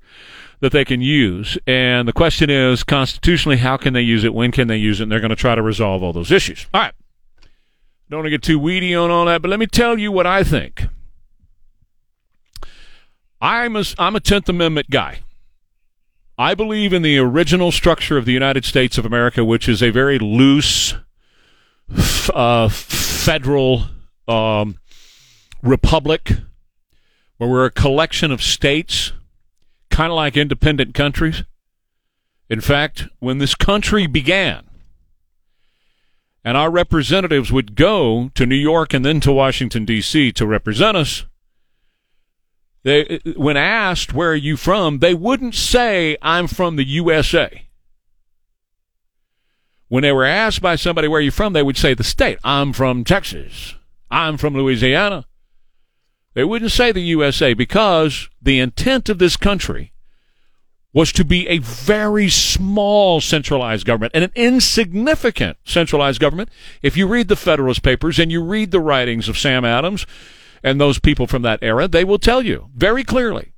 that 0.60 0.72
they 0.72 0.84
can 0.84 1.00
use. 1.00 1.58
And 1.66 2.06
the 2.06 2.12
question 2.12 2.50
is, 2.50 2.84
constitutionally, 2.84 3.58
how 3.58 3.76
can 3.76 3.94
they 3.94 4.02
use 4.02 4.24
it? 4.24 4.34
When 4.34 4.52
can 4.52 4.68
they 4.68 4.76
use 4.76 5.00
it? 5.00 5.04
And 5.04 5.12
they're 5.12 5.20
going 5.20 5.30
to 5.30 5.36
try 5.36 5.54
to 5.54 5.62
resolve 5.62 6.02
all 6.02 6.12
those 6.12 6.30
issues. 6.30 6.66
All 6.72 6.82
right. 6.82 6.94
Don't 8.08 8.18
want 8.18 8.26
to 8.26 8.30
get 8.30 8.42
too 8.42 8.58
weedy 8.58 8.94
on 8.94 9.10
all 9.10 9.24
that, 9.26 9.40
but 9.40 9.48
let 9.48 9.60
me 9.60 9.66
tell 9.66 9.98
you 9.98 10.10
what 10.10 10.26
I 10.26 10.42
think. 10.42 10.86
I'm 13.40 13.76
a, 13.76 13.84
I'm 13.98 14.16
a 14.16 14.20
10th 14.20 14.48
Amendment 14.48 14.90
guy. 14.90 15.20
I 16.36 16.54
believe 16.54 16.92
in 16.92 17.02
the 17.02 17.18
original 17.18 17.70
structure 17.70 18.16
of 18.16 18.24
the 18.24 18.32
United 18.32 18.64
States 18.64 18.98
of 18.98 19.06
America, 19.06 19.44
which 19.44 19.68
is 19.68 19.82
a 19.82 19.90
very 19.90 20.18
loose 20.18 20.94
uh, 22.34 22.68
federal 22.68 23.84
um, 24.26 24.78
republic 25.62 26.32
where 27.36 27.48
we're 27.48 27.64
a 27.64 27.70
collection 27.70 28.30
of 28.30 28.42
states 28.42 29.12
kind 30.00 30.12
of 30.12 30.16
like 30.16 30.34
independent 30.34 30.94
countries. 30.94 31.44
In 32.48 32.62
fact, 32.62 33.06
when 33.18 33.36
this 33.36 33.54
country 33.54 34.06
began, 34.06 34.64
and 36.42 36.56
our 36.56 36.70
representatives 36.70 37.52
would 37.52 37.74
go 37.74 38.30
to 38.34 38.46
New 38.46 38.56
York 38.56 38.94
and 38.94 39.04
then 39.04 39.20
to 39.20 39.30
Washington, 39.30 39.84
D.C. 39.84 40.32
to 40.32 40.46
represent 40.46 40.96
us, 40.96 41.26
they, 42.82 43.20
when 43.36 43.58
asked, 43.58 44.14
Where 44.14 44.30
are 44.30 44.34
you 44.34 44.56
from? 44.56 45.00
they 45.00 45.12
wouldn't 45.12 45.54
say, 45.54 46.16
I'm 46.22 46.46
from 46.46 46.76
the 46.76 46.88
USA. 46.88 47.66
When 49.88 50.02
they 50.02 50.12
were 50.12 50.24
asked 50.24 50.62
by 50.62 50.76
somebody, 50.76 51.08
Where 51.08 51.18
are 51.18 51.22
you 51.22 51.30
from? 51.30 51.52
they 51.52 51.62
would 51.62 51.76
say, 51.76 51.92
The 51.92 52.04
state. 52.04 52.38
I'm 52.42 52.72
from 52.72 53.04
Texas. 53.04 53.74
I'm 54.10 54.38
from 54.38 54.54
Louisiana. 54.54 55.26
They 56.34 56.44
wouldn't 56.44 56.70
say 56.70 56.92
the 56.92 57.00
USA 57.00 57.54
because 57.54 58.28
the 58.40 58.60
intent 58.60 59.08
of 59.08 59.18
this 59.18 59.36
country 59.36 59.92
was 60.92 61.12
to 61.12 61.24
be 61.24 61.46
a 61.48 61.58
very 61.58 62.28
small 62.28 63.20
centralized 63.20 63.86
government 63.86 64.12
and 64.14 64.24
an 64.24 64.32
insignificant 64.34 65.56
centralized 65.64 66.20
government. 66.20 66.50
If 66.82 66.96
you 66.96 67.06
read 67.06 67.28
the 67.28 67.36
Federalist 67.36 67.82
Papers 67.82 68.18
and 68.18 68.30
you 68.32 68.42
read 68.42 68.70
the 68.70 68.80
writings 68.80 69.28
of 69.28 69.38
Sam 69.38 69.64
Adams 69.64 70.06
and 70.62 70.80
those 70.80 70.98
people 70.98 71.26
from 71.26 71.42
that 71.42 71.60
era, 71.62 71.86
they 71.86 72.04
will 72.04 72.18
tell 72.18 72.42
you 72.42 72.70
very 72.74 73.04
clearly 73.04 73.52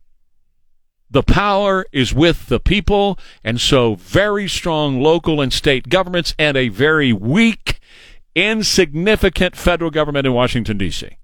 the 1.10 1.22
power 1.22 1.84
is 1.92 2.14
with 2.14 2.46
the 2.46 2.58
people, 2.58 3.18
and 3.44 3.60
so 3.60 3.96
very 3.96 4.48
strong 4.48 5.02
local 5.02 5.42
and 5.42 5.52
state 5.52 5.90
governments 5.90 6.34
and 6.38 6.56
a 6.56 6.68
very 6.68 7.12
weak, 7.12 7.80
insignificant 8.34 9.54
federal 9.54 9.90
government 9.90 10.26
in 10.26 10.32
Washington, 10.32 10.78
D.C. 10.78 11.18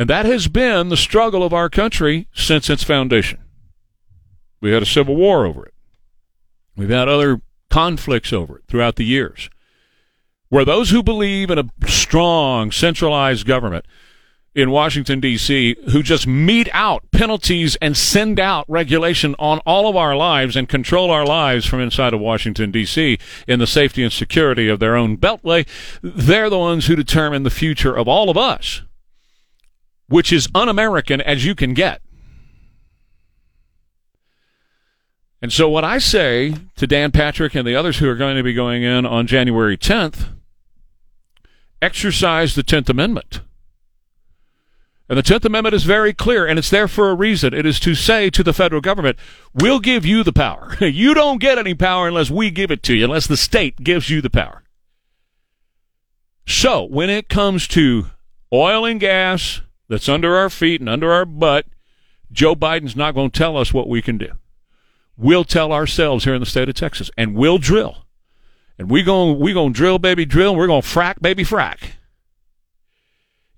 And 0.00 0.08
that 0.08 0.24
has 0.24 0.48
been 0.48 0.88
the 0.88 0.96
struggle 0.96 1.42
of 1.42 1.52
our 1.52 1.68
country 1.68 2.26
since 2.32 2.70
its 2.70 2.82
foundation. 2.82 3.38
We 4.62 4.72
had 4.72 4.82
a 4.82 4.86
civil 4.86 5.14
war 5.14 5.44
over 5.44 5.66
it. 5.66 5.74
We've 6.74 6.88
had 6.88 7.06
other 7.06 7.42
conflicts 7.68 8.32
over 8.32 8.56
it 8.56 8.64
throughout 8.66 8.96
the 8.96 9.04
years. 9.04 9.50
Where 10.48 10.64
those 10.64 10.88
who 10.88 11.02
believe 11.02 11.50
in 11.50 11.58
a 11.58 11.68
strong, 11.86 12.72
centralized 12.72 13.46
government 13.46 13.84
in 14.54 14.70
Washington, 14.70 15.20
D.C., 15.20 15.76
who 15.92 16.02
just 16.02 16.26
mete 16.26 16.70
out 16.72 17.04
penalties 17.12 17.76
and 17.76 17.94
send 17.94 18.40
out 18.40 18.64
regulation 18.68 19.34
on 19.38 19.58
all 19.66 19.86
of 19.86 19.96
our 19.96 20.16
lives 20.16 20.56
and 20.56 20.66
control 20.66 21.10
our 21.10 21.26
lives 21.26 21.66
from 21.66 21.78
inside 21.78 22.14
of 22.14 22.20
Washington, 22.20 22.70
D.C., 22.70 23.18
in 23.46 23.58
the 23.58 23.66
safety 23.66 24.02
and 24.02 24.14
security 24.14 24.66
of 24.66 24.80
their 24.80 24.96
own 24.96 25.18
beltway, 25.18 25.68
they're 26.00 26.48
the 26.48 26.58
ones 26.58 26.86
who 26.86 26.96
determine 26.96 27.42
the 27.42 27.50
future 27.50 27.94
of 27.94 28.08
all 28.08 28.30
of 28.30 28.38
us, 28.38 28.80
which 30.10 30.32
is 30.32 30.48
un 30.54 30.68
American 30.68 31.20
as 31.20 31.46
you 31.46 31.54
can 31.54 31.72
get. 31.72 32.02
And 35.40 35.50
so, 35.50 35.70
what 35.70 35.84
I 35.84 35.98
say 35.98 36.54
to 36.76 36.86
Dan 36.86 37.12
Patrick 37.12 37.54
and 37.54 37.66
the 37.66 37.74
others 37.74 37.98
who 37.98 38.08
are 38.08 38.16
going 38.16 38.36
to 38.36 38.42
be 38.42 38.52
going 38.52 38.82
in 38.82 39.06
on 39.06 39.26
January 39.26 39.78
10th 39.78 40.28
exercise 41.80 42.54
the 42.54 42.62
10th 42.62 42.90
Amendment. 42.90 43.40
And 45.08 45.16
the 45.16 45.22
10th 45.22 45.46
Amendment 45.46 45.74
is 45.74 45.84
very 45.84 46.12
clear, 46.12 46.46
and 46.46 46.58
it's 46.58 46.70
there 46.70 46.86
for 46.86 47.10
a 47.10 47.14
reason. 47.14 47.54
It 47.54 47.64
is 47.64 47.80
to 47.80 47.94
say 47.94 48.30
to 48.30 48.42
the 48.42 48.52
federal 48.52 48.82
government, 48.82 49.18
we'll 49.54 49.80
give 49.80 50.04
you 50.04 50.22
the 50.22 50.32
power. 50.32 50.76
you 50.80 51.14
don't 51.14 51.40
get 51.40 51.56
any 51.56 51.74
power 51.74 52.08
unless 52.08 52.30
we 52.30 52.50
give 52.50 52.70
it 52.70 52.82
to 52.84 52.94
you, 52.94 53.04
unless 53.04 53.26
the 53.26 53.36
state 53.36 53.82
gives 53.82 54.10
you 54.10 54.20
the 54.20 54.30
power. 54.30 54.62
So, 56.46 56.84
when 56.84 57.08
it 57.08 57.28
comes 57.28 57.66
to 57.68 58.06
oil 58.52 58.84
and 58.84 59.00
gas 59.00 59.62
that's 59.90 60.08
under 60.08 60.34
our 60.36 60.48
feet 60.48 60.80
and 60.80 60.88
under 60.88 61.12
our 61.12 61.26
butt, 61.26 61.66
Joe 62.32 62.56
Biden's 62.56 62.96
not 62.96 63.14
going 63.14 63.30
to 63.30 63.38
tell 63.38 63.58
us 63.58 63.74
what 63.74 63.88
we 63.88 64.00
can 64.00 64.16
do. 64.16 64.30
We'll 65.18 65.44
tell 65.44 65.70
ourselves 65.70 66.24
here 66.24 66.32
in 66.34 66.40
the 66.40 66.46
state 66.46 66.70
of 66.70 66.74
Texas, 66.74 67.10
and 67.18 67.34
we'll 67.34 67.58
drill. 67.58 68.06
And 68.78 68.90
we're 68.90 69.04
going 69.04 69.38
we 69.38 69.52
gonna 69.52 69.74
drill, 69.74 69.98
baby, 69.98 70.24
drill, 70.24 70.52
and 70.52 70.58
we're 70.58 70.66
going 70.66 70.80
to 70.80 70.88
frack, 70.88 71.20
baby, 71.20 71.44
frack 71.44 71.90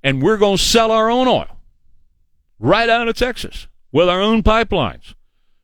and 0.02 0.22
we're 0.22 0.36
going 0.36 0.56
to 0.56 0.62
sell 0.62 0.90
our 0.90 1.10
own 1.10 1.28
oil 1.28 1.58
right 2.58 2.88
out 2.88 3.08
of 3.08 3.16
Texas 3.16 3.68
with 3.90 4.08
our 4.08 4.20
own 4.20 4.42
pipelines 4.42 5.14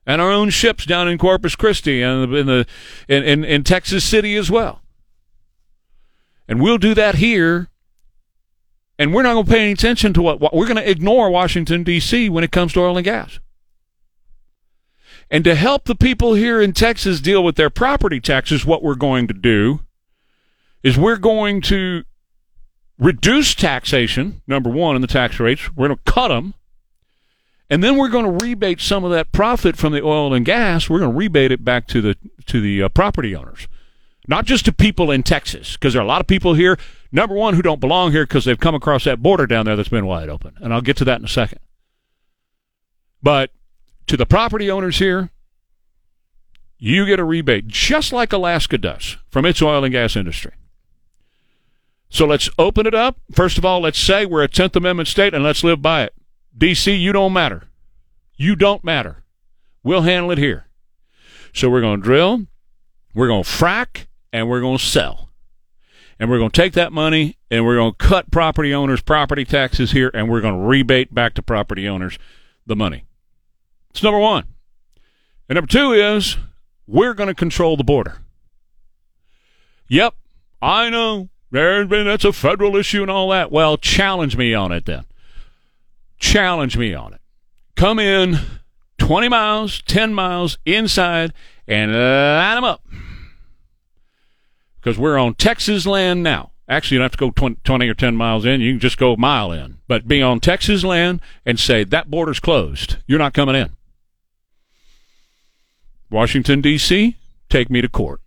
and 0.07 0.23
our 0.23 0.31
own 0.31 0.51
ships 0.51 0.87
down 0.87 1.09
in 1.09 1.19
Corpus 1.19 1.57
Christi 1.57 2.03
and 2.03 2.35
in 2.35 2.47
the 2.47 2.67
in, 3.09 3.25
in, 3.25 3.45
in 3.45 3.65
Texas 3.65 4.05
City 4.05 4.37
as 4.37 4.51
well. 4.51 4.81
And 6.47 6.63
we'll 6.63 6.79
do 6.79 6.95
that 6.95 7.17
here. 7.17 7.69
And 8.99 9.15
we're 9.15 9.23
not 9.23 9.35
going 9.35 9.47
to 9.47 9.51
pay 9.51 9.63
any 9.63 9.73
attention 9.73 10.13
to 10.15 10.23
what, 10.23 10.41
what 10.41 10.55
we're 10.55 10.67
going 10.67 10.77
to 10.77 10.91
ignore 10.91 11.31
Washington 11.31 11.85
D.C. 11.85 12.29
when 12.29 12.43
it 12.43 12.51
comes 12.51 12.73
to 12.73 12.81
oil 12.81 12.97
and 12.97 13.05
gas. 13.05 13.39
And 15.31 15.45
to 15.45 15.55
help 15.55 15.85
the 15.85 15.95
people 15.95 16.35
here 16.35 16.61
in 16.61 16.73
Texas 16.73 17.21
deal 17.21 17.45
with 17.45 17.57
their 17.57 17.71
property 17.71 18.19
taxes, 18.19 18.65
what 18.65 18.83
we're 18.83 18.95
going 18.95 19.29
to 19.29 19.35
do 19.35 19.81
is 20.83 20.97
we're 20.97 21.17
going 21.17 21.61
to 21.63 22.05
reduce 22.99 23.55
taxation, 23.55 24.43
number 24.47 24.71
one, 24.71 24.97
in 24.97 25.03
the 25.03 25.09
tax 25.09 25.39
rates. 25.39 25.75
We're 25.77 25.89
going 25.89 25.99
to 25.99 26.13
cut 26.13 26.29
them. 26.29 26.55
And 27.71 27.85
then 27.85 27.97
we're 27.97 28.09
going 28.09 28.25
to 28.25 28.45
rebate 28.45 28.81
some 28.81 29.05
of 29.05 29.11
that 29.11 29.31
profit 29.31 29.77
from 29.77 29.93
the 29.93 30.03
oil 30.03 30.33
and 30.33 30.47
gas. 30.47 30.89
We're 30.89 31.01
going 31.01 31.13
to 31.13 31.17
rebate 31.17 31.53
it 31.53 31.65
back 31.65 31.87
to 31.89 32.01
the 32.01 32.17
to 32.47 32.63
the 32.63 32.83
uh, 32.83 32.89
property 32.89 33.37
owners, 33.37 33.69
not 34.29 34.45
just 34.45 34.67
to 34.67 34.73
people 34.73 35.11
in 35.11 35.23
Texas, 35.23 35.73
because 35.73 35.95
there 35.95 36.03
are 36.03 36.05
a 36.05 36.09
lot 36.09 36.21
of 36.21 36.27
people 36.27 36.55
here. 36.55 36.79
Number 37.11 37.35
one, 37.35 37.55
who 37.55 37.63
don't 37.63 37.81
belong 37.81 38.13
here 38.13 38.25
because 38.25 38.45
they've 38.45 38.59
come 38.59 38.75
across 38.75 39.05
that 39.05 39.23
border 39.23 39.47
down 39.47 39.65
there 39.65 39.75
that's 39.75 39.89
been 39.89 40.07
wide 40.07 40.29
open, 40.29 40.55
and 40.61 40.73
I'll 40.73 40.83
get 40.83 40.99
to 40.99 41.05
that 41.07 41.19
in 41.19 41.25
a 41.25 41.29
second. 41.29 41.59
But 43.23 43.51
to 44.07 44.17
the 44.17 44.27
property 44.27 44.71
owners 44.71 44.99
here, 44.99 45.31
you 46.79 47.07
get 47.07 47.19
a 47.19 47.25
rebate, 47.25 47.67
just 47.67 48.13
like 48.13 48.33
Alaska 48.33 48.79
does 48.79 49.17
from 49.31 49.45
its 49.45 49.61
oil 49.61 49.83
and 49.83 49.93
gas 49.93 50.15
industry. 50.15 50.53
So 52.11 52.27
let's 52.27 52.49
open 52.59 52.87
it 52.87 52.95
up. 52.95 53.19
First 53.33 53.59
of 53.59 53.65
all, 53.65 53.81
let's 53.81 53.99
say 53.99 54.25
we're 54.25 54.45
a 54.45 54.49
10th 54.49 54.77
Amendment 54.77 55.09
state 55.09 55.35
and 55.35 55.45
let's 55.45 55.65
live 55.65 55.83
by 55.83 56.05
it. 56.05 56.15
DC, 56.57 56.99
you 56.99 57.13
don't 57.13 57.33
matter. 57.33 57.65
You 58.37 58.57
don't 58.57 58.85
matter. 58.85 59.25
We'll 59.83 60.03
handle 60.03 60.31
it 60.31 60.39
here. 60.39 60.67
So 61.53 61.69
we're 61.69 61.81
going 61.81 62.01
to 62.01 62.05
drill, 62.05 62.47
we're 63.15 63.27
going 63.27 63.43
to 63.43 63.49
frack, 63.49 64.07
and 64.33 64.49
we're 64.49 64.61
going 64.61 64.79
to 64.79 64.85
sell. 64.85 65.29
And 66.21 66.29
we're 66.29 66.39
going 66.39 66.51
to 66.51 66.61
take 66.61 66.73
that 66.73 66.93
money 66.93 67.39
and 67.51 67.65
we're 67.65 67.77
going 67.77 67.93
to 67.93 67.97
cut 67.97 68.31
property 68.31 68.75
owners' 68.75 69.01
property 69.01 69.45
taxes 69.45 69.93
here 69.93 70.11
and 70.13 70.29
we're 70.29 70.41
going 70.41 70.61
to 70.61 70.67
rebate 70.67 71.15
back 71.15 71.35
to 71.35 71.43
property 71.43 71.89
owners 71.89 72.19
the 72.67 72.75
money. 72.75 73.05
It's 73.91 74.03
number 74.03 74.19
one. 74.19 74.45
And 75.49 75.57
number 75.57 75.69
two 75.69 75.93
is 75.93 76.37
we're 76.87 77.15
going 77.15 77.29
to 77.29 77.35
control 77.35 77.77
the 77.77 77.85
border. 77.85 78.19
Yep, 79.89 80.15
I 80.61 80.91
know 80.91 81.29
there's 81.51 81.89
been 81.89 82.07
that's 82.07 82.25
a 82.25 82.33
federal 82.33 82.77
issue 82.77 83.03
and 83.03 83.11
all 83.11 83.31
that. 83.31 83.51
Well, 83.51 83.79
challenge 83.79 84.37
me 84.37 84.53
on 84.53 84.73
it 84.73 84.85
then. 84.85 85.05
Challenge 86.19 86.77
me 86.77 86.95
on 86.95 87.15
it. 87.15 87.21
Come 87.77 87.99
in 87.99 88.39
20 88.99 89.29
miles, 89.29 89.83
10 89.83 90.13
miles 90.13 90.59
inside 90.67 91.33
and 91.67 91.93
line 91.93 92.57
them 92.57 92.65
up. 92.65 92.83
Because 94.81 94.99
we're 94.99 95.19
on 95.19 95.35
Texas 95.35 95.87
land 95.87 96.23
now. 96.23 96.53
Actually, 96.69 96.97
you 96.97 96.99
don't 96.99 97.05
have 97.07 97.13
to 97.13 97.19
go 97.19 97.31
20, 97.31 97.57
20 97.65 97.89
or 97.89 97.95
10 97.95 98.17
miles 98.17 98.45
in. 98.45 98.61
You 98.61 98.73
can 98.73 98.81
just 98.81 98.99
go 98.99 99.15
a 99.15 99.17
mile 99.17 99.53
in. 99.53 99.79
But 99.89 100.07
be 100.07 100.23
on 100.23 100.41
Texas 100.41 100.85
land 100.85 101.21
and 101.47 101.59
say, 101.59 101.85
that 101.85 102.11
border's 102.11 102.41
closed. 102.41 102.97
You're 103.07 103.19
not 103.19 103.35
coming 103.35 103.55
in. 103.55 103.71
Washington, 106.11 106.61
D.C., 106.61 107.17
take 107.49 107.71
me 107.71 107.81
to 107.81 107.89
court. 107.89 108.21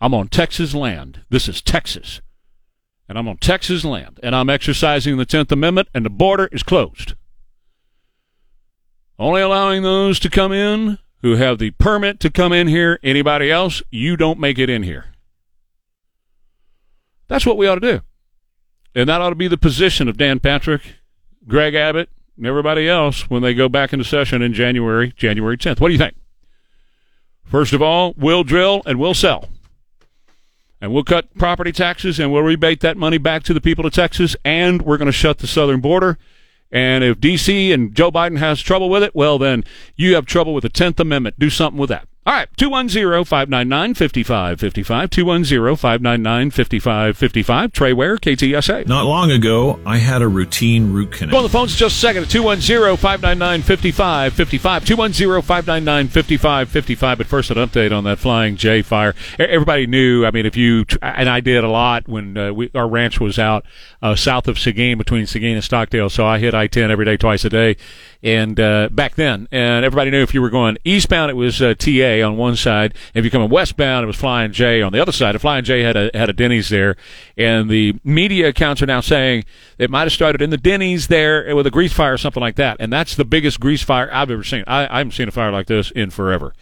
I'm 0.00 0.14
on 0.14 0.28
Texas 0.28 0.74
land. 0.74 1.22
This 1.30 1.48
is 1.48 1.62
Texas 1.62 2.20
and 3.08 3.16
I'm 3.16 3.26
on 3.26 3.38
Texas 3.38 3.84
land, 3.84 4.20
and 4.22 4.36
I'm 4.36 4.50
exercising 4.50 5.16
the 5.16 5.24
10th 5.24 5.50
Amendment, 5.50 5.88
and 5.94 6.04
the 6.04 6.10
border 6.10 6.48
is 6.52 6.62
closed. 6.62 7.14
Only 9.18 9.40
allowing 9.40 9.82
those 9.82 10.20
to 10.20 10.30
come 10.30 10.52
in 10.52 10.98
who 11.22 11.36
have 11.36 11.58
the 11.58 11.70
permit 11.72 12.20
to 12.20 12.30
come 12.30 12.52
in 12.52 12.68
here. 12.68 13.00
Anybody 13.02 13.50
else, 13.50 13.82
you 13.90 14.16
don't 14.16 14.38
make 14.38 14.58
it 14.58 14.70
in 14.70 14.84
here. 14.84 15.06
That's 17.28 17.46
what 17.46 17.56
we 17.56 17.66
ought 17.66 17.76
to 17.76 17.80
do. 17.80 18.00
And 18.94 19.08
that 19.08 19.20
ought 19.20 19.30
to 19.30 19.36
be 19.36 19.48
the 19.48 19.56
position 19.56 20.08
of 20.08 20.16
Dan 20.16 20.40
Patrick, 20.40 20.96
Greg 21.46 21.74
Abbott, 21.74 22.08
and 22.36 22.46
everybody 22.46 22.88
else 22.88 23.30
when 23.30 23.42
they 23.42 23.54
go 23.54 23.68
back 23.68 23.92
into 23.92 24.04
session 24.04 24.42
in 24.42 24.54
January, 24.54 25.12
January 25.16 25.56
10th. 25.56 25.80
What 25.80 25.88
do 25.88 25.92
you 25.92 25.98
think? 25.98 26.16
First 27.44 27.72
of 27.72 27.80
all, 27.80 28.14
we'll 28.16 28.44
drill 28.44 28.82
and 28.84 28.98
we'll 28.98 29.14
sell 29.14 29.48
and 30.80 30.92
we'll 30.92 31.04
cut 31.04 31.34
property 31.36 31.72
taxes 31.72 32.18
and 32.18 32.32
we'll 32.32 32.42
rebate 32.42 32.80
that 32.80 32.96
money 32.96 33.18
back 33.18 33.42
to 33.44 33.54
the 33.54 33.60
people 33.60 33.86
of 33.86 33.92
Texas, 33.92 34.36
and 34.44 34.82
we're 34.82 34.96
going 34.96 35.06
to 35.06 35.12
shut 35.12 35.38
the 35.38 35.46
southern 35.46 35.80
border. 35.80 36.18
And 36.70 37.02
if 37.02 37.20
D.C. 37.20 37.72
and 37.72 37.94
Joe 37.94 38.10
Biden 38.10 38.38
has 38.38 38.60
trouble 38.60 38.90
with 38.90 39.02
it, 39.02 39.14
well, 39.14 39.38
then 39.38 39.64
you 39.96 40.14
have 40.14 40.26
trouble 40.26 40.52
with 40.54 40.62
the 40.62 40.70
10th 40.70 41.00
Amendment. 41.00 41.38
Do 41.38 41.50
something 41.50 41.80
with 41.80 41.88
that. 41.88 42.07
All 42.28 42.34
right, 42.34 42.48
210 42.58 43.24
599 43.24 43.94
5555. 43.94 45.08
210 45.08 45.76
599 45.76 46.50
5555. 46.50 47.72
Trey 47.72 47.94
Ware, 47.94 48.18
KTSA. 48.18 48.86
Not 48.86 49.06
long 49.06 49.30
ago, 49.30 49.80
I 49.86 49.96
had 49.96 50.20
a 50.20 50.28
routine 50.28 50.92
root 50.92 51.10
canal. 51.10 51.30
Go 51.32 51.36
on 51.38 51.42
the 51.44 51.48
phones 51.48 51.74
just 51.74 51.96
a 51.96 51.98
second 51.98 52.24
at 52.24 52.28
210 52.28 52.98
599 52.98 53.62
5555. 53.62 54.84
210 54.84 55.40
599 55.40 56.08
5555. 56.08 57.16
But 57.16 57.26
first, 57.26 57.50
an 57.50 57.56
update 57.56 57.96
on 57.96 58.04
that 58.04 58.18
Flying 58.18 58.56
J 58.56 58.82
fire. 58.82 59.14
Everybody 59.38 59.86
knew, 59.86 60.26
I 60.26 60.30
mean, 60.30 60.44
if 60.44 60.54
you, 60.54 60.84
and 61.00 61.30
I 61.30 61.40
did 61.40 61.64
a 61.64 61.70
lot 61.70 62.08
when 62.08 62.36
uh, 62.36 62.52
we, 62.52 62.70
our 62.74 62.86
ranch 62.86 63.20
was 63.20 63.38
out 63.38 63.64
uh, 64.02 64.16
south 64.16 64.48
of 64.48 64.58
Seguin, 64.58 64.98
between 64.98 65.24
Seguin 65.24 65.54
and 65.54 65.64
Stockdale. 65.64 66.10
So 66.10 66.26
I 66.26 66.40
hit 66.40 66.52
I 66.52 66.66
10 66.66 66.90
every 66.90 67.06
day, 67.06 67.16
twice 67.16 67.46
a 67.46 67.48
day. 67.48 67.78
And 68.22 68.58
uh, 68.58 68.88
back 68.90 69.14
then, 69.14 69.46
and 69.52 69.84
everybody 69.84 70.10
knew 70.10 70.22
if 70.22 70.34
you 70.34 70.42
were 70.42 70.50
going 70.50 70.76
eastbound, 70.84 71.30
it 71.30 71.34
was 71.34 71.62
uh, 71.62 71.74
TA 71.74 72.26
on 72.26 72.36
one 72.36 72.56
side. 72.56 72.94
If 73.14 73.24
you're 73.24 73.30
coming 73.30 73.48
westbound, 73.48 74.02
it 74.02 74.06
was 74.08 74.16
Flying 74.16 74.50
J 74.50 74.82
on 74.82 74.92
the 74.92 75.00
other 75.00 75.12
side. 75.12 75.36
And 75.36 75.40
Flying 75.40 75.64
J 75.64 75.82
had 75.82 75.96
a 75.96 76.10
had 76.14 76.28
a 76.28 76.32
Denny's 76.32 76.68
there, 76.68 76.96
and 77.36 77.70
the 77.70 77.94
media 78.02 78.48
accounts 78.48 78.82
are 78.82 78.86
now 78.86 79.00
saying 79.00 79.44
it 79.78 79.88
might 79.88 80.02
have 80.02 80.12
started 80.12 80.42
in 80.42 80.50
the 80.50 80.56
Denny's 80.56 81.06
there 81.06 81.54
with 81.54 81.66
a 81.66 81.70
grease 81.70 81.92
fire 81.92 82.14
or 82.14 82.18
something 82.18 82.40
like 82.40 82.56
that. 82.56 82.78
And 82.80 82.92
that's 82.92 83.14
the 83.14 83.24
biggest 83.24 83.60
grease 83.60 83.82
fire 83.82 84.10
I've 84.12 84.30
ever 84.30 84.42
seen. 84.42 84.64
I, 84.66 84.92
I 84.92 84.98
haven't 84.98 85.12
seen 85.12 85.28
a 85.28 85.32
fire 85.32 85.52
like 85.52 85.66
this 85.66 85.92
in 85.92 86.10
forever. 86.10 86.54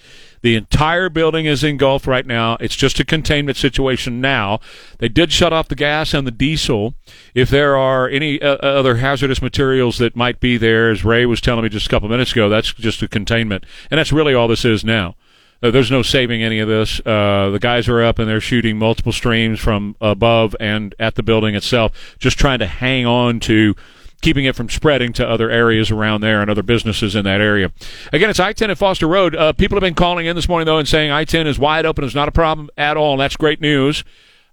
The 0.42 0.56
entire 0.56 1.08
building 1.08 1.46
is 1.46 1.64
engulfed 1.64 2.06
right 2.06 2.26
now. 2.26 2.56
It's 2.60 2.76
just 2.76 3.00
a 3.00 3.04
containment 3.04 3.56
situation 3.56 4.20
now. 4.20 4.60
They 4.98 5.08
did 5.08 5.32
shut 5.32 5.52
off 5.52 5.68
the 5.68 5.74
gas 5.74 6.14
and 6.14 6.26
the 6.26 6.30
diesel. 6.30 6.94
If 7.34 7.50
there 7.50 7.76
are 7.76 8.08
any 8.08 8.40
uh, 8.40 8.56
other 8.56 8.96
hazardous 8.96 9.42
materials 9.42 9.98
that 9.98 10.16
might 10.16 10.40
be 10.40 10.56
there, 10.56 10.90
as 10.90 11.04
Ray 11.04 11.26
was 11.26 11.40
telling 11.40 11.62
me 11.62 11.68
just 11.68 11.86
a 11.86 11.90
couple 11.90 12.08
minutes 12.08 12.32
ago, 12.32 12.48
that's 12.48 12.72
just 12.74 13.02
a 13.02 13.08
containment. 13.08 13.64
And 13.90 13.98
that's 13.98 14.12
really 14.12 14.34
all 14.34 14.48
this 14.48 14.64
is 14.64 14.84
now. 14.84 15.16
Uh, 15.62 15.70
there's 15.70 15.90
no 15.90 16.02
saving 16.02 16.42
any 16.42 16.58
of 16.58 16.68
this. 16.68 17.00
Uh, 17.00 17.50
the 17.50 17.58
guys 17.58 17.88
are 17.88 18.02
up 18.02 18.18
and 18.18 18.28
they're 18.28 18.40
shooting 18.40 18.78
multiple 18.78 19.12
streams 19.12 19.58
from 19.58 19.96
above 20.00 20.54
and 20.60 20.94
at 20.98 21.14
the 21.14 21.22
building 21.22 21.54
itself, 21.54 22.16
just 22.18 22.38
trying 22.38 22.58
to 22.58 22.66
hang 22.66 23.06
on 23.06 23.40
to 23.40 23.74
keeping 24.22 24.44
it 24.44 24.56
from 24.56 24.68
spreading 24.68 25.12
to 25.14 25.28
other 25.28 25.50
areas 25.50 25.90
around 25.90 26.20
there 26.20 26.40
and 26.40 26.50
other 26.50 26.62
businesses 26.62 27.14
in 27.14 27.24
that 27.24 27.40
area. 27.40 27.72
Again, 28.12 28.30
it's 28.30 28.40
I 28.40 28.52
10 28.52 28.70
at 28.70 28.78
Foster 28.78 29.06
Road. 29.06 29.36
Uh, 29.36 29.52
people 29.52 29.76
have 29.76 29.82
been 29.82 29.94
calling 29.94 30.26
in 30.26 30.36
this 30.36 30.48
morning, 30.48 30.66
though, 30.66 30.78
and 30.78 30.88
saying 30.88 31.10
I 31.10 31.24
10 31.24 31.46
is 31.46 31.58
wide 31.58 31.86
open. 31.86 32.04
It's 32.04 32.14
not 32.14 32.28
a 32.28 32.32
problem 32.32 32.70
at 32.76 32.96
all. 32.96 33.16
That's 33.16 33.36
great 33.36 33.60
news. 33.60 34.04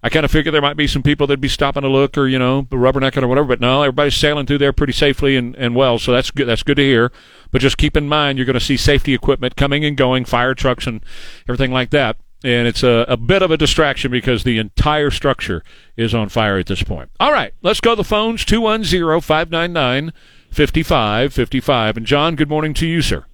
I 0.06 0.10
kind 0.10 0.26
of 0.26 0.32
figured 0.32 0.54
there 0.54 0.62
might 0.62 0.76
be 0.76 0.86
some 0.86 1.02
people 1.02 1.28
that'd 1.28 1.40
be 1.40 1.48
stopping 1.48 1.84
to 1.84 1.88
look 1.88 2.18
or, 2.18 2.28
you 2.28 2.38
know, 2.38 2.64
rubbernecking 2.64 3.24
or 3.24 3.28
whatever, 3.30 3.48
but 3.48 3.62
no, 3.62 3.84
everybody's 3.84 4.18
sailing 4.18 4.46
through 4.46 4.58
there 4.58 4.74
pretty 4.74 4.92
safely 4.92 5.38
and, 5.38 5.56
and 5.56 5.78
well, 5.78 5.98
so 5.98 6.12
that's 6.12 6.30
good. 6.30 6.46
That's 6.46 6.62
good 6.62 6.76
to 6.76 6.84
hear. 6.84 7.10
But 7.52 7.62
just 7.62 7.78
keep 7.78 7.96
in 7.96 8.10
mind, 8.10 8.38
you're 8.38 8.46
going 8.46 8.56
to 8.56 8.60
see 8.60 8.76
safety 8.76 9.14
equipment 9.14 9.56
coming 9.56 9.86
and 9.86 9.96
going, 9.96 10.26
fire 10.26 10.54
trucks 10.54 10.88
and 10.88 11.02
everything 11.48 11.72
like 11.72 11.92
that. 11.92 12.18
And 12.44 12.68
it's 12.68 12.84
a, 12.84 13.06
a 13.08 13.16
bit 13.16 13.42
of 13.42 13.52
a 13.52 13.58
distraction 13.58 14.12
because 14.12 14.44
the 14.44 14.58
entire 14.58 15.10
structure 15.10 15.64
is 15.96 16.14
on 16.14 16.30
fire 16.30 16.58
at 16.58 16.68
this 16.68 16.84
point. 16.84 17.10
All 17.20 17.32
right, 17.32 17.54
let's 17.62 17.80
go 17.80 17.96
the 17.96 18.04
phones 18.04 18.44
210 18.44 19.22
599 19.22 20.12
5555. 20.50 21.98
And 21.98 22.06
John, 22.06 22.36
good 22.36 22.50
morning 22.50 22.74
to 22.76 22.86
you, 22.86 23.02
sir. 23.02 23.26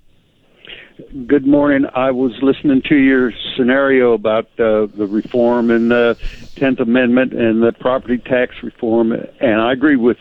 Good 1.26 1.48
morning. 1.48 1.86
I 1.96 2.12
was 2.12 2.34
listening 2.42 2.82
to 2.90 2.96
your 2.96 3.32
scenario 3.56 4.14
about 4.14 4.46
uh, 4.60 4.88
the 4.88 5.08
reform 5.10 5.72
and 5.72 5.90
the 5.90 6.18
Tenth 6.56 6.80
Amendment 6.80 7.34
and 7.34 7.64
the 7.64 7.72
property 7.72 8.18
tax 8.18 8.56
reform, 8.62 9.14
and 9.14 9.62
I 9.62 9.72
agree 9.72 9.96
with 9.96 10.18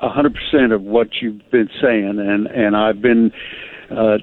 a 0.00 0.08
hundred 0.08 0.34
percent 0.34 0.72
of 0.72 0.82
what 0.82 1.08
you've 1.20 1.50
been 1.50 1.68
saying. 1.82 2.20
And 2.20 2.46
and 2.46 2.76
I've 2.76 3.02
been 3.02 3.32
uh, 3.90 4.18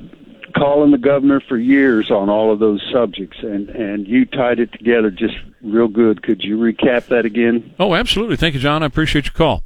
calling 0.58 0.91
the 0.91 0.97
governor 0.97 1.39
for 1.39 1.58
years 1.58 2.10
on 2.12 2.30
all 2.30 2.51
of 2.51 2.60
those 2.60 2.82
subjects, 2.91 3.38
and 3.41 3.70
and 3.70 4.08
you 4.08 4.26
tied 4.26 4.60
it 4.60 4.72
together 4.72 5.12
just 5.12 5.36
real 5.62 5.88
good. 5.88 6.24
Could 6.24 6.43
you 6.43 6.58
recap 6.58 7.08
that 7.08 7.26
again? 7.26 7.76
Oh, 7.80 7.95
absolutely. 7.95 8.36
Thank 8.36 8.55
you, 8.55 8.60
John. 8.60 8.84
I 8.84 8.88
appreciate 8.88 9.26
your 9.26 9.34
call. 9.34 9.64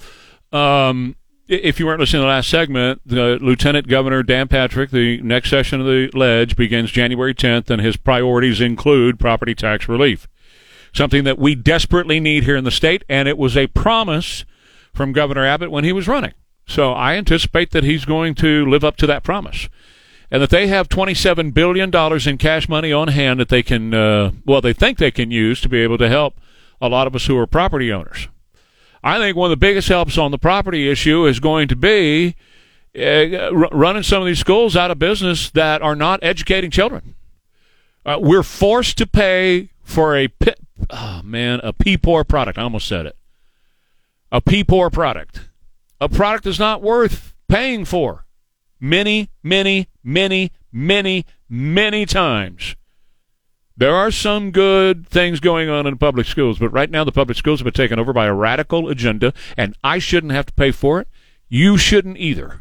Um, 0.52 1.16
if 1.48 1.80
you 1.80 1.86
weren't 1.86 2.00
listening 2.00 2.22
to 2.22 2.24
the 2.24 2.30
last 2.30 2.50
segment, 2.50 3.02
the 3.06 3.38
Lieutenant 3.42 3.88
Governor 3.88 4.24
Dan 4.24 4.48
Patrick, 4.48 4.90
the 4.90 5.22
next 5.22 5.50
session 5.50 5.82
of 5.82 5.86
the 5.86 6.10
ledge 6.14 6.56
begins 6.56 6.92
January 6.92 7.34
10th, 7.34 7.70
and 7.70 7.82
his 7.82 7.98
priorities 7.98 8.62
include 8.62 9.20
property 9.20 9.54
tax 9.54 9.90
relief, 9.90 10.30
something 10.94 11.26
that 11.26 11.38
we 11.38 11.56
desperately 11.56 12.20
need 12.20 12.46
here 12.46 12.56
in 12.56 12.64
the 12.64 12.72
state, 12.72 13.04
and 13.10 13.28
it 13.28 13.38
was 13.38 13.58
a 13.58 13.68
promise 13.68 14.46
from 14.94 15.12
Governor 15.12 15.46
Abbott 15.46 15.72
when 15.72 15.84
he 15.84 15.92
was 15.92 16.08
running. 16.08 16.34
So 16.68 16.94
I 16.94 17.16
anticipate 17.16 17.72
that 17.72 17.84
he's 17.84 18.06
going 18.06 18.36
to 18.36 18.66
live 18.66 18.86
up 18.86 18.96
to 18.98 19.08
that 19.08 19.24
promise. 19.24 19.68
And 20.32 20.42
that 20.42 20.50
they 20.50 20.68
have 20.68 20.88
$27 20.88 21.54
billion 21.54 21.94
in 22.30 22.38
cash 22.38 22.70
money 22.70 22.94
on 22.94 23.10
hand 23.10 23.40
that 23.42 23.50
they 23.50 23.62
can, 23.62 23.94
uh, 23.94 24.32
well, 24.46 24.62
they 24.62 24.72
think 24.72 24.98
they 24.98 25.12
can 25.12 25.30
use 25.30 25.60
to 25.62 25.70
be 25.70 25.80
able 25.82 25.98
to 25.98 26.08
help 26.08 26.36
a 26.80 26.88
lot 26.88 27.06
of 27.06 27.16
us 27.16 27.26
who 27.26 27.38
are 27.38 27.46
property 27.46 27.92
owners. 27.92 28.30
I 29.04 29.18
think 29.18 29.36
one 29.36 29.48
of 29.48 29.60
the 29.60 29.66
biggest 29.66 29.90
helps 29.90 30.18
on 30.18 30.32
the 30.32 30.38
property 30.38 30.90
issue 30.90 31.26
is 31.26 31.40
going 31.40 31.68
to 31.68 31.76
be 31.76 32.36
uh, 32.98 33.50
r- 33.52 33.70
running 33.72 34.04
some 34.04 34.22
of 34.22 34.28
these 34.28 34.40
schools 34.40 34.76
out 34.76 34.92
of 34.92 35.00
business 35.00 35.50
that 35.52 35.82
are 35.82 35.96
not 35.96 36.20
educating 36.24 36.72
children. 36.72 37.16
Uh, 38.06 38.18
we're 38.20 38.44
forced 38.44 38.98
to 39.00 39.08
pay 39.08 39.70
for 39.84 40.16
a 40.16 40.28
pi- 40.28 40.56
oh 40.90 41.22
man 41.24 41.60
a 41.64 41.74
P 41.74 41.98
poor 41.98 42.24
product. 42.24 42.58
I 42.58 42.64
almost 42.64 42.88
said 42.88 43.06
it. 43.06 43.16
A 44.32 44.42
P 44.42 44.64
poor 44.64 44.90
product, 44.90 45.50
a 46.00 46.10
product 46.10 46.46
that's 46.46 46.60
not 46.60 46.82
worth 46.82 47.34
paying 47.48 47.86
for. 47.86 48.26
Many, 48.80 49.30
many, 49.44 49.88
many, 50.04 50.52
many, 50.72 51.26
many 51.50 52.06
times. 52.06 52.76
There 53.78 53.96
are 53.96 54.12
some 54.12 54.52
good 54.52 55.08
things 55.08 55.40
going 55.40 55.70
on 55.70 55.88
in 55.88 55.98
public 55.98 56.28
schools, 56.28 56.60
but 56.60 56.70
right 56.70 56.90
now 56.90 57.04
the 57.04 57.12
public 57.12 57.38
schools 57.38 57.60
have 57.60 57.66
been 57.66 57.74
taken 57.74 58.00
over 58.00 58.14
by 58.14 58.28
a 58.28 58.34
radical 58.34 58.90
agenda, 58.90 59.34
and 59.58 59.76
I 59.84 59.98
shouldn't 59.98 60.34
have 60.34 60.46
to 60.48 60.54
pay 60.54 60.72
for 60.72 61.00
it. 61.00 61.08
You 61.50 61.78
shouldn't 61.78 62.18
either. 62.18 62.60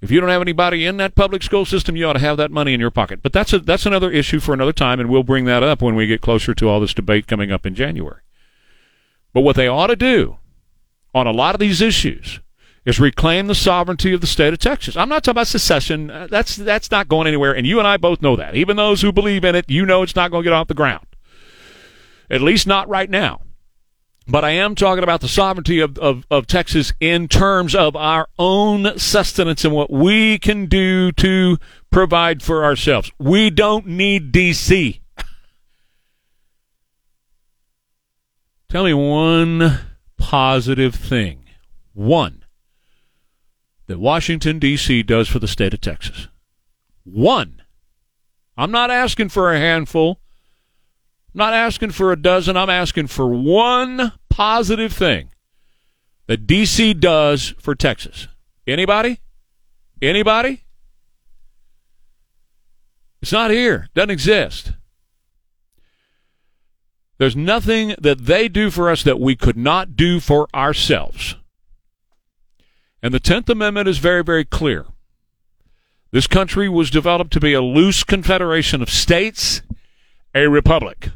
If 0.00 0.10
you 0.10 0.18
don't 0.18 0.30
have 0.30 0.40
anybody 0.40 0.86
in 0.86 0.96
that 0.96 1.14
public 1.14 1.42
school 1.42 1.66
system, 1.66 1.96
you 1.96 2.06
ought 2.06 2.14
to 2.14 2.20
have 2.20 2.38
that 2.38 2.50
money 2.50 2.72
in 2.72 2.80
your 2.80 2.90
pocket. 2.90 3.20
But 3.22 3.34
that's 3.34 3.52
a, 3.52 3.58
that's 3.58 3.84
another 3.84 4.10
issue 4.10 4.40
for 4.40 4.54
another 4.54 4.72
time, 4.72 4.98
and 4.98 5.10
we'll 5.10 5.22
bring 5.22 5.44
that 5.44 5.62
up 5.62 5.82
when 5.82 5.94
we 5.94 6.06
get 6.06 6.22
closer 6.22 6.54
to 6.54 6.68
all 6.68 6.80
this 6.80 6.94
debate 6.94 7.26
coming 7.26 7.52
up 7.52 7.66
in 7.66 7.74
January. 7.74 8.22
But 9.34 9.42
what 9.42 9.56
they 9.56 9.68
ought 9.68 9.88
to 9.88 9.96
do 9.96 10.38
on 11.14 11.26
a 11.26 11.32
lot 11.32 11.54
of 11.54 11.60
these 11.60 11.82
issues 11.82 12.40
is 12.84 12.98
reclaim 12.98 13.46
the 13.46 13.54
sovereignty 13.54 14.12
of 14.14 14.20
the 14.20 14.26
state 14.26 14.52
of 14.52 14.58
Texas. 14.58 14.96
I'm 14.96 15.08
not 15.08 15.22
talking 15.22 15.32
about 15.32 15.46
secession. 15.48 16.10
Uh, 16.10 16.26
That's 16.30 16.56
that's 16.56 16.90
not 16.90 17.08
going 17.08 17.26
anywhere, 17.26 17.54
and 17.54 17.66
you 17.66 17.78
and 17.78 17.86
I 17.86 17.96
both 17.96 18.22
know 18.22 18.36
that. 18.36 18.54
Even 18.54 18.76
those 18.76 19.02
who 19.02 19.12
believe 19.12 19.44
in 19.44 19.54
it, 19.54 19.66
you 19.68 19.84
know 19.84 20.02
it's 20.02 20.16
not 20.16 20.30
going 20.30 20.42
to 20.42 20.50
get 20.50 20.54
off 20.54 20.68
the 20.68 20.74
ground. 20.74 21.06
At 22.30 22.40
least 22.40 22.66
not 22.66 22.88
right 22.88 23.10
now. 23.10 23.42
But 24.28 24.44
I 24.44 24.50
am 24.50 24.76
talking 24.76 25.02
about 25.02 25.22
the 25.22 25.28
sovereignty 25.28 25.80
of, 25.80 25.98
of, 25.98 26.24
of 26.30 26.46
Texas 26.46 26.92
in 27.00 27.26
terms 27.26 27.74
of 27.74 27.96
our 27.96 28.28
own 28.38 28.96
sustenance 28.96 29.64
and 29.64 29.74
what 29.74 29.90
we 29.90 30.38
can 30.38 30.66
do 30.66 31.10
to 31.12 31.58
provide 31.90 32.40
for 32.40 32.64
ourselves. 32.64 33.10
We 33.18 33.50
don't 33.50 33.86
need 33.86 34.30
D.C. 34.30 35.00
Tell 38.68 38.84
me 38.84 38.94
one 38.94 39.80
positive 40.16 40.94
thing. 40.94 41.46
One 41.92 42.39
that 43.90 43.98
Washington, 43.98 44.60
D.C. 44.60 45.02
does 45.02 45.26
for 45.26 45.40
the 45.40 45.48
state 45.48 45.74
of 45.74 45.80
Texas. 45.80 46.28
One. 47.02 47.60
I'm 48.56 48.70
not 48.70 48.88
asking 48.88 49.30
for 49.30 49.52
a 49.52 49.58
handful. 49.58 50.20
I'm 51.34 51.38
not 51.38 51.54
asking 51.54 51.90
for 51.90 52.12
a 52.12 52.16
dozen. 52.16 52.56
I'm 52.56 52.70
asking 52.70 53.08
for 53.08 53.26
one 53.26 54.12
positive 54.28 54.92
thing 54.92 55.30
that 56.28 56.46
D.C. 56.46 56.94
does 56.94 57.52
for 57.58 57.74
Texas. 57.74 58.28
Anybody? 58.64 59.18
Anybody? 60.00 60.62
It's 63.20 63.32
not 63.32 63.50
here. 63.50 63.88
Doesn't 63.96 64.10
exist. 64.10 64.74
There's 67.18 67.34
nothing 67.34 67.96
that 68.00 68.26
they 68.26 68.46
do 68.46 68.70
for 68.70 68.88
us 68.88 69.02
that 69.02 69.18
we 69.18 69.34
could 69.34 69.56
not 69.56 69.96
do 69.96 70.20
for 70.20 70.46
ourselves. 70.54 71.34
And 73.02 73.14
the 73.14 73.20
10th 73.20 73.48
Amendment 73.48 73.88
is 73.88 73.98
very, 73.98 74.22
very 74.22 74.44
clear. 74.44 74.86
This 76.10 76.26
country 76.26 76.68
was 76.68 76.90
developed 76.90 77.32
to 77.32 77.40
be 77.40 77.52
a 77.52 77.62
loose 77.62 78.02
confederation 78.04 78.82
of 78.82 78.90
states, 78.90 79.62
a 80.34 80.48
republic, 80.48 81.10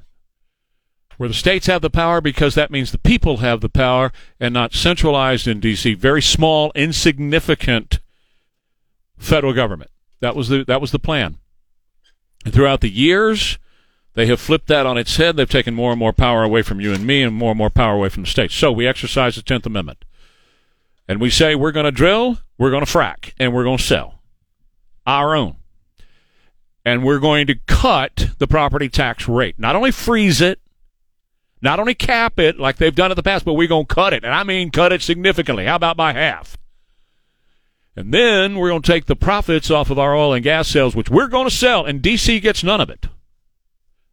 where 1.16 1.28
the 1.28 1.34
states 1.34 1.66
have 1.66 1.82
the 1.82 1.90
power 1.90 2.20
because 2.20 2.54
that 2.54 2.70
means 2.70 2.92
the 2.92 2.98
people 2.98 3.38
have 3.38 3.60
the 3.60 3.68
power 3.68 4.12
and 4.38 4.54
not 4.54 4.72
centralized 4.72 5.46
in 5.48 5.60
D.C. 5.60 5.94
Very 5.94 6.22
small, 6.22 6.70
insignificant 6.74 7.98
federal 9.18 9.52
government. 9.52 9.90
That 10.20 10.36
was 10.36 10.48
the, 10.48 10.64
that 10.64 10.80
was 10.80 10.92
the 10.92 10.98
plan. 10.98 11.38
And 12.44 12.54
throughout 12.54 12.80
the 12.80 12.90
years, 12.90 13.58
they 14.14 14.26
have 14.26 14.40
flipped 14.40 14.68
that 14.68 14.86
on 14.86 14.96
its 14.96 15.16
head. 15.16 15.36
They've 15.36 15.48
taken 15.48 15.74
more 15.74 15.90
and 15.90 15.98
more 15.98 16.12
power 16.12 16.44
away 16.44 16.62
from 16.62 16.80
you 16.80 16.92
and 16.92 17.04
me 17.04 17.22
and 17.22 17.34
more 17.34 17.50
and 17.50 17.58
more 17.58 17.70
power 17.70 17.94
away 17.94 18.10
from 18.10 18.22
the 18.22 18.30
states. 18.30 18.54
So 18.54 18.70
we 18.70 18.86
exercise 18.86 19.34
the 19.34 19.42
10th 19.42 19.66
Amendment. 19.66 20.04
And 21.06 21.20
we 21.20 21.30
say 21.30 21.54
we're 21.54 21.72
going 21.72 21.84
to 21.84 21.92
drill, 21.92 22.38
we're 22.58 22.70
going 22.70 22.84
to 22.84 22.90
frack, 22.90 23.32
and 23.38 23.52
we're 23.52 23.64
going 23.64 23.78
to 23.78 23.82
sell 23.82 24.22
our 25.06 25.34
own. 25.34 25.56
And 26.84 27.04
we're 27.04 27.18
going 27.18 27.46
to 27.46 27.54
cut 27.66 28.30
the 28.38 28.46
property 28.46 28.88
tax 28.88 29.28
rate. 29.28 29.58
Not 29.58 29.76
only 29.76 29.90
freeze 29.90 30.40
it, 30.40 30.60
not 31.62 31.80
only 31.80 31.94
cap 31.94 32.38
it 32.38 32.58
like 32.58 32.76
they've 32.76 32.94
done 32.94 33.10
in 33.10 33.16
the 33.16 33.22
past, 33.22 33.44
but 33.44 33.54
we're 33.54 33.68
going 33.68 33.86
to 33.86 33.94
cut 33.94 34.12
it. 34.12 34.22
And 34.22 34.34
I 34.34 34.44
mean 34.44 34.70
cut 34.70 34.92
it 34.92 35.00
significantly. 35.00 35.64
How 35.64 35.76
about 35.76 35.96
by 35.96 36.12
half? 36.12 36.58
And 37.96 38.12
then 38.12 38.58
we're 38.58 38.68
going 38.68 38.82
to 38.82 38.92
take 38.92 39.06
the 39.06 39.16
profits 39.16 39.70
off 39.70 39.90
of 39.90 39.98
our 39.98 40.14
oil 40.14 40.34
and 40.34 40.42
gas 40.42 40.68
sales, 40.68 40.96
which 40.96 41.08
we're 41.08 41.28
going 41.28 41.48
to 41.48 41.54
sell, 41.54 41.84
and 41.84 42.02
DC 42.02 42.42
gets 42.42 42.64
none 42.64 42.80
of 42.80 42.90
it. 42.90 43.06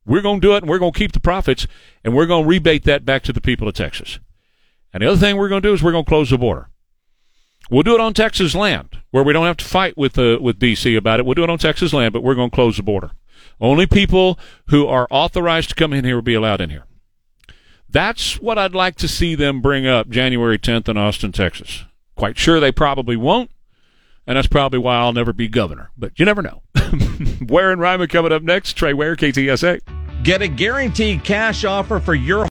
We're 0.05 0.21
going 0.21 0.39
to 0.39 0.47
do 0.47 0.53
it, 0.55 0.63
and 0.63 0.69
we're 0.69 0.79
going 0.79 0.93
to 0.93 0.99
keep 0.99 1.13
the 1.13 1.19
profits, 1.19 1.67
and 2.03 2.15
we're 2.15 2.25
going 2.25 2.43
to 2.43 2.49
rebate 2.49 2.83
that 2.83 3.05
back 3.05 3.23
to 3.23 3.33
the 3.33 3.41
people 3.41 3.67
of 3.67 3.73
Texas. 3.73 4.19
And 4.93 5.01
the 5.01 5.07
other 5.07 5.17
thing 5.17 5.35
we're 5.35 5.49
going 5.49 5.61
to 5.61 5.67
do 5.67 5.73
is 5.73 5.81
we're 5.81 5.91
going 5.91 6.05
to 6.05 6.09
close 6.09 6.29
the 6.29 6.37
border. 6.37 6.69
We'll 7.69 7.83
do 7.83 7.93
it 7.95 8.01
on 8.01 8.13
Texas 8.13 8.53
land, 8.53 8.97
where 9.11 9.23
we 9.23 9.33
don't 9.33 9.45
have 9.45 9.57
to 9.57 9.65
fight 9.65 9.97
with 9.97 10.17
uh, 10.17 10.39
with 10.41 10.59
DC 10.59 10.97
about 10.97 11.19
it. 11.19 11.25
We'll 11.25 11.35
do 11.35 11.43
it 11.43 11.49
on 11.49 11.57
Texas 11.57 11.93
land, 11.93 12.13
but 12.13 12.23
we're 12.23 12.35
going 12.35 12.49
to 12.49 12.55
close 12.55 12.77
the 12.77 12.83
border. 12.83 13.11
Only 13.59 13.85
people 13.85 14.39
who 14.67 14.87
are 14.87 15.07
authorized 15.09 15.69
to 15.69 15.75
come 15.75 15.93
in 15.93 16.03
here 16.03 16.15
will 16.15 16.21
be 16.21 16.33
allowed 16.33 16.61
in 16.61 16.69
here. 16.69 16.85
That's 17.87 18.39
what 18.39 18.57
I'd 18.57 18.73
like 18.73 18.95
to 18.97 19.07
see 19.07 19.35
them 19.35 19.61
bring 19.61 19.85
up 19.85 20.09
January 20.09 20.57
10th 20.57 20.87
in 20.87 20.97
Austin, 20.97 21.31
Texas. 21.31 21.83
Quite 22.15 22.37
sure 22.37 22.59
they 22.59 22.71
probably 22.71 23.17
won't, 23.17 23.51
and 24.25 24.37
that's 24.37 24.47
probably 24.47 24.79
why 24.79 24.95
I'll 24.97 25.13
never 25.13 25.33
be 25.33 25.47
governor. 25.47 25.91
But 25.97 26.17
you 26.17 26.25
never 26.25 26.41
know. 26.41 26.61
Ware 27.47 27.71
and 27.71 27.81
Ryman 27.81 28.07
coming 28.07 28.31
up 28.31 28.43
next. 28.43 28.73
Trey 28.73 28.93
Ware, 28.93 29.15
KTSA. 29.15 29.81
Get 30.23 30.41
a 30.41 30.47
guaranteed 30.47 31.23
cash 31.23 31.65
offer 31.65 31.99
for 31.99 32.13
your 32.13 32.39